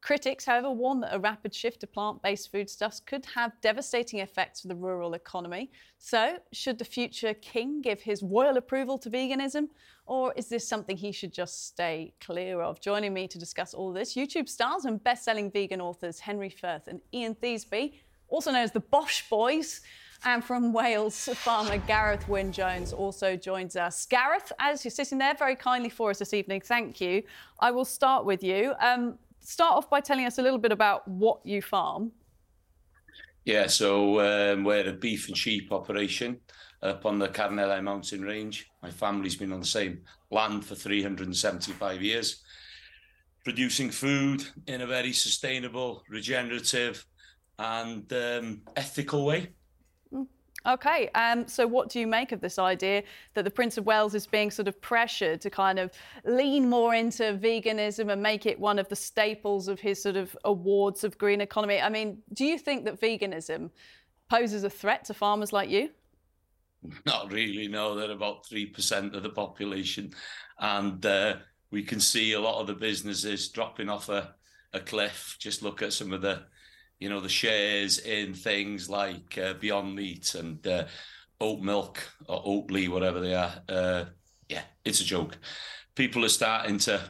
Critics, 0.02 0.44
however, 0.44 0.68
warn 0.68 0.98
that 1.00 1.14
a 1.14 1.18
rapid 1.20 1.54
shift 1.54 1.78
to 1.80 1.86
plant 1.86 2.20
based 2.22 2.50
foodstuffs 2.50 2.98
could 2.98 3.24
have 3.24 3.52
devastating 3.60 4.18
effects 4.18 4.60
for 4.60 4.68
the 4.68 4.74
rural 4.74 5.14
economy. 5.14 5.70
So, 5.98 6.38
should 6.50 6.78
the 6.78 6.84
future 6.84 7.34
king 7.34 7.80
give 7.80 8.02
his 8.02 8.20
royal 8.20 8.56
approval 8.56 8.98
to 8.98 9.08
veganism, 9.08 9.68
or 10.06 10.34
is 10.36 10.48
this 10.48 10.66
something 10.66 10.96
he 10.96 11.12
should 11.12 11.32
just 11.32 11.68
stay 11.68 12.14
clear 12.20 12.60
of? 12.60 12.80
Joining 12.80 13.14
me 13.14 13.28
to 13.28 13.38
discuss 13.38 13.74
all 13.74 13.92
this, 13.92 14.16
YouTube 14.16 14.48
stars 14.48 14.86
and 14.86 15.02
best 15.04 15.24
selling 15.24 15.52
vegan 15.52 15.80
authors 15.80 16.18
Henry 16.18 16.50
Firth 16.50 16.88
and 16.88 17.00
Ian 17.14 17.36
Theasby, 17.36 17.92
also 18.26 18.50
known 18.50 18.64
as 18.64 18.72
the 18.72 18.80
Bosh 18.80 19.28
Boys. 19.30 19.82
And 20.24 20.44
from 20.44 20.72
Wales, 20.72 21.28
farmer 21.34 21.78
Gareth 21.78 22.28
Wyn 22.28 22.52
Jones 22.52 22.92
also 22.92 23.36
joins 23.36 23.74
us. 23.74 24.06
Gareth, 24.06 24.52
as 24.60 24.84
you're 24.84 24.92
sitting 24.92 25.18
there 25.18 25.34
very 25.34 25.56
kindly 25.56 25.90
for 25.90 26.10
us 26.10 26.20
this 26.20 26.32
evening, 26.32 26.60
thank 26.60 27.00
you. 27.00 27.24
I 27.58 27.72
will 27.72 27.84
start 27.84 28.24
with 28.24 28.44
you. 28.44 28.72
Um, 28.80 29.18
start 29.42 29.76
off 29.76 29.90
by 29.90 30.00
telling 30.00 30.26
us 30.26 30.38
a 30.38 30.42
little 30.42 30.58
bit 30.58 30.72
about 30.72 31.06
what 31.06 31.44
you 31.44 31.62
farm. 31.62 32.12
Yeah, 33.44 33.66
so 33.66 34.20
um, 34.20 34.64
we're 34.64 34.88
a 34.88 34.92
beef 34.92 35.26
and 35.28 35.36
sheep 35.36 35.72
operation 35.72 36.40
up 36.82 37.04
on 37.06 37.18
the 37.18 37.28
Carneddau 37.28 37.82
mountain 37.82 38.22
range. 38.22 38.68
My 38.82 38.90
family's 38.90 39.36
been 39.36 39.52
on 39.52 39.60
the 39.60 39.66
same 39.66 40.02
land 40.30 40.64
for 40.64 40.74
375 40.74 42.02
years, 42.02 42.42
producing 43.44 43.90
food 43.90 44.44
in 44.66 44.80
a 44.80 44.86
very 44.86 45.12
sustainable, 45.12 46.02
regenerative, 46.08 47.04
and 47.58 48.12
um, 48.12 48.62
ethical 48.76 49.26
way. 49.26 49.50
Okay, 50.64 51.08
um, 51.14 51.48
so 51.48 51.66
what 51.66 51.88
do 51.88 51.98
you 51.98 52.06
make 52.06 52.30
of 52.30 52.40
this 52.40 52.58
idea 52.58 53.02
that 53.34 53.44
the 53.44 53.50
Prince 53.50 53.78
of 53.78 53.86
Wales 53.86 54.14
is 54.14 54.26
being 54.26 54.50
sort 54.50 54.68
of 54.68 54.80
pressured 54.80 55.40
to 55.40 55.50
kind 55.50 55.78
of 55.78 55.90
lean 56.24 56.68
more 56.68 56.94
into 56.94 57.24
veganism 57.34 58.12
and 58.12 58.22
make 58.22 58.46
it 58.46 58.60
one 58.60 58.78
of 58.78 58.88
the 58.88 58.94
staples 58.94 59.66
of 59.66 59.80
his 59.80 60.00
sort 60.00 60.16
of 60.16 60.36
awards 60.44 61.02
of 61.02 61.18
green 61.18 61.40
economy? 61.40 61.80
I 61.80 61.88
mean, 61.88 62.18
do 62.32 62.44
you 62.44 62.58
think 62.58 62.84
that 62.84 63.00
veganism 63.00 63.70
poses 64.30 64.62
a 64.62 64.70
threat 64.70 65.04
to 65.06 65.14
farmers 65.14 65.52
like 65.52 65.68
you? 65.68 65.90
Not 67.06 67.32
really, 67.32 67.66
no. 67.68 67.96
They're 67.96 68.10
about 68.10 68.44
3% 68.44 69.14
of 69.14 69.22
the 69.22 69.30
population. 69.30 70.12
And 70.58 71.04
uh, 71.04 71.36
we 71.70 71.82
can 71.82 71.98
see 71.98 72.32
a 72.32 72.40
lot 72.40 72.60
of 72.60 72.66
the 72.66 72.74
businesses 72.74 73.48
dropping 73.48 73.88
off 73.88 74.08
a, 74.08 74.34
a 74.72 74.80
cliff. 74.80 75.36
Just 75.40 75.62
look 75.62 75.82
at 75.82 75.92
some 75.92 76.12
of 76.12 76.22
the 76.22 76.44
you 77.02 77.08
know 77.08 77.20
the 77.20 77.28
shares 77.28 77.98
in 77.98 78.32
things 78.32 78.88
like 78.88 79.36
uh, 79.36 79.54
Beyond 79.54 79.96
Meat 79.96 80.36
and 80.36 80.64
uh, 80.64 80.84
Oat 81.40 81.60
Milk 81.60 81.98
or 82.28 82.40
Oatly, 82.44 82.88
whatever 82.88 83.18
they 83.18 83.34
are. 83.34 83.54
Uh, 83.68 84.04
yeah, 84.48 84.62
it's 84.84 85.00
a 85.00 85.04
joke. 85.04 85.36
People 85.96 86.24
are 86.24 86.28
starting 86.28 86.78
to 86.78 87.00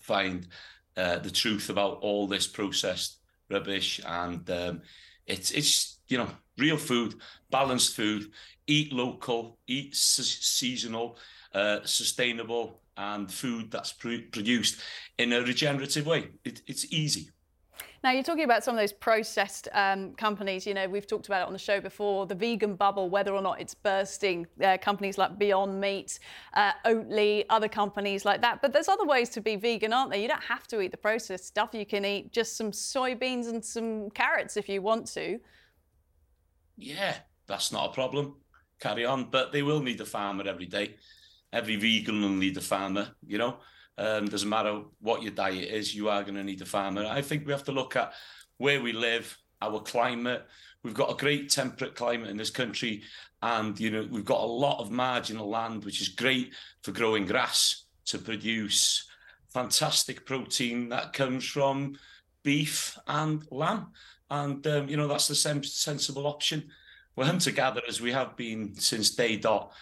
find 0.00 0.48
uh, 0.96 1.18
the 1.18 1.30
truth 1.30 1.68
about 1.68 1.98
all 2.00 2.26
this 2.26 2.46
processed 2.46 3.18
rubbish, 3.50 4.00
and 4.06 4.48
um, 4.50 4.80
it's 5.26 5.50
it's 5.50 6.00
you 6.08 6.16
know 6.16 6.30
real 6.56 6.78
food, 6.78 7.16
balanced 7.50 7.94
food. 7.94 8.30
Eat 8.66 8.90
local, 8.90 9.58
eat 9.66 9.94
seasonal, 9.94 11.18
uh, 11.52 11.80
sustainable, 11.84 12.80
and 12.96 13.30
food 13.30 13.70
that's 13.70 13.92
pr- 13.92 14.30
produced 14.30 14.80
in 15.18 15.34
a 15.34 15.42
regenerative 15.42 16.06
way. 16.06 16.30
It, 16.42 16.62
it's 16.66 16.90
easy. 16.90 17.28
Now, 18.04 18.10
you're 18.10 18.24
talking 18.24 18.42
about 18.42 18.64
some 18.64 18.74
of 18.74 18.80
those 18.80 18.92
processed 18.92 19.68
um, 19.72 20.14
companies. 20.14 20.66
You 20.66 20.74
know, 20.74 20.88
we've 20.88 21.06
talked 21.06 21.26
about 21.26 21.42
it 21.42 21.46
on 21.46 21.52
the 21.52 21.58
show 21.58 21.80
before 21.80 22.26
the 22.26 22.34
vegan 22.34 22.74
bubble, 22.74 23.08
whether 23.08 23.32
or 23.32 23.40
not 23.40 23.60
it's 23.60 23.74
bursting. 23.74 24.48
Uh, 24.62 24.76
companies 24.76 25.18
like 25.18 25.38
Beyond 25.38 25.80
Meat, 25.80 26.18
uh, 26.54 26.72
Oatly, 26.84 27.44
other 27.48 27.68
companies 27.68 28.24
like 28.24 28.40
that. 28.40 28.60
But 28.60 28.72
there's 28.72 28.88
other 28.88 29.04
ways 29.04 29.28
to 29.30 29.40
be 29.40 29.54
vegan, 29.54 29.92
aren't 29.92 30.10
there? 30.10 30.18
You 30.18 30.26
don't 30.26 30.42
have 30.42 30.66
to 30.68 30.80
eat 30.80 30.90
the 30.90 30.96
processed 30.96 31.46
stuff. 31.46 31.70
You 31.74 31.86
can 31.86 32.04
eat 32.04 32.32
just 32.32 32.56
some 32.56 32.72
soybeans 32.72 33.48
and 33.48 33.64
some 33.64 34.10
carrots 34.10 34.56
if 34.56 34.68
you 34.68 34.82
want 34.82 35.06
to. 35.08 35.38
Yeah, 36.76 37.14
that's 37.46 37.70
not 37.70 37.90
a 37.90 37.92
problem. 37.92 38.34
Carry 38.80 39.04
on. 39.04 39.30
But 39.30 39.52
they 39.52 39.62
will 39.62 39.80
need 39.80 40.00
a 40.00 40.06
farmer 40.06 40.48
every 40.48 40.66
day. 40.66 40.96
Every 41.52 41.76
vegan 41.76 42.20
will 42.20 42.30
need 42.30 42.56
a 42.56 42.62
farmer, 42.62 43.10
you 43.24 43.38
know. 43.38 43.58
Um, 43.98 44.26
doesn't 44.26 44.48
matter 44.48 44.82
what 45.00 45.22
your 45.22 45.32
diet 45.32 45.68
is, 45.68 45.94
you 45.94 46.08
are 46.08 46.22
going 46.22 46.34
to 46.34 46.44
need 46.44 46.62
a 46.62 46.66
farmer. 46.66 47.04
I 47.06 47.22
think 47.22 47.46
we 47.46 47.52
have 47.52 47.64
to 47.64 47.72
look 47.72 47.94
at 47.94 48.12
where 48.56 48.80
we 48.80 48.92
live, 48.92 49.36
our 49.60 49.80
climate. 49.80 50.46
We've 50.82 50.94
got 50.94 51.12
a 51.12 51.16
great 51.16 51.50
temperate 51.50 51.94
climate 51.94 52.30
in 52.30 52.36
this 52.36 52.50
country, 52.50 53.02
and 53.42 53.78
you 53.78 53.90
know 53.90 54.08
we've 54.10 54.24
got 54.24 54.40
a 54.40 54.46
lot 54.46 54.80
of 54.80 54.90
marginal 54.90 55.48
land, 55.48 55.84
which 55.84 56.00
is 56.00 56.08
great 56.08 56.54
for 56.82 56.92
growing 56.92 57.26
grass 57.26 57.84
to 58.06 58.18
produce 58.18 59.08
fantastic 59.52 60.24
protein 60.24 60.88
that 60.88 61.12
comes 61.12 61.44
from 61.44 61.96
beef 62.42 62.98
and 63.06 63.44
lamb, 63.50 63.88
and 64.30 64.66
um, 64.66 64.88
you 64.88 64.96
know 64.96 65.06
that's 65.06 65.28
the 65.28 65.34
sensible 65.34 66.26
option. 66.26 66.70
We're 67.14 67.26
hunter 67.26 67.50
gatherers. 67.50 68.00
We 68.00 68.12
have 68.12 68.36
been 68.36 68.74
since 68.74 69.10
day 69.10 69.36
dot. 69.36 69.72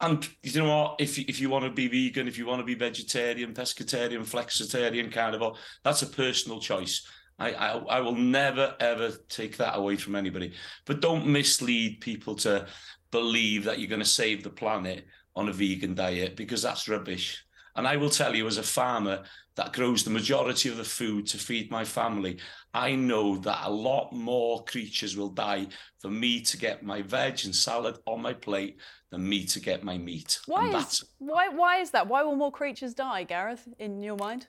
And 0.00 0.26
you 0.42 0.62
know 0.62 0.68
what? 0.68 0.96
If 0.98 1.18
if 1.18 1.40
you 1.40 1.50
want 1.50 1.64
to 1.64 1.70
be 1.70 1.88
vegan, 1.88 2.26
if 2.26 2.38
you 2.38 2.46
want 2.46 2.60
to 2.60 2.64
be 2.64 2.74
vegetarian, 2.74 3.52
pescatarian, 3.52 4.20
flexitarian, 4.20 5.12
carnivore, 5.12 5.56
that's 5.84 6.02
a 6.02 6.06
personal 6.06 6.60
choice. 6.60 7.06
I, 7.38 7.52
I 7.52 7.68
I 7.78 8.00
will 8.00 8.14
never 8.14 8.74
ever 8.80 9.10
take 9.28 9.58
that 9.58 9.76
away 9.76 9.96
from 9.96 10.16
anybody. 10.16 10.54
But 10.86 11.00
don't 11.00 11.26
mislead 11.26 12.00
people 12.00 12.34
to 12.36 12.66
believe 13.10 13.64
that 13.64 13.78
you're 13.78 13.88
going 13.88 14.00
to 14.00 14.06
save 14.06 14.42
the 14.42 14.50
planet 14.50 15.06
on 15.36 15.48
a 15.48 15.52
vegan 15.52 15.94
diet 15.94 16.36
because 16.36 16.62
that's 16.62 16.88
rubbish. 16.88 17.44
And 17.76 17.86
I 17.86 17.96
will 17.96 18.10
tell 18.10 18.34
you, 18.34 18.46
as 18.46 18.58
a 18.58 18.62
farmer 18.62 19.24
that 19.60 19.74
grows 19.74 20.04
the 20.04 20.10
majority 20.10 20.70
of 20.70 20.78
the 20.78 20.84
food 20.84 21.26
to 21.26 21.36
feed 21.36 21.70
my 21.70 21.84
family, 21.84 22.38
I 22.72 22.94
know 22.94 23.36
that 23.36 23.66
a 23.66 23.70
lot 23.70 24.10
more 24.10 24.64
creatures 24.64 25.18
will 25.18 25.28
die 25.28 25.66
for 25.98 26.08
me 26.08 26.40
to 26.40 26.56
get 26.56 26.82
my 26.82 27.02
veg 27.02 27.40
and 27.44 27.54
salad 27.54 27.98
on 28.06 28.22
my 28.22 28.32
plate 28.32 28.78
than 29.10 29.28
me 29.28 29.44
to 29.44 29.60
get 29.60 29.84
my 29.84 29.98
meat. 29.98 30.40
Why 30.46 30.70
is, 30.70 31.04
why, 31.18 31.50
why 31.50 31.76
is 31.76 31.90
that? 31.90 32.08
Why 32.08 32.22
will 32.22 32.36
more 32.36 32.50
creatures 32.50 32.94
die, 32.94 33.24
Gareth, 33.24 33.68
in 33.78 34.02
your 34.02 34.16
mind? 34.16 34.46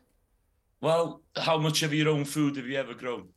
Well, 0.79 1.23
how 1.35 1.57
much 1.57 1.83
of 1.83 1.93
your 1.93 2.07
own 2.07 2.23
food 2.23 2.55
have 2.55 2.67
you 2.67 2.77
ever 2.77 2.93
grown? 2.93 3.27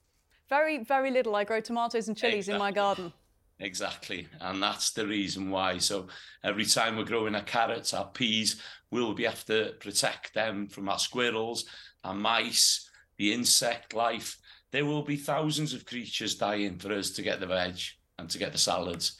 Very, 0.49 0.79
very 0.79 1.11
little. 1.11 1.35
I 1.35 1.43
grow 1.43 1.59
tomatoes 1.59 2.07
and 2.07 2.17
chilies 2.17 2.47
exactly. 2.47 2.55
in 2.55 2.59
my 2.61 2.71
garden. 2.71 3.13
Exactly. 3.61 4.29
And 4.41 4.63
that's 4.63 4.93
the 4.93 5.07
reason 5.07 5.51
why. 5.51 5.79
So 5.79 6.09
every 6.43 6.65
time 6.65 6.97
we're 6.97 7.05
growing 7.05 7.35
our 7.35 7.43
carrots, 7.43 7.95
our 7.95 8.09
peas, 8.09 8.61
we'll 8.91 9.15
be 9.15 9.25
have 9.25 9.45
to 9.47 9.75
protect 9.81 10.35
them 10.35 10.67
from 10.67 10.89
our 10.89 10.99
squirrels, 10.99 11.65
our 12.03 12.15
mice, 12.15 12.91
the 13.17 13.33
insect 13.33 13.95
life. 13.95 14.39
There 14.73 14.85
will 14.85 15.03
be 15.03 15.17
thousands 15.17 15.73
of 15.73 15.87
creatures 15.87 16.35
dying 16.35 16.79
for 16.79 16.93
us 16.93 17.11
to 17.11 17.23
get 17.23 17.41
the 17.41 17.47
veg 17.47 17.79
and 18.19 18.29
to 18.31 18.39
get 18.39 18.53
the 18.53 18.59
salads 18.59 19.19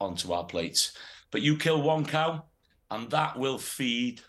onto 0.00 0.32
our 0.32 0.44
plates. 0.44 0.96
But 1.30 1.42
you 1.42 1.56
kill 1.56 1.82
one 1.82 2.06
cow, 2.06 2.44
and 2.90 3.10
that 3.10 3.38
will 3.38 3.58
feed 3.58 4.20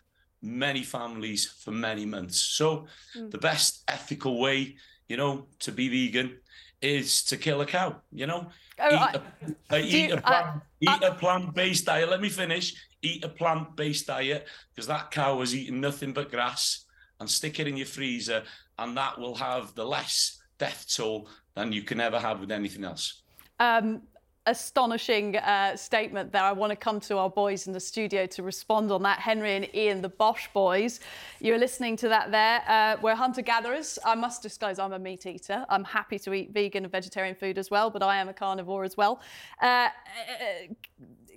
many 0.42 0.84
families 0.84 1.46
for 1.46 1.72
many 1.72 2.06
months. 2.06 2.40
So 2.40 2.88
mm. 3.18 3.32
the 3.32 3.38
best 3.38 3.84
ethical 3.88 4.40
way, 4.40 4.76
you 5.08 5.18
know, 5.18 5.48
to 5.60 5.72
be 5.72 5.88
vegan 5.88 6.38
is 6.82 7.24
to 7.26 7.38
kill 7.38 7.62
a 7.62 7.66
cow. 7.66 8.02
You 8.12 8.28
know, 8.28 8.50
oh, 8.80 9.10
eat, 9.14 9.56
a, 9.70 9.80
eat, 9.80 10.10
you, 10.10 10.16
a, 10.16 10.22
plant, 10.22 10.62
eat 10.82 11.04
a 11.04 11.14
plant-based 11.14 11.86
diet. 11.86 12.10
Let 12.10 12.22
me 12.22 12.30
finish. 12.30 12.74
Eat 13.02 13.24
a 13.24 13.30
plant-based 13.30 14.08
diet 14.08 14.48
because 14.74 14.88
that 14.88 15.12
cow 15.12 15.40
has 15.40 15.56
eaten 15.56 15.80
nothing 15.80 16.14
but 16.14 16.32
grass, 16.32 16.86
and 17.20 17.30
stick 17.30 17.60
it 17.60 17.68
in 17.68 17.78
your 17.78 17.86
freezer, 17.86 18.44
and 18.78 18.98
that 18.98 19.18
will 19.18 19.36
have 19.36 19.76
the 19.76 19.86
less 19.86 20.42
death 20.58 20.86
toll 20.94 21.30
than 21.56 21.72
you 21.72 21.84
can 21.84 22.00
ever 22.00 22.20
have 22.20 22.40
with 22.40 22.52
anything 22.52 22.84
else. 22.84 23.22
Um, 23.60 24.02
astonishing 24.48 25.38
uh, 25.38 25.76
statement 25.76 26.32
there. 26.32 26.44
I 26.44 26.52
want 26.52 26.72
to 26.72 26.76
come 26.76 27.00
to 27.02 27.18
our 27.18 27.30
boys 27.30 27.68
in 27.68 27.74
the 27.74 27.80
studio 27.80 28.26
to 28.28 28.44
respond 28.44 28.92
on 28.92 29.02
that. 29.04 29.20
Henry 29.20 29.56
and 29.56 29.74
Ian, 29.76 30.02
the 30.02 30.10
Bosh 30.10 30.50
boys. 30.54 31.00
You're 31.40 31.58
listening 31.58 31.98
to 31.98 32.10
that 32.10 32.32
there. 32.32 32.64
Uh, 32.68 32.98
we're 33.02 33.16
hunter 33.16 33.42
gatherers. 33.42 33.98
I 34.06 34.16
must 34.16 34.42
disclose 34.44 34.80
I'm 34.80 34.94
a 34.94 35.00
meat 35.00 35.26
eater. 35.26 35.66
I'm 35.70 35.84
happy 35.84 36.20
to 36.20 36.34
eat 36.34 36.52
vegan 36.54 36.84
and 36.84 36.92
vegetarian 36.92 37.36
food 37.36 37.58
as 37.58 37.72
well, 37.72 37.90
but 37.90 38.04
I 38.04 38.18
am 38.18 38.30
a 38.30 38.34
carnivore 38.34 38.84
as 38.84 38.96
well. 38.98 39.22
Uh, 39.62 39.66
uh 39.66 39.90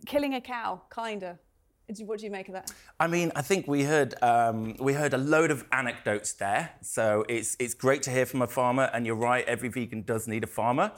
killing 0.07 0.35
a 0.35 0.41
cow, 0.41 0.81
kinda. 0.95 1.39
What 2.05 2.19
do 2.19 2.27
you 2.27 2.31
make 2.31 2.49
of 2.49 2.55
that? 2.55 2.71
I 3.01 3.07
mean, 3.07 3.33
I 3.35 3.41
think 3.41 3.67
we 3.67 3.83
heard 3.83 4.15
um, 4.23 4.77
we 4.79 4.93
heard 4.93 5.15
a 5.15 5.19
load 5.19 5.51
of 5.51 5.65
anecdotes 5.73 6.35
there. 6.35 6.73
So 6.83 7.25
it's 7.31 7.57
it's 7.59 7.73
great 7.73 8.03
to 8.03 8.11
hear 8.11 8.27
from 8.27 8.43
a 8.43 8.47
farmer, 8.47 8.91
and 8.93 9.07
you're 9.07 9.15
right. 9.15 9.43
Every 9.47 9.71
vegan 9.71 10.03
does 10.03 10.29
need 10.29 10.45
a 10.45 10.47
farmer. 10.47 10.93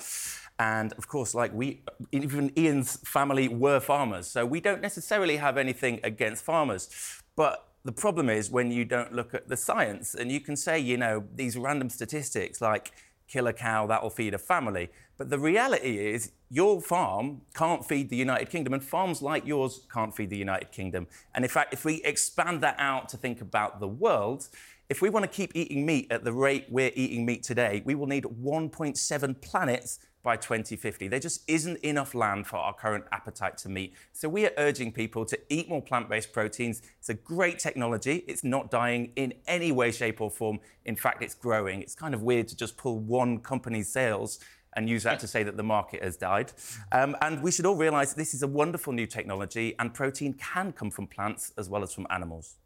And 0.61 0.93
of 0.99 1.09
course, 1.09 1.35
like 1.35 1.55
we, 1.55 1.81
even 2.13 2.53
Ian's 2.55 2.99
family 2.99 3.49
were 3.49 3.81
farmers, 3.81 4.27
so 4.27 4.45
we 4.45 4.61
don't 4.61 4.83
necessarily 4.83 5.39
have 5.39 5.57
anything 5.57 6.01
against 6.05 6.45
farmers. 6.45 6.91
But 7.35 7.67
the 7.83 7.93
problem 7.93 8.29
is 8.29 8.51
when 8.51 8.71
you 8.71 8.85
don't 8.85 9.15
look 9.15 9.33
at 9.33 9.49
the 9.49 9.57
science 9.57 10.15
and 10.15 10.31
you 10.31 10.39
can 10.39 10.57
say, 10.57 10.79
you 10.79 10.99
know, 10.99 11.25
these 11.35 11.57
random 11.57 11.89
statistics 11.89 12.61
like 12.61 12.93
kill 13.27 13.47
a 13.47 13.55
cow, 13.55 13.87
that 13.87 14.03
will 14.03 14.11
feed 14.11 14.35
a 14.35 14.39
family. 14.39 14.91
But 15.17 15.31
the 15.31 15.39
reality 15.39 15.97
is, 15.97 16.33
your 16.51 16.83
farm 16.83 17.41
can't 17.55 17.83
feed 17.83 18.11
the 18.11 18.17
United 18.17 18.51
Kingdom, 18.51 18.75
and 18.75 18.85
farms 18.85 19.23
like 19.23 19.47
yours 19.47 19.87
can't 19.91 20.15
feed 20.15 20.29
the 20.29 20.37
United 20.37 20.73
Kingdom. 20.73 21.07
And 21.35 21.43
in 21.43 21.49
fact, 21.49 21.73
if 21.73 21.87
we 21.87 22.03
expand 22.03 22.61
that 22.61 22.77
out 22.79 23.09
to 23.11 23.17
think 23.17 23.41
about 23.41 23.81
the 23.81 23.89
world, 23.89 24.49
if 24.91 25.01
we 25.01 25.09
want 25.09 25.23
to 25.23 25.31
keep 25.31 25.53
eating 25.55 25.87
meat 25.87 26.09
at 26.11 26.25
the 26.25 26.33
rate 26.33 26.67
we're 26.69 26.91
eating 26.95 27.25
meat 27.25 27.45
today, 27.45 27.81
we 27.87 27.95
will 27.95 28.09
need 28.09 28.25
1.7 28.25 29.41
planets 29.41 30.01
by 30.23 30.37
2050. 30.37 31.09
There 31.09 31.19
just 31.19 31.49
isn't 31.49 31.79
enough 31.79 32.15
land 32.15 32.47
for 32.47 32.57
our 32.57 32.75
current 32.75 33.05
appetite 33.13 33.57
to 33.59 33.69
meet. 33.69 33.95
So 34.13 34.29
we 34.29 34.47
are 34.47 34.53
urging 34.59 34.93
people 34.93 35.25
to 35.25 35.39
eat 35.49 35.69
more 35.69 35.83
plant-based 35.83 36.33
proteins. 36.33 36.83
It's 36.99 37.09
a 37.09 37.15
great 37.15 37.59
technology. 37.59 38.25
It's 38.29 38.45
not 38.45 38.71
dying 38.71 39.13
in 39.17 39.35
any 39.47 39.73
way, 39.73 39.93
shape, 39.93 40.21
or 40.21 40.31
form. 40.31 40.61
In 40.85 40.97
fact, 40.97 41.23
it's 41.23 41.35
growing. 41.35 41.81
It's 41.83 41.95
kind 41.95 42.15
of 42.15 42.23
weird 42.23 42.49
to 42.49 42.57
just 42.57 42.77
pull 42.77 42.99
one 42.99 43.39
company's 43.39 43.89
sales 43.89 44.41
and 44.77 44.89
use 44.89 45.03
that 45.03 45.19
to 45.21 45.27
say 45.27 45.43
that 45.43 45.57
the 45.57 45.63
market 45.63 46.03
has 46.03 46.17
died. 46.17 46.53
Um, 46.93 47.17
and 47.23 47.43
we 47.43 47.51
should 47.51 47.67
all 47.67 47.77
realize 47.77 48.15
this 48.15 48.35
is 48.35 48.43
a 48.43 48.47
wonderful 48.47 48.93
new 48.93 49.07
technology, 49.07 49.75
and 49.79 49.93
protein 49.93 50.35
can 50.35 50.73
come 50.73 50.91
from 50.91 51.07
plants 51.07 51.53
as 51.59 51.69
well 51.69 51.83
as 51.83 51.93
from 51.93 52.07
animals. 52.11 52.57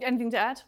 Anything 0.00 0.30
to 0.30 0.38
add? 0.38 0.62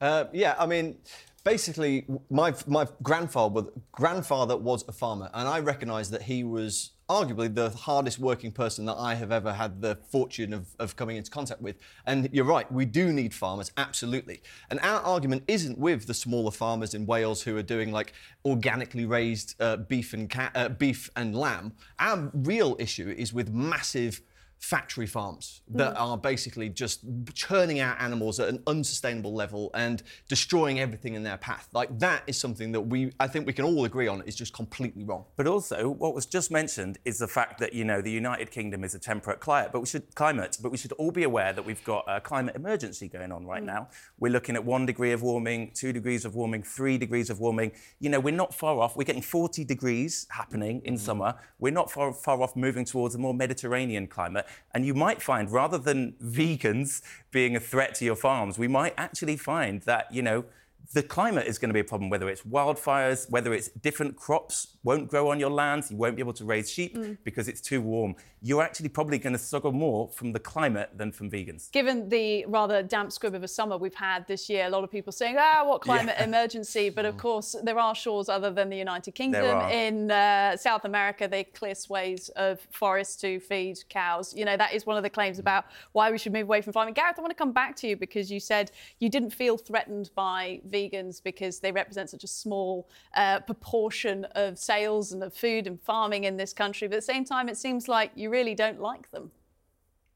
Uh, 0.00 0.24
yeah, 0.32 0.54
I 0.58 0.66
mean, 0.66 0.98
basically, 1.46 2.04
my 2.28 2.52
my 2.66 2.86
grandfather 3.04 3.62
grandfather 3.92 4.56
was 4.56 4.84
a 4.88 4.92
farmer, 4.92 5.30
and 5.32 5.48
I 5.48 5.60
recognise 5.60 6.10
that 6.10 6.22
he 6.22 6.42
was 6.42 6.90
arguably 7.08 7.54
the 7.54 7.70
hardest 7.70 8.18
working 8.18 8.50
person 8.50 8.84
that 8.86 8.96
I 8.96 9.14
have 9.14 9.30
ever 9.30 9.52
had 9.52 9.80
the 9.80 9.96
fortune 10.10 10.52
of, 10.52 10.74
of 10.80 10.96
coming 10.96 11.16
into 11.16 11.30
contact 11.30 11.62
with. 11.62 11.76
And 12.04 12.28
you're 12.32 12.44
right, 12.44 12.70
we 12.72 12.84
do 12.84 13.12
need 13.12 13.32
farmers, 13.32 13.70
absolutely. 13.76 14.42
And 14.70 14.80
our 14.80 15.00
argument 15.02 15.44
isn't 15.46 15.78
with 15.78 16.08
the 16.08 16.14
smaller 16.14 16.50
farmers 16.50 16.94
in 16.94 17.06
Wales 17.06 17.42
who 17.42 17.56
are 17.56 17.62
doing 17.62 17.92
like 17.92 18.12
organically 18.44 19.06
raised 19.06 19.54
uh, 19.62 19.76
beef 19.76 20.14
and 20.14 20.28
uh, 20.56 20.68
beef 20.70 21.08
and 21.14 21.36
lamb. 21.36 21.74
Our 22.00 22.28
real 22.34 22.74
issue 22.80 23.14
is 23.16 23.32
with 23.32 23.52
massive 23.52 24.20
factory 24.58 25.06
farms 25.06 25.60
that 25.68 25.94
Mm. 25.94 26.00
are 26.00 26.18
basically 26.18 26.68
just 26.68 27.00
churning 27.34 27.78
out 27.78 28.00
animals 28.00 28.40
at 28.40 28.48
an 28.48 28.62
unsustainable 28.66 29.34
level 29.34 29.70
and 29.74 30.02
destroying 30.28 30.80
everything 30.80 31.14
in 31.14 31.22
their 31.22 31.36
path. 31.36 31.68
Like 31.72 31.98
that 32.00 32.22
is 32.26 32.38
something 32.38 32.72
that 32.72 32.80
we 32.80 33.12
I 33.20 33.28
think 33.28 33.46
we 33.46 33.52
can 33.52 33.64
all 33.64 33.84
agree 33.84 34.08
on 34.08 34.22
is 34.22 34.34
just 34.34 34.52
completely 34.52 35.04
wrong. 35.04 35.24
But 35.36 35.46
also, 35.46 35.88
what 35.90 36.14
was 36.14 36.26
just 36.26 36.50
mentioned 36.50 36.98
is 37.04 37.18
the 37.18 37.28
fact 37.28 37.58
that 37.60 37.74
you 37.74 37.84
know 37.84 38.00
the 38.00 38.10
United 38.10 38.50
Kingdom 38.50 38.82
is 38.82 38.94
a 38.94 38.98
temperate 38.98 39.40
climate, 39.40 39.70
but 39.72 39.80
we 39.80 39.86
should 39.86 40.14
climate, 40.14 40.56
but 40.62 40.70
we 40.72 40.78
should 40.78 40.92
all 40.92 41.10
be 41.12 41.22
aware 41.24 41.52
that 41.52 41.64
we've 41.64 41.84
got 41.84 42.04
a 42.08 42.20
climate 42.20 42.56
emergency 42.56 43.08
going 43.08 43.30
on 43.32 43.46
right 43.46 43.62
Mm. 43.62 43.66
now. 43.66 43.88
We're 44.18 44.32
looking 44.32 44.56
at 44.56 44.64
one 44.64 44.86
degree 44.86 45.12
of 45.12 45.22
warming, 45.22 45.70
two 45.74 45.92
degrees 45.92 46.24
of 46.24 46.34
warming, 46.34 46.62
three 46.62 46.98
degrees 46.98 47.30
of 47.30 47.40
warming. 47.40 47.72
You 48.00 48.08
know, 48.10 48.20
we're 48.20 48.34
not 48.34 48.54
far 48.54 48.78
off. 48.80 48.96
We're 48.96 49.04
getting 49.04 49.22
40 49.22 49.64
degrees 49.64 50.26
happening 50.30 50.80
in 50.84 50.96
summer. 50.98 51.34
We're 51.58 51.72
not 51.72 51.90
far 51.90 52.12
far 52.12 52.40
off 52.42 52.56
moving 52.56 52.84
towards 52.84 53.14
a 53.14 53.18
more 53.18 53.34
Mediterranean 53.34 54.06
climate. 54.06 54.45
And 54.74 54.84
you 54.86 54.94
might 54.94 55.22
find, 55.22 55.50
rather 55.50 55.78
than 55.78 56.14
vegans 56.22 57.02
being 57.30 57.56
a 57.56 57.60
threat 57.60 57.94
to 57.96 58.04
your 58.04 58.16
farms, 58.16 58.58
we 58.58 58.68
might 58.68 58.94
actually 58.96 59.36
find 59.36 59.82
that 59.82 60.12
you 60.12 60.22
know 60.22 60.44
the 60.92 61.02
climate 61.02 61.46
is 61.46 61.58
going 61.58 61.68
to 61.70 61.74
be 61.74 61.80
a 61.80 61.84
problem, 61.84 62.10
whether 62.10 62.28
it's 62.28 62.42
wildfires, 62.42 63.28
whether 63.30 63.52
it's 63.52 63.68
different 63.68 64.16
crops 64.16 64.76
won't 64.84 65.08
grow 65.08 65.30
on 65.30 65.40
your 65.40 65.50
lands, 65.50 65.90
you 65.90 65.96
won't 65.96 66.14
be 66.16 66.22
able 66.22 66.32
to 66.34 66.44
raise 66.44 66.70
sheep 66.70 66.96
Mm. 66.96 67.18
because 67.24 67.48
it's 67.48 67.60
too 67.60 67.80
warm. 67.82 68.14
You're 68.40 68.62
actually 68.62 68.88
probably 68.90 69.18
going 69.18 69.32
to 69.32 69.38
struggle 69.38 69.72
more 69.72 70.08
from 70.12 70.32
the 70.32 70.38
climate 70.38 70.90
than 70.96 71.10
from 71.10 71.28
vegans. 71.30 71.72
Given 71.72 72.08
the 72.08 72.44
rather 72.46 72.82
damp 72.84 73.10
squib 73.10 73.34
of 73.34 73.42
a 73.42 73.48
summer 73.48 73.76
we've 73.76 73.94
had 73.96 74.26
this 74.28 74.48
year, 74.48 74.66
a 74.66 74.70
lot 74.70 74.84
of 74.84 74.90
people 74.90 75.12
saying, 75.12 75.36
ah, 75.38 75.64
what 75.66 75.80
climate 75.80 76.14
Yeah. 76.18 76.24
emergency? 76.24 76.88
But 76.90 77.04
of 77.04 77.16
course, 77.16 77.56
there 77.64 77.78
are 77.78 77.94
shores 77.94 78.28
other 78.28 78.50
than 78.52 78.70
the 78.70 78.76
United 78.76 79.12
Kingdom. 79.16 79.68
In 79.70 80.10
uh, 80.12 80.56
South 80.56 80.84
America, 80.84 81.26
they 81.26 81.42
clear 81.44 81.74
swathes 81.74 82.28
of 82.30 82.60
forests 82.70 83.16
to 83.22 83.40
feed 83.40 83.76
cows. 83.88 84.32
You 84.36 84.44
know, 84.44 84.56
that 84.56 84.72
is 84.72 84.86
one 84.86 84.96
of 84.96 85.02
the 85.02 85.10
claims 85.10 85.40
about 85.40 85.64
why 85.92 86.12
we 86.12 86.18
should 86.18 86.32
move 86.32 86.44
away 86.44 86.60
from 86.62 86.72
farming. 86.72 86.94
Gareth, 86.94 87.18
I 87.18 87.22
want 87.22 87.30
to 87.32 87.36
come 87.44 87.52
back 87.52 87.74
to 87.76 87.88
you 87.88 87.96
because 87.96 88.30
you 88.30 88.38
said 88.38 88.70
you 89.00 89.08
didn't 89.08 89.30
feel 89.30 89.56
threatened 89.56 90.10
by 90.14 90.60
vegans 90.68 90.75
because 91.24 91.60
they 91.60 91.72
represent 91.72 92.10
such 92.10 92.24
a 92.24 92.28
small 92.28 92.88
uh, 93.14 93.40
proportion 93.40 94.24
of 94.34 94.58
sales 94.58 95.12
and 95.12 95.22
of 95.22 95.34
food 95.34 95.66
and 95.66 95.80
farming 95.80 96.24
in 96.24 96.36
this 96.36 96.52
country. 96.52 96.88
But 96.88 96.96
at 96.96 96.98
the 96.98 97.12
same 97.12 97.24
time, 97.24 97.48
it 97.48 97.56
seems 97.56 97.88
like 97.88 98.10
you 98.14 98.30
really 98.30 98.54
don't 98.54 98.80
like 98.80 99.10
them. 99.10 99.30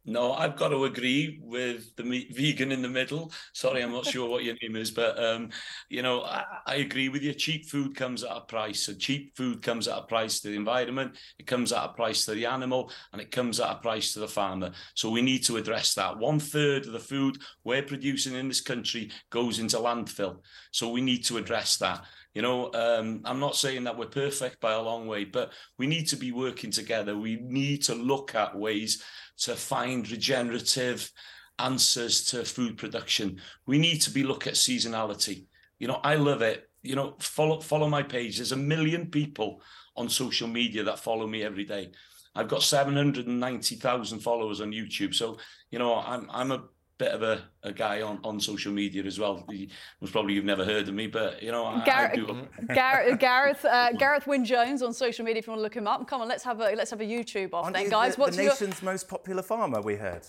No, 0.06 0.32
I've 0.32 0.56
got 0.56 0.68
to 0.68 0.86
agree 0.86 1.38
with 1.42 1.94
the 1.96 2.26
vegan 2.32 2.72
in 2.72 2.80
the 2.80 2.88
middle. 2.88 3.30
Sorry, 3.52 3.82
I'm 3.82 3.92
not 3.92 4.06
sure 4.06 4.30
what 4.30 4.44
your 4.44 4.56
name 4.62 4.74
is, 4.76 4.90
but 4.90 5.22
um, 5.22 5.50
you 5.90 6.02
know, 6.02 6.22
I, 6.22 6.44
I 6.66 6.74
agree 6.76 7.10
with 7.10 7.22
you. 7.22 7.34
Cheap 7.34 7.68
food 7.68 7.94
comes 7.94 8.24
at 8.24 8.34
a 8.34 8.40
price. 8.40 8.86
So 8.86 8.94
cheap 8.94 9.36
food 9.36 9.60
comes 9.60 9.88
at 9.88 9.98
a 9.98 10.02
price 10.02 10.40
to 10.40 10.48
the 10.48 10.56
environment, 10.56 11.18
it 11.38 11.46
comes 11.46 11.70
at 11.70 11.84
a 11.84 11.88
price 11.88 12.24
to 12.24 12.32
the 12.32 12.46
animal, 12.46 12.90
and 13.12 13.20
it 13.20 13.30
comes 13.30 13.60
at 13.60 13.70
a 13.70 13.74
price 13.76 14.14
to 14.14 14.20
the 14.20 14.28
farmer. 14.28 14.72
So 14.94 15.10
we 15.10 15.20
need 15.20 15.44
to 15.44 15.58
address 15.58 15.94
that. 15.94 16.18
One 16.18 16.40
third 16.40 16.86
of 16.86 16.92
the 16.92 16.98
food 16.98 17.36
we're 17.64 17.82
producing 17.82 18.34
in 18.34 18.48
this 18.48 18.62
country 18.62 19.10
goes 19.28 19.58
into 19.58 19.76
landfill. 19.76 20.38
So 20.72 20.88
we 20.88 21.02
need 21.02 21.24
to 21.26 21.36
address 21.36 21.76
that. 21.76 22.04
You 22.34 22.42
know, 22.42 22.72
um, 22.74 23.22
I'm 23.24 23.40
not 23.40 23.56
saying 23.56 23.84
that 23.84 23.98
we're 23.98 24.06
perfect 24.06 24.60
by 24.60 24.72
a 24.72 24.82
long 24.82 25.06
way, 25.06 25.24
but 25.24 25.52
we 25.78 25.86
need 25.86 26.06
to 26.08 26.16
be 26.16 26.30
working 26.30 26.70
together. 26.70 27.16
We 27.16 27.40
need 27.42 27.82
to 27.84 27.94
look 27.94 28.34
at 28.34 28.56
ways 28.56 29.02
to 29.38 29.56
find 29.56 30.08
regenerative 30.08 31.10
answers 31.58 32.24
to 32.26 32.44
food 32.44 32.78
production. 32.78 33.40
We 33.66 33.78
need 33.78 34.00
to 34.02 34.10
be 34.10 34.22
look 34.22 34.46
at 34.46 34.54
seasonality. 34.54 35.46
You 35.78 35.88
know, 35.88 36.00
I 36.04 36.14
love 36.14 36.42
it. 36.42 36.68
You 36.82 36.94
know, 36.94 37.16
follow 37.18 37.60
follow 37.60 37.88
my 37.88 38.02
page. 38.02 38.36
There's 38.36 38.52
a 38.52 38.56
million 38.56 39.10
people 39.10 39.60
on 39.96 40.08
social 40.08 40.48
media 40.48 40.84
that 40.84 41.00
follow 41.00 41.26
me 41.26 41.42
every 41.42 41.64
day. 41.64 41.90
I've 42.34 42.48
got 42.48 42.62
790,000 42.62 44.20
followers 44.20 44.60
on 44.60 44.70
YouTube. 44.70 45.14
So, 45.14 45.38
you 45.70 45.78
know, 45.78 45.96
I'm 45.96 46.28
I'm 46.30 46.52
a 46.52 46.64
bit 47.00 47.12
of 47.12 47.22
a, 47.22 47.42
a 47.62 47.72
guy 47.72 48.02
on, 48.02 48.20
on 48.24 48.38
social 48.38 48.70
media 48.72 49.02
as 49.04 49.18
well. 49.18 49.44
You- 49.48 49.68
Most 50.00 50.12
probably 50.12 50.34
you've 50.34 50.44
never 50.44 50.64
heard 50.64 50.86
of 50.86 50.94
me, 50.94 51.06
but 51.06 51.42
you 51.42 51.50
know, 51.50 51.64
I, 51.64 51.80
I 51.80 51.84
Gareth, 51.84 52.14
do. 52.14 52.46
Gareth, 52.74 53.18
Gareth, 53.18 53.64
uh, 53.64 53.92
Gareth 53.92 54.26
Wynne 54.26 54.44
Jones 54.44 54.82
on 54.82 54.92
social 54.92 55.24
media. 55.24 55.38
If 55.40 55.46
you 55.46 55.52
want 55.52 55.58
to 55.60 55.62
look 55.62 55.74
him 55.74 55.88
up, 55.88 56.06
come 56.06 56.20
on, 56.20 56.28
let's 56.28 56.44
have 56.44 56.60
a 56.60 56.74
let's 56.76 56.90
have 56.90 57.00
a 57.00 57.04
YouTube 57.04 57.54
off 57.54 57.72
then, 57.72 57.88
guys. 57.88 58.14
the, 58.16 58.20
What's 58.20 58.36
the 58.36 58.42
your 58.44 58.52
nation's 58.52 58.82
most 58.82 59.08
popular 59.08 59.42
farmer, 59.42 59.80
we 59.80 59.96
heard. 59.96 60.26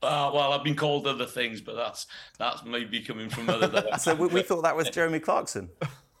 Uh, 0.00 0.30
well, 0.32 0.52
I've 0.52 0.62
been 0.62 0.76
called 0.76 1.08
other 1.08 1.26
things, 1.26 1.60
but 1.60 1.74
that's 1.74 2.06
that's 2.38 2.64
maybe 2.64 3.00
coming 3.00 3.28
from 3.28 3.50
other 3.50 3.66
directions. 3.68 4.02
So 4.04 4.14
we, 4.14 4.28
we 4.28 4.42
thought 4.42 4.62
that 4.62 4.76
was 4.76 4.88
Jeremy 4.90 5.18
Clarkson. 5.18 5.68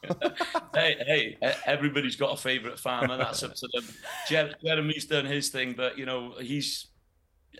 hey, 0.74 1.36
hey, 1.40 1.56
everybody's 1.64 2.16
got 2.16 2.32
a 2.32 2.36
favourite 2.36 2.78
farmer. 2.78 3.16
That's 3.16 3.42
up 3.44 3.54
to 3.54 3.68
them. 3.72 3.84
Jer- 4.28 4.54
Jeremy's 4.64 5.04
done 5.06 5.26
his 5.26 5.48
thing, 5.50 5.74
but 5.76 5.96
you 5.96 6.06
know 6.06 6.34
he's 6.40 6.88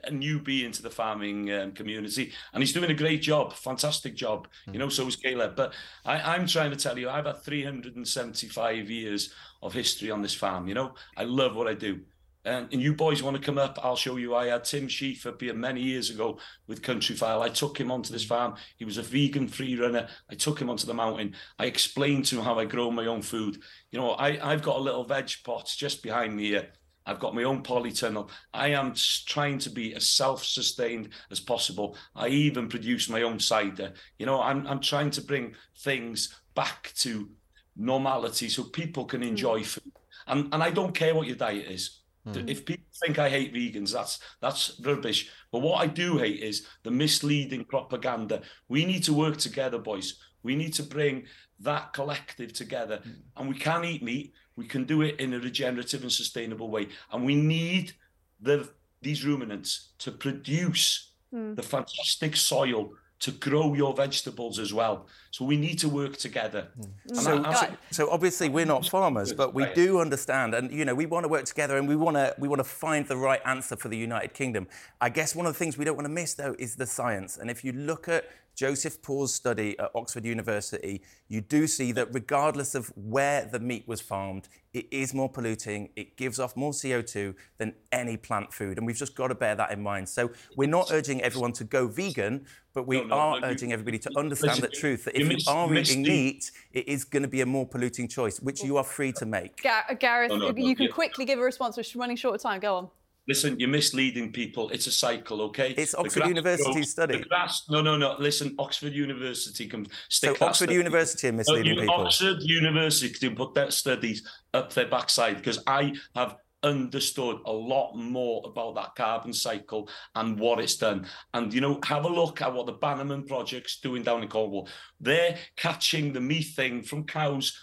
a 0.05 0.11
newbie 0.11 0.64
into 0.64 0.82
the 0.82 0.91
farming 0.91 1.53
um, 1.53 1.72
community, 1.72 2.32
and 2.53 2.62
he's 2.62 2.72
doing 2.72 2.91
a 2.91 2.95
great 2.95 3.22
job, 3.22 3.53
fantastic 3.53 4.14
job. 4.14 4.49
You 4.72 4.78
know, 4.78 4.89
so 4.89 5.07
is 5.07 5.16
Kaleb. 5.16 5.57
But 5.57 5.74
I, 6.05 6.34
I'm 6.34 6.47
trying 6.47 6.70
to 6.70 6.76
tell 6.76 6.99
you, 6.99 7.09
I've 7.09 7.26
had 7.26 7.43
375 7.43 8.91
years 8.91 9.32
of 9.62 9.72
history 9.72 10.11
on 10.11 10.22
this 10.22 10.34
farm. 10.34 10.68
You 10.68 10.74
know, 10.74 10.95
I 11.16 11.24
love 11.24 11.57
what 11.57 11.68
I 11.68 11.74
do. 11.74 12.01
And, 12.45 12.68
and 12.72 12.80
you 12.80 12.95
boys 12.95 13.22
want 13.22 13.36
to 13.36 13.43
come 13.43 13.59
up? 13.59 13.78
I'll 13.82 13.97
show 13.97 14.16
you. 14.16 14.34
I 14.34 14.47
had 14.47 14.64
Tim 14.64 14.89
Shieff 14.89 15.26
up 15.26 15.41
here 15.41 15.55
many 15.55 15.82
years 15.82 16.09
ago 16.09 16.39
with 16.66 16.82
Countryfile. 16.82 17.43
I 17.43 17.49
took 17.49 17.78
him 17.78 17.91
onto 17.91 18.12
this 18.12 18.24
farm. 18.24 18.55
He 18.76 18.84
was 18.84 18.97
a 18.97 19.03
vegan 19.03 19.49
free 19.49 19.78
runner. 19.78 20.09
I 20.30 20.34
took 20.34 20.61
him 20.61 20.70
onto 20.70 20.86
the 20.86 20.95
mountain. 20.95 21.34
I 21.59 21.66
explained 21.66 22.24
to 22.26 22.39
him 22.39 22.45
how 22.45 22.59
I 22.59 22.64
grow 22.64 22.91
my 22.91 23.07
own 23.07 23.22
food. 23.22 23.61
You 23.91 23.99
know, 23.99 24.12
I, 24.12 24.53
I've 24.53 24.62
got 24.62 24.76
a 24.76 24.80
little 24.80 25.05
veg 25.05 25.30
pot 25.45 25.70
just 25.76 26.03
behind 26.03 26.36
me 26.36 26.47
here. 26.47 26.68
I've 27.09 27.18
got 27.18 27.34
my 27.34 27.44
own 27.44 27.62
polytunnel. 27.62 28.28
I 28.52 28.68
am 28.68 28.92
trying 29.26 29.59
to 29.61 29.70
be 29.70 29.94
as 29.94 30.09
self-sustained 30.11 31.09
as 31.30 31.40
possible. 31.40 31.96
I 32.14 32.28
even 32.28 32.68
produce 32.68 33.09
my 33.09 33.22
own 33.22 33.40
cider. 33.40 33.94
You 34.18 34.26
know, 34.26 34.42
I'm 34.42 34.66
I'm 34.66 34.80
trying 34.80 35.11
to 35.12 35.22
bring 35.22 35.54
things 35.78 36.38
back 36.54 36.92
to 36.96 37.30
normality 37.76 38.48
so 38.50 38.64
people 38.64 39.06
can 39.06 39.22
hmm. 39.22 39.28
enjoy 39.28 39.64
food. 39.64 39.92
And 40.26 40.52
and 40.52 40.62
I 40.62 40.70
don't 40.70 40.94
care 40.94 41.14
what 41.14 41.26
your 41.26 41.36
diet 41.36 41.66
is. 41.70 42.02
Hmm. 42.24 42.46
If 42.46 42.66
people 42.66 42.84
think 43.02 43.18
I 43.18 43.30
hate 43.30 43.54
vegans, 43.54 43.92
that's 43.92 44.20
that's 44.42 44.78
rubbish. 44.84 45.30
But 45.50 45.62
what 45.62 45.82
I 45.82 45.86
do 45.86 46.18
hate 46.18 46.42
is 46.42 46.66
the 46.82 46.90
misleading 46.90 47.64
propaganda. 47.64 48.42
We 48.68 48.84
need 48.84 49.04
to 49.04 49.14
work 49.14 49.38
together, 49.38 49.78
boys. 49.78 50.18
We 50.42 50.54
need 50.56 50.74
to 50.74 50.82
bring 50.82 51.24
that 51.61 51.94
collective 51.94 52.52
together, 52.52 53.00
hmm. 53.02 53.12
and 53.36 53.48
we 53.48 53.54
can 53.54 53.84
eat 53.84 54.02
meat. 54.02 54.34
We 54.59 54.66
can 54.66 54.84
do 54.84 55.02
it 55.02 55.20
in 55.20 55.32
a 55.34 55.38
regenerative 55.38 56.02
and 56.02 56.11
sustainable 56.12 56.68
way, 56.68 56.88
and 57.12 57.24
we 57.24 57.36
need 57.36 57.92
the 58.40 58.68
these 59.00 59.24
ruminants 59.24 59.90
to 59.98 60.11
produce 60.11 61.04
Hmm. 61.30 61.54
the 61.54 61.62
fantastic 61.62 62.34
soil 62.36 62.90
to 63.20 63.30
grow 63.32 63.74
your 63.74 63.92
vegetables 63.94 64.59
as 64.59 64.72
well. 64.72 65.06
So 65.30 65.44
we 65.44 65.56
need 65.59 65.78
to 65.80 65.88
work 65.88 66.16
together. 66.16 66.68
And 67.09 67.16
So, 67.18 67.36
I- 67.42 67.50
I- 67.50 67.54
so, 67.54 67.76
so 67.90 68.11
obviously 68.11 68.48
we're 68.48 68.64
not 68.76 68.86
farmers, 68.88 69.32
but 69.34 69.52
we 69.54 69.64
do 69.74 70.00
understand, 70.00 70.54
and 70.54 70.72
you 70.72 70.84
know 70.86 70.94
we 70.94 71.04
want 71.06 71.24
to 71.24 71.28
work 71.28 71.44
together, 71.44 71.76
and 71.78 71.86
we 71.86 71.96
want 71.96 72.16
to 72.16 72.34
we 72.38 72.48
want 72.48 72.61
to 72.61 72.70
find 72.84 73.06
the 73.06 73.16
right 73.28 73.42
answer 73.44 73.76
for 73.76 73.88
the 73.88 73.96
United 74.09 74.32
Kingdom. 74.34 74.66
I 75.00 75.11
guess 75.11 75.36
one 75.36 75.46
of 75.46 75.52
the 75.52 75.59
things 75.59 75.76
we 75.78 75.84
don't 75.84 75.96
want 75.96 76.06
to 76.06 76.16
miss 76.22 76.34
though 76.34 76.56
is 76.59 76.76
the 76.76 76.86
science. 76.86 77.36
And 77.40 77.50
if 77.50 77.62
you 77.64 77.72
look 77.72 78.09
at 78.09 78.24
Joseph 78.62 79.00
Poore's 79.02 79.32
study 79.32 79.78
at 79.78 79.88
Oxford 79.94 80.24
University, 80.24 81.00
you 81.28 81.40
do 81.40 81.68
see 81.68 81.92
that 81.92 82.09
regardless 82.12 82.74
of 82.74 82.88
where 82.96 83.44
the 83.44 83.61
meat 83.61 83.86
was 83.86 84.00
farmed, 84.00 84.48
it 84.74 84.88
is 84.90 85.14
more 85.14 85.28
polluting, 85.28 85.90
it 85.94 86.16
gives 86.16 86.40
off 86.40 86.56
more 86.56 86.72
CO2 86.72 87.36
than 87.59 87.72
any 87.92 88.16
plant 88.16 88.52
food. 88.52 88.76
And 88.76 88.84
we've 88.84 88.96
just 88.96 89.14
got 89.14 89.28
to 89.28 89.36
bear 89.36 89.54
that 89.54 89.70
in 89.70 89.80
mind. 89.80 90.09
So 90.09 90.32
we're 90.56 90.68
not 90.68 90.90
urging 90.90 91.22
everyone 91.22 91.52
to 91.52 91.62
go 91.62 91.86
vegan, 91.86 92.46
but 92.72 92.84
we 92.88 93.00
No, 93.02 93.06
no, 93.06 93.14
are 93.16 93.40
no, 93.40 93.46
you- 93.46 93.52
urging 93.52 93.72
everybody 93.72 93.98
to 94.00 94.11
understand 94.18 94.56
Listen, 94.59 94.62
the 94.72 94.76
truth 94.76 95.04
that 95.04 95.14
you 95.14 95.20
if 95.26 95.30
you 95.30 95.36
miss- 95.36 95.46
are 95.46 95.72
eating 95.72 96.02
the- 96.02 96.09
meat, 96.11 96.50
it 96.72 96.88
is 96.88 97.04
going 97.04 97.22
to 97.22 97.28
be 97.28 97.42
a 97.42 97.46
more 97.46 97.64
polluting 97.64 98.09
choice, 98.09 98.40
which 98.40 98.64
you 98.64 98.76
are 98.76 98.82
free 98.84 99.12
to 99.12 99.24
make. 99.24 99.62
Gareth, 99.62 100.32
oh, 100.32 100.36
No, 100.36 100.46
no, 100.48 100.50
no, 100.50 100.66
you 100.66 100.74
can 100.74 100.86
yeah. 100.86 100.92
quickly 100.92 101.24
give 101.24 101.38
a 101.38 101.42
response. 101.42 101.76
We're 101.76 101.84
running 102.00 102.16
short 102.16 102.34
of 102.34 102.42
time. 102.42 102.59
Go 102.59 102.74
on. 102.74 102.88
Listen, 103.29 103.61
you're 103.61 103.68
misleading 103.68 104.33
people. 104.33 104.70
It's 104.70 104.87
a 104.87 104.91
cycle, 104.91 105.43
okay? 105.43 105.74
It's 105.76 105.95
Oxford 105.95 106.20
grass 106.20 106.29
University's 106.31 106.74
grows- 106.74 106.91
study. 106.91 107.18
The 107.18 107.24
grass, 107.24 107.64
no, 107.68 107.83
no, 107.83 107.99
no. 107.99 108.16
Listen, 108.18 108.55
Oxford 108.59 108.95
University 108.95 109.66
can 109.68 109.87
stick 110.09 110.39
So 110.39 110.47
Oxford 110.47 110.64
study- 110.64 110.74
University 110.74 111.29
are 111.29 111.33
misleading 111.33 111.76
No, 111.76 111.83
you- 111.83 111.89
people. 111.89 112.07
Oxford 112.07 112.39
University 112.41 113.12
can 113.12 113.37
put 113.37 113.53
their 113.55 113.70
studies 113.70 114.26
up 114.55 114.72
their 114.72 114.87
backside 114.89 115.37
because 115.37 115.62
I 115.66 115.93
have 116.14 116.37
understood 116.62 117.39
a 117.45 117.53
lot 117.53 117.95
more 117.97 118.43
about 118.47 118.74
that 118.76 118.95
carbon 118.97 119.33
cycle 119.35 119.89
and 120.14 120.41
what 120.41 120.59
it's 120.59 120.76
done. 120.76 121.07
And 121.35 121.53
you 121.53 121.61
know, 121.61 121.79
have 121.85 122.05
a 122.07 122.09
look 122.09 122.41
at 122.41 122.53
what 122.53 122.64
the 122.66 122.72
Bennamann 122.74 123.29
project's 123.29 123.79
doing 123.79 124.03
down 124.03 124.22
in 124.22 124.29
Cornwall. 124.29 124.68
They're 125.01 125.37
catching 125.57 126.14
the 126.14 126.20
methane 126.20 126.83
from 126.83 127.05
cows 127.05 127.57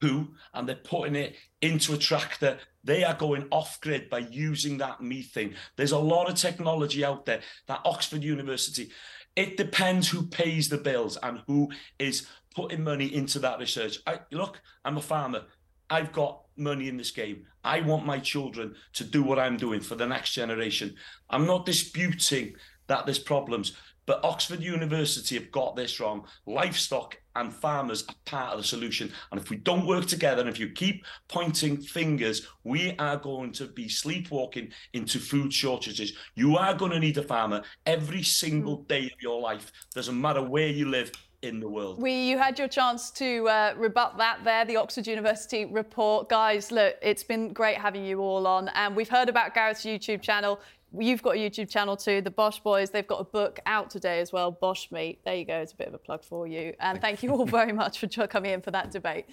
poo 0.00 0.28
and 0.54 0.68
they're 0.68 0.76
putting 0.76 1.16
it 1.16 1.36
into 1.62 1.94
a 1.94 1.98
tractor. 1.98 2.58
They 2.84 3.04
are 3.04 3.14
going 3.14 3.48
off 3.50 3.80
grid 3.80 4.08
by 4.08 4.18
using 4.18 4.78
that 4.78 5.02
methane. 5.02 5.54
There's 5.76 5.92
a 5.92 5.98
lot 5.98 6.28
of 6.28 6.36
technology 6.36 7.04
out 7.04 7.26
there 7.26 7.40
that 7.66 7.80
Oxford 7.84 8.22
University, 8.22 8.90
it 9.34 9.56
depends 9.56 10.08
who 10.08 10.26
pays 10.26 10.68
the 10.68 10.78
bills 10.78 11.18
and 11.22 11.40
who 11.46 11.70
is 11.98 12.26
putting 12.54 12.84
money 12.84 13.14
into 13.14 13.38
that 13.40 13.58
research. 13.58 13.98
I, 14.06 14.20
look, 14.32 14.60
I'm 14.84 14.96
a 14.96 15.02
farmer. 15.02 15.42
I've 15.90 16.12
got 16.12 16.42
money 16.56 16.88
in 16.88 16.96
this 16.96 17.10
game. 17.10 17.44
I 17.62 17.80
want 17.80 18.06
my 18.06 18.18
children 18.18 18.74
to 18.94 19.04
do 19.04 19.22
what 19.22 19.38
I'm 19.38 19.56
doing 19.56 19.80
for 19.80 19.94
the 19.94 20.06
next 20.06 20.32
generation. 20.32 20.94
I'm 21.30 21.46
not 21.46 21.66
disputing 21.66 22.54
that 22.88 23.04
there's 23.04 23.18
problems, 23.18 23.76
but 24.06 24.24
Oxford 24.24 24.62
University 24.62 25.34
have 25.34 25.50
got 25.52 25.76
this 25.76 26.00
wrong. 26.00 26.26
Livestock 26.46 27.18
and 27.34 27.52
farmers 27.52 28.04
are 28.08 28.14
part 28.24 28.52
of 28.52 28.58
the 28.58 28.66
solution. 28.66 29.12
And 29.30 29.40
if 29.40 29.50
we 29.50 29.56
don't 29.56 29.86
work 29.86 30.06
together, 30.06 30.40
and 30.40 30.48
if 30.48 30.58
you 30.58 30.70
keep 30.70 31.04
pointing 31.28 31.76
fingers, 31.76 32.46
we 32.64 32.94
are 32.98 33.16
going 33.16 33.52
to 33.52 33.66
be 33.66 33.88
sleepwalking 33.88 34.70
into 34.94 35.18
food 35.18 35.52
shortages. 35.52 36.14
You 36.34 36.56
are 36.56 36.74
going 36.74 36.92
to 36.92 37.00
need 37.00 37.18
a 37.18 37.22
farmer 37.22 37.62
every 37.84 38.22
single 38.22 38.82
day 38.84 39.06
of 39.06 39.20
your 39.20 39.40
life. 39.40 39.70
Doesn't 39.94 40.18
matter 40.18 40.42
where 40.42 40.68
you 40.68 40.88
live 40.88 41.12
in 41.42 41.60
the 41.60 41.68
world. 41.68 42.00
We, 42.00 42.12
you 42.12 42.38
had 42.38 42.58
your 42.58 42.68
chance 42.68 43.10
to 43.12 43.48
uh, 43.48 43.74
rebut 43.76 44.16
that 44.18 44.40
there, 44.44 44.64
the 44.64 44.76
Oxford 44.76 45.06
University 45.06 45.64
report. 45.64 46.28
Guys, 46.28 46.72
look, 46.72 46.96
it's 47.02 47.22
been 47.22 47.52
great 47.52 47.76
having 47.78 48.04
you 48.04 48.20
all 48.20 48.46
on. 48.46 48.68
And 48.68 48.96
we've 48.96 49.08
heard 49.08 49.28
about 49.28 49.54
Gareth's 49.54 49.84
YouTube 49.84 50.22
channel. 50.22 50.60
You've 50.98 51.22
got 51.22 51.36
a 51.36 51.38
YouTube 51.38 51.68
channel 51.68 51.96
too, 51.96 52.20
the 52.20 52.30
Bosh 52.30 52.60
Boys. 52.60 52.90
They've 52.90 53.06
got 53.06 53.20
a 53.20 53.24
book 53.24 53.60
out 53.66 53.90
today 53.90 54.20
as 54.20 54.32
well, 54.32 54.50
Bosh 54.50 54.90
Meat. 54.90 55.20
There 55.24 55.34
you 55.34 55.44
go, 55.44 55.58
it's 55.58 55.72
a 55.72 55.76
bit 55.76 55.88
of 55.88 55.94
a 55.94 55.98
plug 55.98 56.24
for 56.24 56.46
you. 56.46 56.74
And 56.80 57.00
thank 57.00 57.22
you 57.22 57.30
all 57.30 57.46
very 57.60 57.72
much 57.72 57.98
for 57.98 58.26
coming 58.26 58.52
in 58.52 58.60
for 58.60 58.70
that 58.70 58.90
debate. 58.90 59.26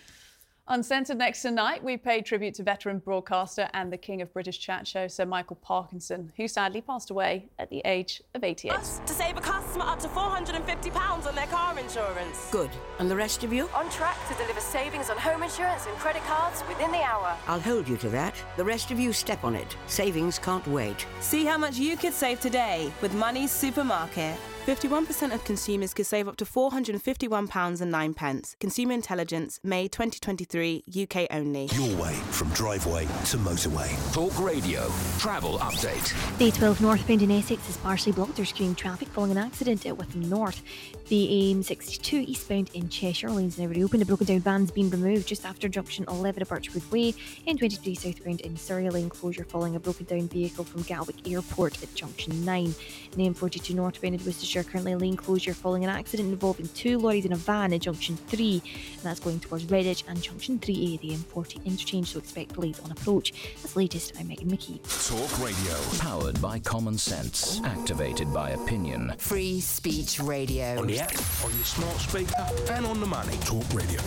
Uncensored 0.69 1.17
next 1.17 1.41
tonight, 1.41 1.83
we 1.83 1.97
pay 1.97 2.21
tribute 2.21 2.53
to 2.53 2.63
veteran 2.63 2.99
broadcaster 2.99 3.69
and 3.73 3.91
the 3.91 3.97
king 3.97 4.21
of 4.21 4.31
British 4.31 4.59
chat 4.59 4.87
show, 4.87 5.09
Sir 5.09 5.25
Michael 5.25 5.57
Parkinson, 5.57 6.31
who 6.37 6.47
sadly 6.47 6.79
passed 6.79 7.09
away 7.09 7.49
at 7.59 7.69
the 7.69 7.81
age 7.83 8.21
of 8.33 8.45
88. 8.45 8.71
To 9.05 9.13
save 9.13 9.35
a 9.35 9.41
customer 9.41 9.83
up 9.83 9.99
to 9.99 10.07
£450 10.07 11.27
on 11.27 11.35
their 11.35 11.47
car 11.47 11.77
insurance. 11.77 12.47
Good. 12.49 12.69
And 12.99 13.11
the 13.11 13.15
rest 13.15 13.43
of 13.43 13.51
you? 13.51 13.67
On 13.75 13.89
track 13.89 14.15
to 14.29 14.35
deliver 14.35 14.61
savings 14.61 15.09
on 15.09 15.17
home 15.17 15.43
insurance 15.43 15.85
and 15.85 15.97
credit 15.97 16.23
cards 16.23 16.63
within 16.69 16.93
the 16.93 17.03
hour. 17.03 17.35
I'll 17.47 17.59
hold 17.59 17.85
you 17.85 17.97
to 17.97 18.07
that. 18.11 18.41
The 18.55 18.63
rest 18.63 18.89
of 18.89 18.97
you 18.97 19.11
step 19.11 19.43
on 19.43 19.55
it. 19.55 19.75
Savings 19.87 20.39
can't 20.39 20.65
wait. 20.67 21.05
See 21.19 21.43
how 21.43 21.57
much 21.57 21.75
you 21.75 21.97
could 21.97 22.13
save 22.13 22.39
today 22.39 22.89
with 23.01 23.13
Money's 23.13 23.51
Supermarket. 23.51 24.37
51% 24.65 25.33
of 25.33 25.43
consumers 25.43 25.93
could 25.93 26.05
save 26.05 26.25
up 26.29 26.37
to 26.37 26.45
£451 26.45 27.81
and 27.81 27.91
9 27.91 28.13
pence. 28.13 28.55
Consumer 28.61 28.93
Intelligence, 28.93 29.59
May 29.61 29.89
2023, 29.89 30.85
UK 30.87 31.27
only. 31.31 31.67
Your 31.73 31.93
way 31.97 32.13
from 32.31 32.47
driveway 32.51 33.03
to 33.03 33.37
motorway. 33.39 33.91
Talk 34.13 34.39
Radio. 34.39 34.89
Travel 35.19 35.57
update. 35.57 36.13
The 36.37 36.49
A12 36.49 36.79
northbound 36.79 37.21
in 37.21 37.31
Essex 37.31 37.67
is 37.67 37.75
partially 37.75 38.13
blocked. 38.13 38.37
There's 38.37 38.53
queuing 38.53 38.77
traffic 38.77 39.09
following 39.09 39.31
an 39.31 39.37
accident 39.37 39.85
at 39.85 39.97
Witham 39.97 40.29
North. 40.29 40.61
The 41.09 41.27
AM62 41.27 42.23
eastbound 42.25 42.69
in 42.73 42.87
Cheshire 42.87 43.31
lanes 43.31 43.59
now 43.59 43.65
reopened. 43.65 44.03
A 44.03 44.05
broken 44.05 44.27
down 44.27 44.39
van's 44.39 44.71
been 44.71 44.89
removed 44.89 45.27
just 45.27 45.45
after 45.45 45.67
junction 45.67 46.05
11 46.07 46.41
at 46.41 46.47
Birchwood 46.47 46.89
Way. 46.89 47.11
M23 47.45 47.97
southbound 47.99 48.39
in 48.39 48.55
Surrey 48.55 48.89
lane 48.89 49.09
closure 49.09 49.43
following 49.43 49.75
a 49.75 49.79
broken 49.81 50.05
down 50.05 50.29
vehicle 50.29 50.63
from 50.63 50.83
Gatwick 50.83 51.29
Airport 51.29 51.83
at 51.83 51.93
junction 51.95 52.45
9. 52.45 52.63
And 52.63 53.35
M42 53.35 53.75
northbound 53.75 54.15
in 54.15 54.25
Worcestershire 54.25 54.52
currently 54.61 54.91
a 54.91 54.97
lane 54.97 55.15
closure 55.15 55.53
following 55.53 55.83
an 55.83 55.89
accident 55.89 56.29
involving 56.29 56.67
two 56.75 56.99
lorries 56.99 57.23
and 57.25 57.33
a 57.33 57.37
van 57.37 57.73
at 57.73 57.81
junction 57.81 58.17
3. 58.17 58.61
And 58.95 59.01
that's 59.01 59.19
going 59.19 59.39
towards 59.39 59.63
Redditch 59.65 60.03
and 60.07 60.21
junction 60.21 60.59
3A, 60.59 60.99
the 60.99 61.09
M40 61.09 61.65
interchange, 61.65 62.11
so 62.11 62.19
expect 62.19 62.53
delays 62.53 62.79
on 62.81 62.91
approach. 62.91 63.31
That's 63.61 63.73
the 63.73 63.79
latest. 63.79 64.13
I'm 64.19 64.27
Megan 64.27 64.51
McKee. 64.51 64.81
Talk 65.07 65.39
Radio. 65.39 65.99
Powered 65.99 66.41
by 66.41 66.59
common 66.59 66.97
sense. 66.97 67.61
Activated 67.63 68.33
by 68.33 68.51
opinion. 68.51 69.13
Free 69.17 69.61
speech 69.61 70.19
radio. 70.19 70.77
On 70.79 70.87
the 70.87 70.99
app, 70.99 71.15
on 71.43 71.53
your 71.55 71.63
smart 71.63 71.97
speaker, 71.97 72.45
and 72.71 72.85
on 72.85 72.99
the 72.99 73.07
money. 73.07 73.37
Talk 73.45 73.73
Radio. 73.73 74.01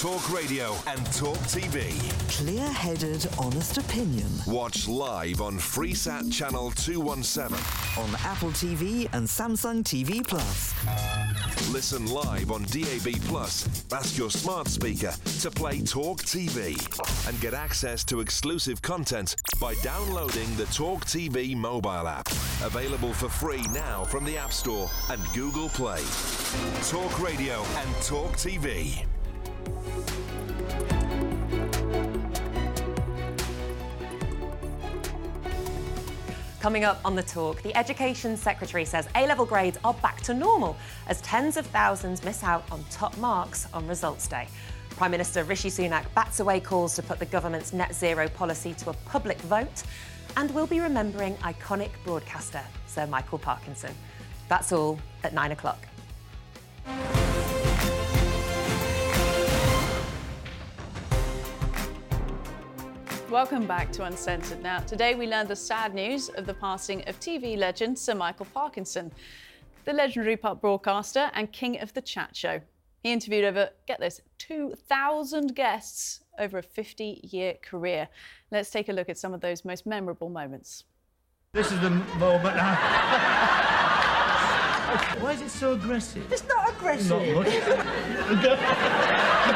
Talk 0.00 0.30
Radio 0.30 0.76
and 0.86 0.98
Talk 1.14 1.38
TV. 1.48 1.90
Clear 2.28 2.68
headed, 2.68 3.26
honest 3.38 3.78
opinion. 3.78 4.28
Watch 4.46 4.86
live 4.86 5.40
on 5.40 5.54
Freesat 5.54 6.30
Channel 6.30 6.70
217. 6.72 7.56
On 8.04 8.14
Apple 8.16 8.50
TV 8.50 9.08
and 9.14 9.26
Samsung 9.26 9.82
TV 9.82 10.22
Plus. 10.22 10.74
Listen 11.72 12.04
live 12.08 12.52
on 12.52 12.64
DAB 12.64 13.18
Plus. 13.24 13.66
Ask 13.90 14.18
your 14.18 14.28
smart 14.28 14.68
speaker 14.68 15.14
to 15.40 15.50
play 15.50 15.80
Talk 15.80 16.20
TV 16.24 16.76
and 17.26 17.40
get 17.40 17.54
access 17.54 18.04
to 18.04 18.20
exclusive 18.20 18.82
content 18.82 19.34
by 19.58 19.72
downloading 19.76 20.54
the 20.56 20.66
Talk 20.66 21.06
TV 21.06 21.56
mobile 21.56 22.06
app. 22.06 22.28
Available 22.62 23.14
for 23.14 23.30
free 23.30 23.62
now 23.72 24.04
from 24.04 24.26
the 24.26 24.36
App 24.36 24.52
Store 24.52 24.90
and 25.08 25.22
Google 25.32 25.70
Play. 25.70 26.02
Talk 26.82 27.18
Radio 27.18 27.62
and 27.78 27.94
Talk 28.02 28.32
TV. 28.32 29.06
Coming 36.66 36.82
up 36.82 37.00
on 37.04 37.14
the 37.14 37.22
talk, 37.22 37.62
the 37.62 37.72
Education 37.76 38.36
Secretary 38.36 38.84
says 38.84 39.08
A 39.14 39.24
level 39.28 39.46
grades 39.46 39.78
are 39.84 39.94
back 39.94 40.20
to 40.22 40.34
normal 40.34 40.76
as 41.06 41.20
tens 41.20 41.56
of 41.56 41.64
thousands 41.66 42.24
miss 42.24 42.42
out 42.42 42.64
on 42.72 42.84
top 42.90 43.16
marks 43.18 43.68
on 43.72 43.86
results 43.86 44.26
day. 44.26 44.48
Prime 44.90 45.12
Minister 45.12 45.44
Rishi 45.44 45.68
Sunak 45.68 46.06
bats 46.16 46.40
away 46.40 46.58
calls 46.58 46.96
to 46.96 47.04
put 47.04 47.20
the 47.20 47.26
government's 47.26 47.72
net 47.72 47.94
zero 47.94 48.26
policy 48.28 48.74
to 48.74 48.90
a 48.90 48.94
public 49.04 49.38
vote. 49.42 49.84
And 50.36 50.52
we'll 50.52 50.66
be 50.66 50.80
remembering 50.80 51.36
iconic 51.36 51.90
broadcaster 52.02 52.62
Sir 52.88 53.06
Michael 53.06 53.38
Parkinson. 53.38 53.94
That's 54.48 54.72
all 54.72 54.98
at 55.22 55.34
nine 55.34 55.52
o'clock. 55.52 55.86
Welcome 63.30 63.66
back 63.66 63.90
to 63.92 64.02
Uncensored. 64.04 64.62
Now, 64.62 64.78
today 64.78 65.14
we 65.16 65.26
learned 65.26 65.48
the 65.48 65.56
sad 65.56 65.94
news 65.94 66.28
of 66.28 66.46
the 66.46 66.54
passing 66.54 67.02
of 67.08 67.18
TV 67.18 67.58
legend 67.58 67.98
Sir 67.98 68.14
Michael 68.14 68.46
Parkinson, 68.54 69.10
the 69.84 69.92
legendary 69.92 70.36
pub 70.36 70.60
broadcaster 70.60 71.28
and 71.34 71.50
king 71.50 71.80
of 71.80 71.92
the 71.92 72.00
chat 72.00 72.36
show. 72.36 72.60
He 73.02 73.12
interviewed 73.12 73.44
over, 73.44 73.70
get 73.88 73.98
this, 73.98 74.20
2,000 74.38 75.56
guests 75.56 76.20
over 76.38 76.58
a 76.58 76.62
50 76.62 77.22
year 77.24 77.54
career. 77.62 78.06
Let's 78.52 78.70
take 78.70 78.88
a 78.88 78.92
look 78.92 79.08
at 79.08 79.18
some 79.18 79.34
of 79.34 79.40
those 79.40 79.64
most 79.64 79.86
memorable 79.86 80.28
moments. 80.28 80.84
This 81.52 81.72
is 81.72 81.80
the 81.80 81.90
moment. 81.90 82.56
Uh, 82.56 82.76
why 85.18 85.32
is 85.32 85.42
it 85.42 85.50
so 85.50 85.72
aggressive? 85.72 86.32
It's 86.32 86.46
not 86.46 86.70
aggressive. 86.70 87.10
Not 87.10 87.26
much. 87.34 87.48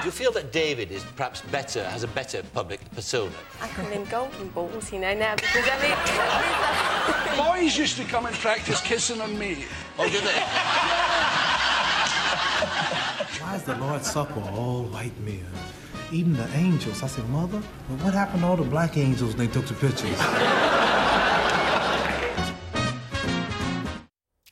Do 0.00 0.06
you 0.06 0.12
feel 0.12 0.30
that 0.32 0.52
David 0.52 0.92
is 0.92 1.02
perhaps 1.16 1.40
better, 1.40 1.82
has 1.84 2.04
a 2.04 2.08
better 2.08 2.42
public 2.54 2.78
persona? 2.92 3.32
I 3.60 3.66
call 3.68 3.84
him 3.86 4.04
golden 4.04 4.48
balls, 4.50 4.92
you 4.92 5.00
know, 5.00 5.12
now 5.12 5.34
because 5.34 5.64
I 5.66 5.82
mean. 5.82 5.96
Boys 7.62 7.76
used 7.76 7.96
to 7.96 8.04
come 8.04 8.26
and 8.26 8.36
practice 8.36 8.80
kissing 8.80 9.20
on 9.20 9.36
me. 9.36 9.64
Oh, 9.98 10.08
did 10.08 10.22
they? 10.22 10.30
Why 13.42 13.56
is 13.56 13.64
the 13.64 13.74
Lord's 13.76 14.08
Supper 14.10 14.40
all 14.40 14.84
white 14.84 15.18
men? 15.20 15.44
Even 16.12 16.34
the 16.34 16.48
angels. 16.54 17.02
I 17.02 17.08
said, 17.08 17.28
Mother, 17.30 17.60
well, 17.88 17.98
what 17.98 18.14
happened 18.14 18.42
to 18.42 18.46
all 18.46 18.56
the 18.56 18.62
black 18.62 18.96
angels 18.96 19.34
when 19.34 19.46
they 19.46 19.52
took 19.52 19.66
the 19.66 19.74
pictures? 19.74 20.16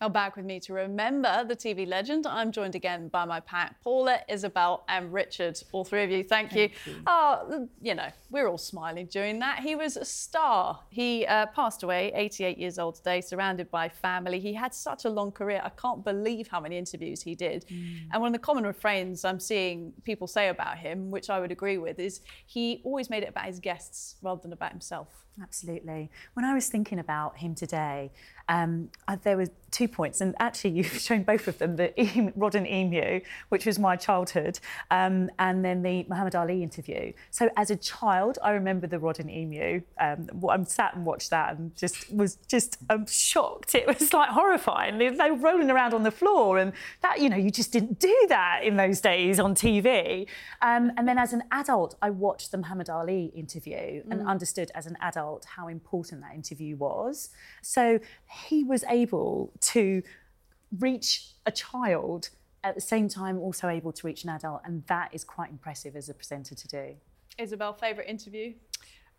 Now, 0.00 0.10
back 0.10 0.36
with 0.36 0.44
me 0.44 0.60
to 0.60 0.74
remember 0.74 1.44
the 1.44 1.56
TV 1.56 1.86
legend, 1.86 2.26
I'm 2.26 2.52
joined 2.52 2.74
again 2.74 3.08
by 3.08 3.24
my 3.24 3.40
pack, 3.40 3.82
Paula, 3.82 4.18
Isabel, 4.28 4.84
and 4.88 5.10
Richard. 5.10 5.58
All 5.72 5.84
three 5.84 6.04
of 6.04 6.10
you, 6.10 6.22
thank, 6.22 6.54
you. 6.54 6.68
Oh, 7.06 7.66
you 7.80 7.94
know, 7.94 8.08
we're 8.30 8.48
all 8.48 8.58
smiling 8.58 9.06
during 9.06 9.38
that. 9.38 9.60
He 9.60 9.74
was 9.74 9.96
a 9.96 10.04
star. 10.04 10.80
He 10.90 11.24
uh, 11.26 11.46
passed 11.46 11.82
away, 11.82 12.12
88 12.14 12.58
years 12.58 12.78
old 12.78 12.96
today, 12.96 13.20
surrounded 13.20 13.70
by 13.70 13.88
family. 13.88 14.40
He 14.40 14.52
had 14.52 14.74
such 14.74 15.04
a 15.04 15.10
long 15.10 15.30
career. 15.30 15.60
I 15.64 15.70
can't 15.70 16.04
believe 16.04 16.48
how 16.48 16.60
many 16.60 16.76
interviews 16.76 17.22
he 17.22 17.34
did. 17.34 17.64
And 17.68 18.20
one 18.20 18.28
of 18.28 18.32
the 18.32 18.44
common 18.44 18.64
refrains 18.64 19.24
I'm 19.24 19.40
seeing 19.40 19.92
people 20.04 20.26
say 20.26 20.48
about 20.48 20.78
him, 20.78 21.10
which 21.10 21.30
I 21.30 21.40
would 21.40 21.52
agree 21.52 21.78
with, 21.78 21.98
is 21.98 22.20
he 22.46 22.80
always 22.84 23.10
made 23.10 23.22
it 23.22 23.28
about 23.28 23.46
his 23.46 23.60
guests 23.60 24.16
rather 24.22 24.40
than 24.42 24.52
about 24.52 24.72
himself. 24.72 25.26
Absolutely. 25.42 26.10
When 26.32 26.44
I 26.44 26.54
was 26.54 26.68
thinking 26.68 26.98
about 26.98 27.36
him 27.38 27.54
today, 27.54 28.10
um, 28.48 28.88
I, 29.06 29.16
there 29.16 29.36
were 29.36 29.48
two 29.70 29.86
points, 29.86 30.20
and 30.20 30.34
actually 30.40 30.70
you've 30.76 30.86
shown 30.86 31.24
both 31.24 31.46
of 31.46 31.58
them: 31.58 31.76
the 31.76 31.98
em- 32.16 32.32
Rod 32.36 32.54
and 32.54 32.66
Emu, 32.66 33.20
which 33.50 33.66
was 33.66 33.78
my 33.78 33.96
childhood, 33.96 34.58
um, 34.90 35.30
and 35.38 35.64
then 35.64 35.82
the 35.82 36.06
Muhammad 36.08 36.34
Ali 36.34 36.62
interview. 36.62 37.12
So 37.30 37.50
as 37.56 37.70
a 37.70 37.76
child, 37.76 38.15
I 38.42 38.50
remember 38.52 38.86
the 38.86 38.98
Rod 38.98 39.20
and 39.20 39.30
Emu. 39.30 39.82
Um, 40.00 40.28
I'm 40.48 40.64
sat 40.64 40.94
and 40.94 41.04
watched 41.04 41.30
that, 41.30 41.56
and 41.56 41.74
just 41.76 42.12
was 42.12 42.36
just 42.48 42.78
um, 42.90 43.06
shocked. 43.06 43.74
It 43.74 43.86
was 43.86 44.12
like 44.12 44.30
horrifying. 44.30 44.98
They, 44.98 45.08
they 45.08 45.30
were 45.30 45.38
rolling 45.38 45.70
around 45.70 45.94
on 45.94 46.02
the 46.02 46.10
floor, 46.10 46.58
and 46.58 46.72
that 47.02 47.20
you 47.20 47.28
know 47.28 47.36
you 47.36 47.50
just 47.50 47.72
didn't 47.72 47.98
do 47.98 48.26
that 48.28 48.60
in 48.64 48.76
those 48.76 49.00
days 49.00 49.38
on 49.40 49.54
TV. 49.54 50.26
Um, 50.62 50.92
and 50.96 51.06
then 51.08 51.18
as 51.18 51.32
an 51.32 51.42
adult, 51.50 51.96
I 52.02 52.10
watched 52.10 52.50
the 52.52 52.58
Muhammad 52.58 52.88
Ali 52.90 53.32
interview 53.34 54.02
and 54.10 54.20
Mm. 54.22 54.26
understood 54.26 54.70
as 54.74 54.86
an 54.86 54.96
adult 55.00 55.44
how 55.56 55.68
important 55.68 56.20
that 56.22 56.34
interview 56.34 56.76
was. 56.76 57.30
So 57.62 58.00
he 58.48 58.64
was 58.64 58.82
able 58.88 59.52
to 59.72 60.02
reach 60.78 61.32
a 61.44 61.52
child 61.52 62.30
at 62.64 62.74
the 62.74 62.80
same 62.80 63.08
time 63.08 63.38
also 63.38 63.68
able 63.68 63.92
to 63.92 64.06
reach 64.06 64.24
an 64.24 64.30
adult 64.30 64.60
and 64.64 64.84
that 64.86 65.08
is 65.12 65.22
quite 65.22 65.50
impressive 65.50 65.94
as 65.94 66.08
a 66.08 66.14
presenter 66.14 66.54
to 66.54 66.66
do. 66.68 66.96
Isabel, 67.38 67.72
favourite 67.72 68.08
interview? 68.08 68.54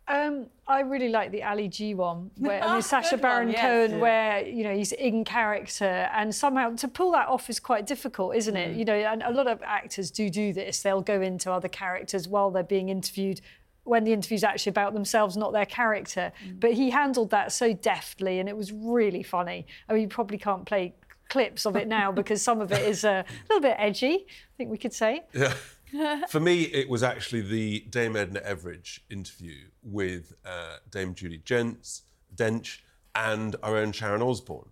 Um, 0.08 0.46
I 0.66 0.80
really 0.80 1.10
like 1.10 1.32
the 1.32 1.42
Ali 1.42 1.68
G 1.68 1.92
one, 1.94 2.30
where 2.38 2.64
I 2.64 2.72
mean, 2.74 2.82
Sacha 2.92 3.10
Good 3.10 3.22
one, 3.22 3.30
Baron 3.30 3.48
yes. 3.50 3.60
Cohen, 3.60 3.90
Yeah. 3.90 3.98
where 3.98 4.46
you 4.46 4.64
know 4.64 4.74
he's 4.74 4.92
in 4.92 5.22
character, 5.24 5.84
and 5.84 6.34
somehow 6.34 6.74
to 6.76 6.88
pull 6.88 7.12
that 7.12 7.28
off 7.28 7.50
is 7.50 7.60
quite 7.60 7.86
difficult, 7.86 8.34
isn't 8.34 8.56
it? 8.56 8.74
Mm. 8.74 8.78
You 8.78 8.84
know, 8.86 8.94
and 8.94 9.22
a 9.22 9.30
lot 9.30 9.46
of 9.46 9.62
actors 9.62 10.10
do 10.10 10.30
do 10.30 10.54
this. 10.54 10.82
They'll 10.82 11.02
go 11.02 11.20
into 11.20 11.52
other 11.52 11.68
characters 11.68 12.26
while 12.26 12.50
they're 12.50 12.62
being 12.62 12.88
interviewed. 12.88 13.42
When 13.84 14.04
the 14.04 14.12
interview's 14.12 14.44
actually 14.44 14.70
about 14.70 14.92
themselves, 14.94 15.36
not 15.36 15.52
their 15.52 15.66
character. 15.66 16.32
Mm. 16.46 16.60
But 16.60 16.72
he 16.72 16.90
handled 16.90 17.30
that 17.30 17.52
so 17.52 17.74
deftly, 17.74 18.38
and 18.38 18.48
it 18.48 18.56
was 18.56 18.72
really 18.72 19.22
funny. 19.22 19.66
I 19.88 19.92
mean, 19.92 20.02
you 20.02 20.08
probably 20.08 20.38
can't 20.38 20.64
play 20.64 20.94
clips 21.28 21.66
of 21.66 21.76
it 21.76 21.86
now 21.86 22.12
because 22.20 22.40
some 22.42 22.62
of 22.62 22.72
it 22.72 22.82
is 22.82 23.04
uh, 23.04 23.22
a 23.26 23.42
little 23.48 23.60
bit 23.62 23.76
edgy, 23.78 24.26
I 24.26 24.54
think 24.56 24.70
we 24.70 24.78
could 24.78 24.94
say. 24.94 25.24
Yeah. 25.34 25.52
For 26.28 26.40
me, 26.40 26.62
it 26.64 26.88
was 26.88 27.02
actually 27.02 27.42
the 27.42 27.80
Dame 27.88 28.16
Edna 28.16 28.40
Everage 28.40 29.00
interview 29.10 29.56
with 29.82 30.34
uh, 30.44 30.76
Dame 30.90 31.14
Judy 31.14 31.38
Gents, 31.44 32.02
Dench 32.34 32.78
and 33.14 33.56
our 33.62 33.76
own 33.76 33.92
Sharon 33.92 34.22
Osbourne 34.22 34.68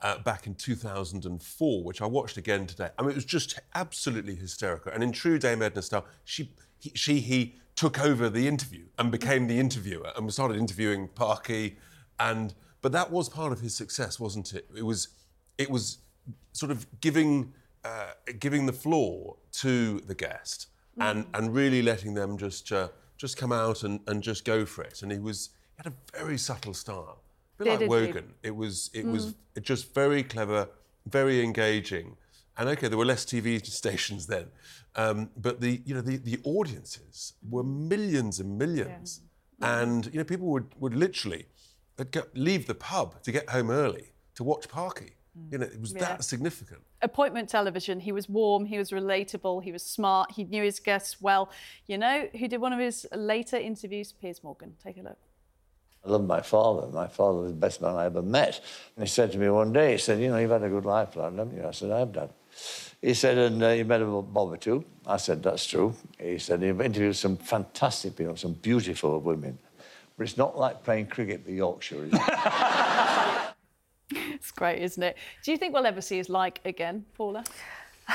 uh, 0.00 0.18
back 0.18 0.46
in 0.46 0.54
2004, 0.54 1.82
which 1.82 2.02
I 2.02 2.06
watched 2.06 2.36
again 2.36 2.66
today. 2.66 2.90
I 2.98 3.02
mean, 3.02 3.10
it 3.10 3.14
was 3.14 3.24
just 3.24 3.58
absolutely 3.74 4.34
hysterical. 4.34 4.92
And 4.92 5.02
in 5.02 5.12
true 5.12 5.38
Dame 5.38 5.62
Edna 5.62 5.82
style, 5.82 6.06
she, 6.24 6.52
he, 6.78 6.90
she, 6.94 7.20
he 7.20 7.56
took 7.74 8.00
over 8.00 8.28
the 8.28 8.48
interview 8.48 8.86
and 8.98 9.10
became 9.10 9.46
the 9.46 9.58
interviewer 9.58 10.10
and 10.16 10.32
started 10.32 10.58
interviewing 10.58 11.08
Parky. 11.08 11.78
And 12.18 12.54
but 12.82 12.92
that 12.92 13.10
was 13.10 13.28
part 13.28 13.52
of 13.52 13.60
his 13.60 13.74
success, 13.74 14.20
wasn't 14.20 14.52
it? 14.52 14.68
It 14.76 14.82
was, 14.82 15.08
it 15.58 15.70
was 15.70 15.98
sort 16.52 16.70
of 16.70 16.86
giving 17.00 17.52
uh, 17.86 18.10
giving 18.44 18.62
the 18.70 18.72
floor 18.84 19.36
to 19.62 19.74
the 20.10 20.14
guest 20.26 20.58
and 20.98 21.18
and 21.36 21.44
really 21.60 21.82
letting 21.90 22.14
them 22.20 22.30
just 22.38 22.72
uh, 22.72 22.88
just 23.22 23.34
come 23.42 23.52
out 23.64 23.78
and, 23.86 24.00
and 24.08 24.22
just 24.30 24.42
go 24.44 24.58
for 24.72 24.82
it. 24.90 25.02
And 25.02 25.10
he 25.16 25.18
was 25.30 25.38
he 25.76 25.82
had 25.82 25.88
a 25.92 25.96
very 26.18 26.38
subtle 26.38 26.74
style, 26.84 27.18
a 27.60 27.64
bit 27.64 27.64
Did 27.70 27.80
like 27.80 27.90
Wogan. 27.94 28.28
It 28.42 28.54
was 28.62 28.90
it 29.00 29.06
was 29.14 29.22
Mm. 29.26 29.62
just 29.72 29.84
very 29.94 30.22
clever, 30.22 30.62
very 31.18 31.36
engaging. 31.48 32.16
And 32.58 32.68
okay, 32.72 32.88
there 32.88 32.98
were 33.02 33.10
less 33.14 33.24
TV 33.32 33.46
stations 33.82 34.22
then, 34.34 34.46
um, 35.02 35.18
but 35.46 35.54
the 35.64 35.72
you 35.86 35.94
know 35.94 36.04
the, 36.10 36.16
the 36.30 36.38
audiences 36.56 37.34
were 37.54 37.64
millions 37.94 38.40
and 38.42 38.50
millions, 38.64 39.20
and 39.60 40.00
you 40.12 40.18
know 40.20 40.24
people 40.24 40.48
would 40.54 40.68
would 40.82 40.94
literally 40.94 41.42
they'd 41.96 42.10
go, 42.16 42.22
leave 42.48 42.64
the 42.66 42.74
pub 42.90 43.08
to 43.26 43.30
get 43.38 43.46
home 43.56 43.70
early 43.84 44.06
to 44.36 44.42
watch 44.50 44.64
Parky. 44.68 45.10
You 45.50 45.58
know, 45.58 45.66
it 45.66 45.80
was 45.80 45.92
Yeah. 45.92 46.00
that 46.00 46.24
significant. 46.24 46.80
Appointment 47.02 47.48
television. 47.48 48.00
He 48.00 48.12
was 48.12 48.28
warm, 48.28 48.64
he 48.66 48.78
was 48.78 48.90
relatable, 48.90 49.62
he 49.62 49.72
was 49.72 49.82
smart, 49.82 50.32
he 50.32 50.44
knew 50.44 50.62
his 50.62 50.80
guests 50.80 51.20
well. 51.20 51.50
You 51.86 51.98
know 51.98 52.28
who 52.38 52.48
did 52.48 52.60
one 52.60 52.72
of 52.72 52.78
his 52.78 53.06
later 53.14 53.56
interviews? 53.56 54.12
Piers 54.12 54.42
Morgan. 54.42 54.74
Take 54.82 54.96
a 54.98 55.02
look. 55.02 55.18
I 56.04 56.10
love 56.10 56.24
my 56.24 56.40
father. 56.40 56.86
My 56.88 57.08
father 57.08 57.40
was 57.40 57.50
the 57.50 57.56
best 57.56 57.82
man 57.82 57.96
I 57.96 58.06
ever 58.06 58.22
met. 58.22 58.60
And 58.96 59.04
he 59.04 59.08
said 59.08 59.32
to 59.32 59.38
me 59.38 59.48
one 59.50 59.72
day, 59.72 59.92
he 59.92 59.98
said, 59.98 60.20
you 60.20 60.28
know, 60.28 60.38
you've 60.38 60.50
had 60.52 60.62
a 60.62 60.68
good 60.68 60.84
life, 60.84 61.16
lad, 61.16 61.32
haven't 61.36 61.56
you? 61.56 61.66
I 61.66 61.72
said, 61.72 61.90
I 61.90 61.98
have 61.98 62.12
done. 62.12 62.30
He 63.02 63.12
said, 63.12 63.36
and 63.38 63.62
uh, 63.62 63.68
you 63.70 63.84
met 63.84 64.00
a 64.00 64.06
Bob 64.06 64.36
or 64.52 64.56
two. 64.56 64.84
I 65.04 65.16
said, 65.16 65.42
that's 65.42 65.66
true. 65.66 65.94
He 66.18 66.38
said, 66.38 66.62
you've 66.62 66.80
interviewed 66.80 67.16
some 67.16 67.36
fantastic 67.36 68.16
people, 68.16 68.36
some 68.36 68.52
beautiful 68.54 69.20
women. 69.20 69.58
But 70.16 70.24
it's 70.28 70.36
not 70.38 70.56
like 70.56 70.82
playing 70.82 71.08
cricket 71.08 71.44
for 71.44 71.50
Yorkshire, 71.50 72.04
is 72.06 72.12
it? 72.12 72.20
It's 72.20 72.24
great, 74.56 74.82
isn't 74.82 75.02
it? 75.02 75.16
Do 75.44 75.52
you 75.52 75.56
think 75.56 75.72
we'll 75.74 75.86
ever 75.86 76.00
see 76.00 76.16
his 76.16 76.28
like 76.28 76.60
again, 76.64 77.04
Paula? 77.14 77.44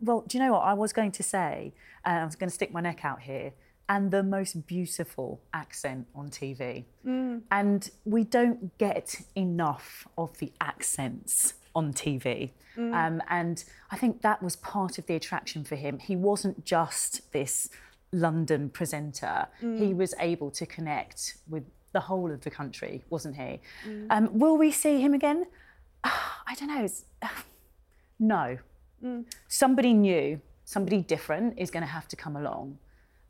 Well, 0.00 0.24
do 0.26 0.38
you 0.38 0.44
know 0.44 0.52
what 0.52 0.60
I 0.62 0.74
was 0.74 0.92
going 0.92 1.10
to 1.12 1.22
say? 1.24 1.72
Uh, 2.06 2.10
I 2.10 2.24
was 2.24 2.36
going 2.36 2.48
to 2.48 2.54
stick 2.54 2.72
my 2.72 2.80
neck 2.80 3.04
out 3.04 3.22
here. 3.22 3.52
And 3.88 4.12
the 4.12 4.22
most 4.22 4.68
beautiful 4.68 5.40
accent 5.52 6.06
on 6.14 6.30
TV. 6.30 6.84
Mm. 7.04 7.42
And 7.50 7.90
we 8.04 8.22
don't 8.22 8.78
get 8.78 9.20
enough 9.34 10.06
of 10.16 10.38
the 10.38 10.52
accents 10.60 11.54
on 11.74 11.92
TV. 11.92 12.50
Mm. 12.76 12.94
Um, 12.94 13.22
and 13.28 13.64
I 13.90 13.96
think 13.96 14.22
that 14.22 14.40
was 14.44 14.54
part 14.54 14.96
of 14.98 15.06
the 15.06 15.16
attraction 15.16 15.64
for 15.64 15.74
him. 15.74 15.98
He 15.98 16.14
wasn't 16.14 16.64
just 16.64 17.32
this 17.32 17.68
London 18.12 18.70
presenter, 18.70 19.48
Mm. 19.60 19.78
he 19.78 19.92
was 19.94 20.14
able 20.20 20.50
to 20.52 20.66
connect 20.66 21.36
with 21.48 21.64
the 21.92 22.00
whole 22.00 22.30
of 22.30 22.40
the 22.42 22.50
country, 22.50 23.02
wasn't 23.10 23.36
he? 23.36 23.60
Mm. 23.86 24.06
Um, 24.10 24.38
will 24.38 24.56
we 24.56 24.70
see 24.70 25.00
him 25.00 25.14
again? 25.14 25.46
I 26.04 26.54
don't 26.56 26.68
know. 26.68 26.84
It's, 26.84 27.04
no. 28.18 28.58
Mm. 29.02 29.24
Somebody 29.48 29.92
new, 29.94 30.40
somebody 30.64 30.98
different 30.98 31.58
is 31.58 31.70
going 31.70 31.82
to 31.82 31.92
have 31.92 32.08
to 32.08 32.16
come 32.16 32.36
along. 32.36 32.78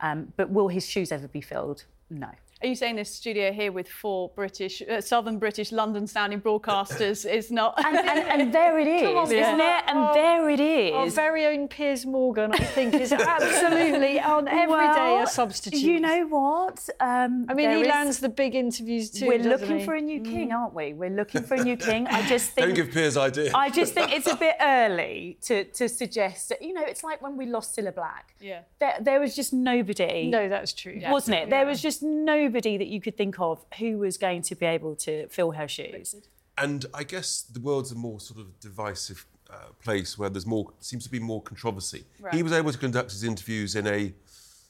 Um, 0.00 0.32
but 0.36 0.50
will 0.50 0.68
his 0.68 0.86
shoes 0.86 1.12
ever 1.12 1.28
be 1.28 1.40
filled? 1.40 1.84
No. 2.08 2.30
Are 2.62 2.66
you 2.66 2.74
saying 2.74 2.96
this 2.96 3.08
studio 3.14 3.52
here 3.52 3.72
with 3.72 3.88
four 3.88 4.28
British, 4.36 4.82
uh, 4.82 5.00
Southern 5.00 5.38
British, 5.38 5.72
London-sounding 5.72 6.42
broadcasters 6.42 7.24
is 7.24 7.50
not? 7.50 7.72
And, 7.82 7.96
and, 7.96 8.18
and 8.42 8.52
there 8.52 8.78
it 8.78 8.86
is, 9.00 9.02
on, 9.16 9.24
isn't 9.32 9.40
Paula. 9.40 9.78
it? 9.78 9.84
And 9.86 9.98
Our- 9.98 10.14
there 10.14 10.50
it 10.50 10.60
is. 10.60 10.92
Our 10.94 11.08
very 11.08 11.46
own 11.46 11.68
Piers 11.68 12.04
Morgan, 12.04 12.52
I 12.52 12.58
think, 12.58 12.92
is 12.92 13.12
absolutely 13.54 14.20
on 14.20 14.46
every 14.46 14.66
day 14.66 15.14
Well, 15.14 15.22
a 15.22 15.26
substitute. 15.26 15.80
You 15.80 16.00
know 16.00 16.26
what? 16.26 16.86
Um, 17.00 17.46
I 17.48 17.54
mean, 17.54 17.70
he 17.70 17.80
is- 17.80 17.86
lands 17.88 18.18
the 18.18 18.28
big 18.28 18.54
interviews 18.54 19.10
too. 19.10 19.26
We're 19.26 19.38
looking 19.38 19.78
he? 19.78 19.84
for 19.86 19.94
a 19.94 20.00
new 20.02 20.20
king, 20.20 20.52
aren't 20.52 20.74
we? 20.74 20.92
We're 20.92 21.08
looking 21.08 21.42
for 21.42 21.54
a 21.54 21.64
new 21.64 21.78
king. 21.78 22.08
I 22.08 22.28
just 22.28 22.50
think. 22.50 22.66
Don't 22.66 22.76
give 22.76 22.90
Piers 22.92 23.16
ideas. 23.16 23.54
I 23.54 23.70
just 23.70 23.94
think 23.94 24.12
it's 24.12 24.26
a 24.26 24.36
bit 24.36 24.56
early 24.60 25.38
to, 25.46 25.64
to 25.64 25.88
suggest 25.88 26.50
that, 26.50 26.60
you 26.60 26.74
know, 26.74 26.82
it's 26.84 27.02
like 27.02 27.22
when 27.22 27.38
we 27.38 27.46
lost 27.46 27.74
Cilla 27.74 27.94
Black. 27.94 28.34
Yeah. 28.38 28.60
There, 28.80 28.96
there 29.00 29.18
was 29.20 29.34
just 29.34 29.54
nobody. 29.54 30.28
No, 30.30 30.46
that's 30.50 30.74
true. 30.74 31.00
Wasn't 31.08 31.34
it? 31.38 31.48
There 31.48 31.64
was 31.64 31.80
just 31.80 32.02
nobody 32.02 32.49
that 32.50 32.86
you 32.88 33.00
could 33.00 33.16
think 33.16 33.38
of 33.40 33.64
who 33.78 33.98
was 33.98 34.16
going 34.18 34.42
to 34.42 34.54
be 34.54 34.66
able 34.66 34.96
to 34.96 35.28
fill 35.28 35.52
her 35.52 35.68
shoes. 35.68 36.14
And 36.58 36.86
I 36.92 37.04
guess 37.04 37.42
the 37.42 37.60
world's 37.60 37.92
a 37.92 37.94
more 37.94 38.20
sort 38.20 38.40
of 38.40 38.58
divisive 38.60 39.26
uh, 39.48 39.54
place 39.82 40.18
where 40.18 40.28
there's 40.28 40.46
more 40.46 40.72
seems 40.80 41.04
to 41.04 41.10
be 41.10 41.18
more 41.20 41.42
controversy. 41.42 42.04
Right. 42.20 42.34
He 42.34 42.42
was 42.42 42.52
able 42.52 42.70
to 42.72 42.78
conduct 42.78 43.10
his 43.12 43.24
interviews 43.24 43.74
in 43.76 43.86
a 43.86 44.12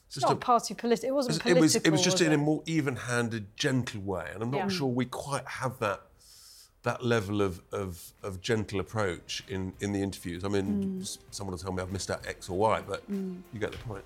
just 0.09 0.25
not 0.25 0.33
a, 0.33 0.35
party 0.35 0.73
political. 0.73 1.09
It 1.09 1.13
wasn't 1.13 1.37
it 1.37 1.41
political. 1.41 1.61
was 1.61 1.75
it 1.75 1.89
was 1.91 2.01
just 2.01 2.15
was 2.15 2.21
in 2.21 2.31
it? 2.31 2.35
a 2.35 2.37
more 2.37 2.61
even-handed, 2.65 3.55
gentle 3.55 4.01
way, 4.01 4.27
and 4.33 4.43
I'm 4.43 4.51
not 4.51 4.57
Yeah. 4.57 4.67
sure 4.69 4.87
we 4.87 5.05
quite 5.05 5.47
have 5.47 5.79
that 5.79 6.01
that 6.83 7.05
level 7.05 7.43
of, 7.43 7.61
of, 7.71 8.11
of 8.23 8.41
gentle 8.41 8.79
approach 8.79 9.43
in, 9.47 9.71
in 9.81 9.93
the 9.93 10.01
interviews. 10.01 10.43
I 10.43 10.47
mean, 10.47 10.99
Mm. 10.99 11.17
someone 11.29 11.51
will 11.51 11.59
tell 11.59 11.71
me 11.71 11.83
I've 11.83 11.91
missed 11.91 12.09
out 12.09 12.25
X 12.25 12.49
or 12.49 12.57
Y, 12.57 12.81
but 12.87 13.09
Mm. 13.11 13.41
you 13.53 13.59
get 13.59 13.71
the 13.71 13.77
point. 13.77 14.03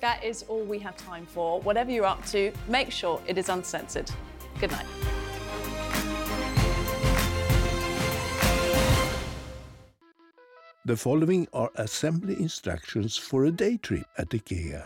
That 0.00 0.24
is 0.24 0.44
all 0.48 0.62
we 0.62 0.78
have 0.78 0.96
time 0.96 1.26
for. 1.26 1.60
Whatever 1.60 1.90
you're 1.90 2.06
up 2.06 2.24
to, 2.26 2.52
make 2.68 2.90
sure 2.90 3.20
it 3.26 3.36
is 3.36 3.50
uncensored. 3.50 4.10
Good 4.58 4.70
night. 4.70 4.86
The 10.86 10.96
following 10.96 11.46
are 11.52 11.70
assembly 11.76 12.34
instructions 12.40 13.16
for 13.16 13.44
a 13.44 13.50
day 13.50 13.76
trip 13.76 14.06
at 14.16 14.30
IKEA. 14.30 14.82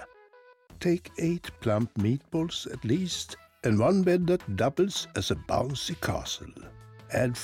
Take 0.81 1.13
eight 1.19 1.49
plump 1.61 1.95
meatballs 1.95 2.71
at 2.71 2.85
least, 2.85 3.37
and 3.63 3.79
one 3.79 4.03
bed 4.03 4.27
that 4.27 4.57
doubles 4.57 5.07
as 5.17 5.31
a 5.31 5.37
bouncy 5.37 5.99
castle. 6.01 6.53
Add 7.13 7.37